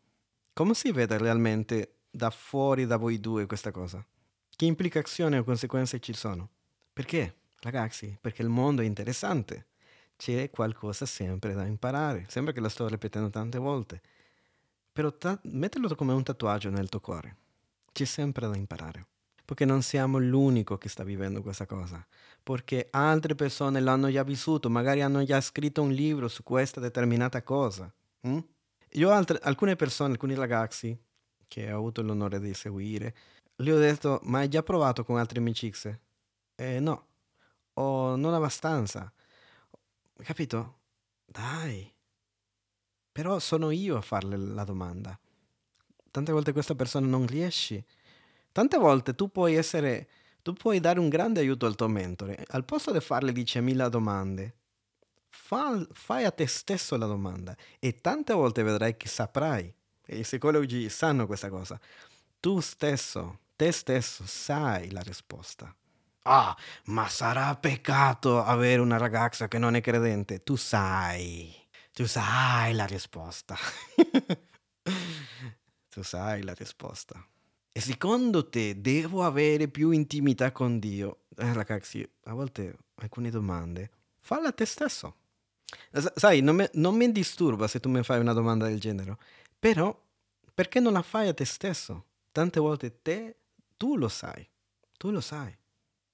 Come 0.52 0.74
si 0.74 0.92
vede 0.92 1.18
realmente 1.18 2.02
da 2.08 2.30
fuori 2.30 2.86
da 2.86 2.98
voi 2.98 3.18
due 3.18 3.46
questa 3.46 3.72
cosa? 3.72 4.06
Che 4.48 4.64
implicazioni 4.64 5.38
o 5.38 5.42
conseguenze 5.42 5.98
ci 5.98 6.12
sono? 6.12 6.50
Perché, 6.92 7.38
ragazzi? 7.62 8.16
Perché 8.20 8.42
il 8.42 8.48
mondo 8.48 8.82
è 8.82 8.84
interessante 8.84 9.66
c'è 10.14 10.50
qualcosa 10.50 11.04
sempre 11.04 11.52
da 11.52 11.66
imparare. 11.66 12.26
Sembra 12.28 12.52
che 12.52 12.60
lo 12.60 12.68
sto 12.68 12.86
ripetendo 12.86 13.28
tante 13.28 13.58
volte, 13.58 14.02
però 14.92 15.12
ta- 15.12 15.38
metterlo 15.44 15.94
come 15.94 16.12
un 16.12 16.22
tatuaggio 16.22 16.70
nel 16.70 16.88
tuo 16.88 17.00
cuore. 17.00 17.36
C'è 17.92 18.04
sempre 18.04 18.48
da 18.48 18.56
imparare. 18.56 19.06
Perché 19.44 19.64
non 19.64 19.82
siamo 19.82 20.18
l'unico 20.18 20.78
che 20.78 20.88
sta 20.88 21.02
vivendo 21.02 21.42
questa 21.42 21.66
cosa, 21.66 22.06
perché 22.42 22.86
altre 22.90 23.34
persone 23.34 23.80
l'hanno 23.80 24.08
già 24.10 24.22
vissuto, 24.22 24.70
magari 24.70 25.02
hanno 25.02 25.24
già 25.24 25.40
scritto 25.40 25.82
un 25.82 25.90
libro 25.90 26.28
su 26.28 26.44
questa 26.44 26.78
determinata 26.80 27.42
cosa. 27.42 27.92
Mm? 28.28 28.38
Io 28.92 29.10
altre, 29.10 29.38
alcune 29.42 29.74
persone, 29.74 30.12
alcuni 30.12 30.34
ragazzi 30.34 30.96
che 31.48 31.72
ho 31.72 31.78
avuto 31.78 32.02
l'onore 32.02 32.38
di 32.38 32.54
seguire, 32.54 33.14
gli 33.56 33.70
ho 33.70 33.78
detto, 33.78 34.20
ma 34.22 34.38
hai 34.38 34.48
già 34.48 34.62
provato 34.62 35.04
con 35.04 35.18
altre 35.18 35.40
amicizie? 35.40 36.00
Eh, 36.54 36.78
no, 36.78 37.06
o 37.74 38.14
non 38.14 38.32
abbastanza 38.34 39.12
Capito? 40.22 40.80
Dai. 41.24 41.92
Però 43.12 43.38
sono 43.38 43.70
io 43.70 43.96
a 43.96 44.00
farle 44.00 44.36
la 44.36 44.64
domanda. 44.64 45.18
Tante 46.10 46.32
volte 46.32 46.52
questa 46.52 46.74
persona 46.74 47.06
non 47.06 47.26
riesce. 47.26 47.84
Tante 48.52 48.78
volte 48.78 49.14
tu 49.14 49.30
puoi 49.30 49.54
essere, 49.54 50.08
tu 50.42 50.52
puoi 50.52 50.80
dare 50.80 50.98
un 50.98 51.08
grande 51.08 51.40
aiuto 51.40 51.66
al 51.66 51.76
tuo 51.76 51.88
mentore. 51.88 52.44
Al 52.48 52.64
posto 52.64 52.92
di 52.92 53.00
farle 53.00 53.32
10.000 53.32 53.88
domande, 53.88 54.54
fa, 55.28 55.86
fai 55.92 56.24
a 56.24 56.30
te 56.30 56.46
stesso 56.46 56.96
la 56.96 57.06
domanda. 57.06 57.56
E 57.78 58.00
tante 58.00 58.32
volte 58.32 58.62
vedrai 58.62 58.96
che 58.96 59.08
saprai. 59.08 59.72
E 60.04 60.18
i 60.18 60.22
psicologi 60.22 60.88
sanno 60.88 61.26
questa 61.26 61.48
cosa. 61.48 61.78
Tu 62.40 62.60
stesso, 62.60 63.38
te 63.54 63.70
stesso, 63.70 64.24
sai 64.26 64.90
la 64.90 65.02
risposta. 65.02 65.74
Ah, 66.24 66.56
ma 66.86 67.08
sarà 67.08 67.54
peccato 67.56 68.42
avere 68.42 68.80
una 68.80 68.98
ragazza 68.98 69.48
che 69.48 69.58
non 69.58 69.74
è 69.74 69.80
credente. 69.80 70.42
Tu 70.42 70.56
sai, 70.56 71.54
tu 72.00 72.06
sai 72.06 72.72
la 72.72 72.86
risposta. 72.86 73.58
tu 75.90 76.02
sai 76.02 76.42
la 76.42 76.54
risposta. 76.54 77.22
E 77.70 77.78
secondo 77.78 78.48
te 78.48 78.80
devo 78.80 79.22
avere 79.22 79.68
più 79.68 79.90
intimità 79.90 80.50
con 80.50 80.78
Dio? 80.78 81.24
Eh, 81.36 81.52
ragazzi, 81.52 82.10
a 82.24 82.32
volte 82.32 82.74
alcune 82.94 83.28
domande, 83.28 83.90
falla 84.18 84.48
a 84.48 84.52
te 84.52 84.64
stesso. 84.64 85.14
Sai, 86.14 86.40
non, 86.40 86.56
me, 86.56 86.70
non 86.72 86.96
mi 86.96 87.12
disturba 87.12 87.68
se 87.68 87.80
tu 87.80 87.90
mi 87.90 88.02
fai 88.02 88.18
una 88.18 88.32
domanda 88.32 88.66
del 88.66 88.80
genere, 88.80 89.18
però 89.58 89.94
perché 90.54 90.80
non 90.80 90.94
la 90.94 91.02
fai 91.02 91.28
a 91.28 91.34
te 91.34 91.44
stesso? 91.44 92.06
Tante 92.32 92.60
volte 92.60 93.02
te, 93.02 93.40
tu 93.76 93.98
lo 93.98 94.08
sai, 94.08 94.48
tu 94.96 95.10
lo 95.10 95.20
sai. 95.20 95.54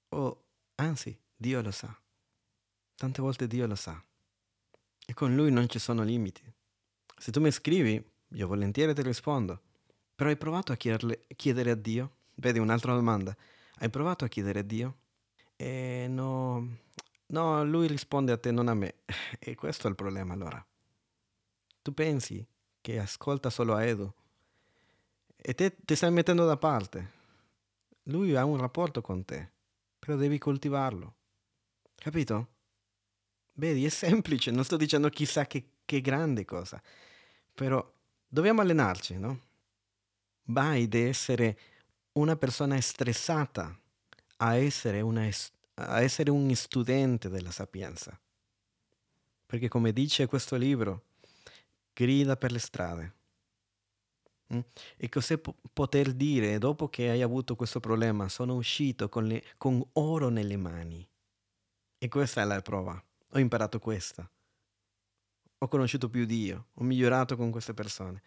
O 0.09 0.47
anzi, 0.75 1.17
Dio 1.33 1.61
lo 1.61 1.71
sa. 1.71 1.97
Tante 2.93 3.21
volte 3.21 3.47
Dio 3.47 3.65
lo 3.67 3.75
sa. 3.75 4.03
E 5.09 5.13
con 5.13 5.35
Lui 5.35 5.51
non 5.51 5.67
ci 5.69 5.79
sono 5.79 6.03
limiti. 6.03 6.43
Se 7.17 7.31
tu 7.31 7.39
mi 7.39 7.51
scrivi, 7.51 8.03
io 8.27 8.47
volentieri 8.47 8.93
ti 8.93 9.01
rispondo. 9.01 9.61
Però 10.13 10.29
hai 10.29 10.37
provato 10.37 10.71
a 10.71 10.75
chiederle, 10.75 11.25
chiedere 11.35 11.71
a 11.71 11.75
Dio? 11.75 12.15
Vedi 12.35 12.59
un'altra 12.59 12.93
domanda. 12.93 13.35
Hai 13.79 13.89
provato 13.89 14.25
a 14.25 14.27
chiedere 14.27 14.59
a 14.59 14.63
Dio? 14.63 14.97
E 15.55 16.07
no, 16.09 16.77
no, 17.27 17.63
lui 17.63 17.87
risponde 17.87 18.31
a 18.31 18.37
te, 18.37 18.51
non 18.51 18.67
a 18.67 18.73
me. 18.73 18.95
E 19.39 19.55
questo 19.55 19.87
è 19.87 19.89
il 19.89 19.95
problema 19.95 20.33
allora. 20.33 20.65
Tu 21.81 21.93
pensi 21.93 22.45
che 22.81 22.99
ascolta 22.99 23.49
solo 23.49 23.75
a 23.75 23.83
Edo 23.83 24.13
e 25.35 25.53
te 25.53 25.75
ti 25.85 25.95
stai 25.95 26.11
mettendo 26.11 26.45
da 26.45 26.57
parte. 26.57 27.15
Lui 28.03 28.35
ha 28.35 28.43
un 28.43 28.57
rapporto 28.57 29.01
con 29.01 29.23
te 29.23 29.55
però 30.07 30.17
devi 30.17 30.37
coltivarlo. 30.37 31.15
Capito? 31.95 32.47
Vedi, 33.59 33.85
è 33.85 33.89
semplice, 33.89 34.51
non 34.51 34.63
sto 34.63 34.77
dicendo 34.77 35.09
chissà 35.09 35.47
che, 35.47 35.69
che 35.83 35.99
grande 35.99 36.45
cosa, 36.45 36.79
però 37.55 37.83
dobbiamo 38.27 38.61
allenarci, 38.61 39.17
no? 39.17 39.41
Vai 40.43 40.87
da 40.87 40.99
essere 40.99 41.57
una 42.13 42.35
persona 42.35 42.79
stressata 42.79 43.75
a 44.37 44.55
essere, 44.55 45.01
una, 45.01 45.27
a 45.73 46.01
essere 46.01 46.29
un 46.29 46.53
studente 46.53 47.29
della 47.29 47.49
sapienza. 47.49 48.19
Perché 49.47 49.67
come 49.69 49.91
dice 49.91 50.27
questo 50.27 50.55
libro, 50.55 51.05
grida 51.93 52.37
per 52.37 52.51
le 52.51 52.59
strade. 52.59 53.13
Mm? 54.53 54.59
E 54.97 55.09
cos'è 55.09 55.41
poter 55.73 56.13
dire 56.13 56.59
dopo 56.59 56.89
che 56.89 57.09
hai 57.09 57.23
avuto 57.23 57.55
questo 57.55 57.79
problema? 57.79 58.29
Sono 58.29 58.53
uscito 58.53 59.09
con, 59.09 59.25
le, 59.25 59.43
con 59.57 59.83
oro 59.93 60.29
nelle 60.29 60.57
mani. 60.57 61.07
E 61.97 62.07
questa 62.07 62.41
è 62.41 62.45
la 62.45 62.61
prova. 62.61 63.03
Ho 63.31 63.39
imparato 63.39 63.79
questa. 63.79 64.29
Ho 65.59 65.67
conosciuto 65.67 66.09
più 66.09 66.25
Dio. 66.25 66.67
Ho 66.75 66.83
migliorato 66.83 67.35
con 67.35 67.51
queste 67.51 67.73
persone. 67.73 68.21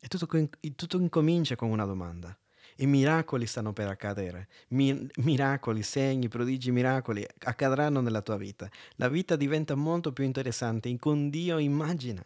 E 0.00 0.08
tutto, 0.08 0.26
tutto 0.74 0.98
incomincia 0.98 1.56
con 1.56 1.70
una 1.70 1.84
domanda. 1.84 2.36
I 2.76 2.86
miracoli 2.86 3.46
stanno 3.46 3.72
per 3.72 3.88
accadere. 3.88 4.48
Mi, 4.68 5.08
miracoli, 5.16 5.82
segni, 5.82 6.28
prodigi, 6.28 6.70
miracoli 6.70 7.26
accadranno 7.44 8.00
nella 8.00 8.22
tua 8.22 8.36
vita. 8.36 8.70
La 8.96 9.08
vita 9.08 9.36
diventa 9.36 9.74
molto 9.74 10.12
più 10.12 10.24
interessante. 10.24 10.94
Con 10.98 11.30
Dio 11.30 11.58
immagina. 11.58 12.22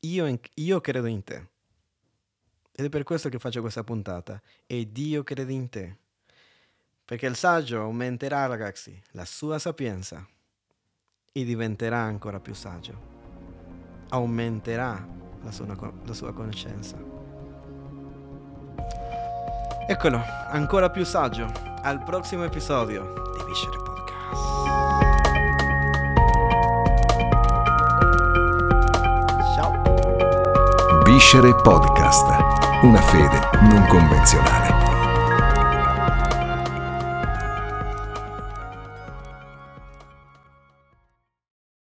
io, 0.00 0.40
io 0.54 0.80
credo 0.80 1.06
in 1.06 1.24
te. 1.24 1.48
Ed 2.72 2.84
è 2.84 2.88
per 2.88 3.02
questo 3.02 3.28
che 3.28 3.38
faccio 3.38 3.60
questa 3.60 3.84
puntata. 3.84 4.40
E 4.66 4.90
Dio 4.92 5.22
crede 5.22 5.52
in 5.52 5.68
te. 5.68 5.98
Perché 7.10 7.26
il 7.26 7.34
saggio 7.34 7.80
aumenterà, 7.80 8.46
ragazzi, 8.46 8.96
la 9.14 9.24
sua 9.24 9.58
sapienza 9.58 10.24
e 11.32 11.44
diventerà 11.44 11.98
ancora 11.98 12.38
più 12.38 12.54
saggio. 12.54 12.92
Aumenterà 14.10 15.04
la 15.42 15.50
sua, 15.50 15.66
la 16.04 16.12
sua 16.12 16.32
conoscenza. 16.32 16.96
Eccolo, 19.88 20.22
ancora 20.50 20.88
più 20.90 21.04
saggio. 21.04 21.50
Al 21.82 22.00
prossimo 22.04 22.44
episodio 22.44 23.32
di 23.36 23.42
Viscere 23.44 23.76
Podcast. 23.78 24.42
Ciao. 29.56 31.02
Viscere 31.02 31.56
Podcast. 31.56 32.28
Una 32.84 33.02
fede 33.02 33.40
non 33.62 33.84
convenzionale. 33.88 34.79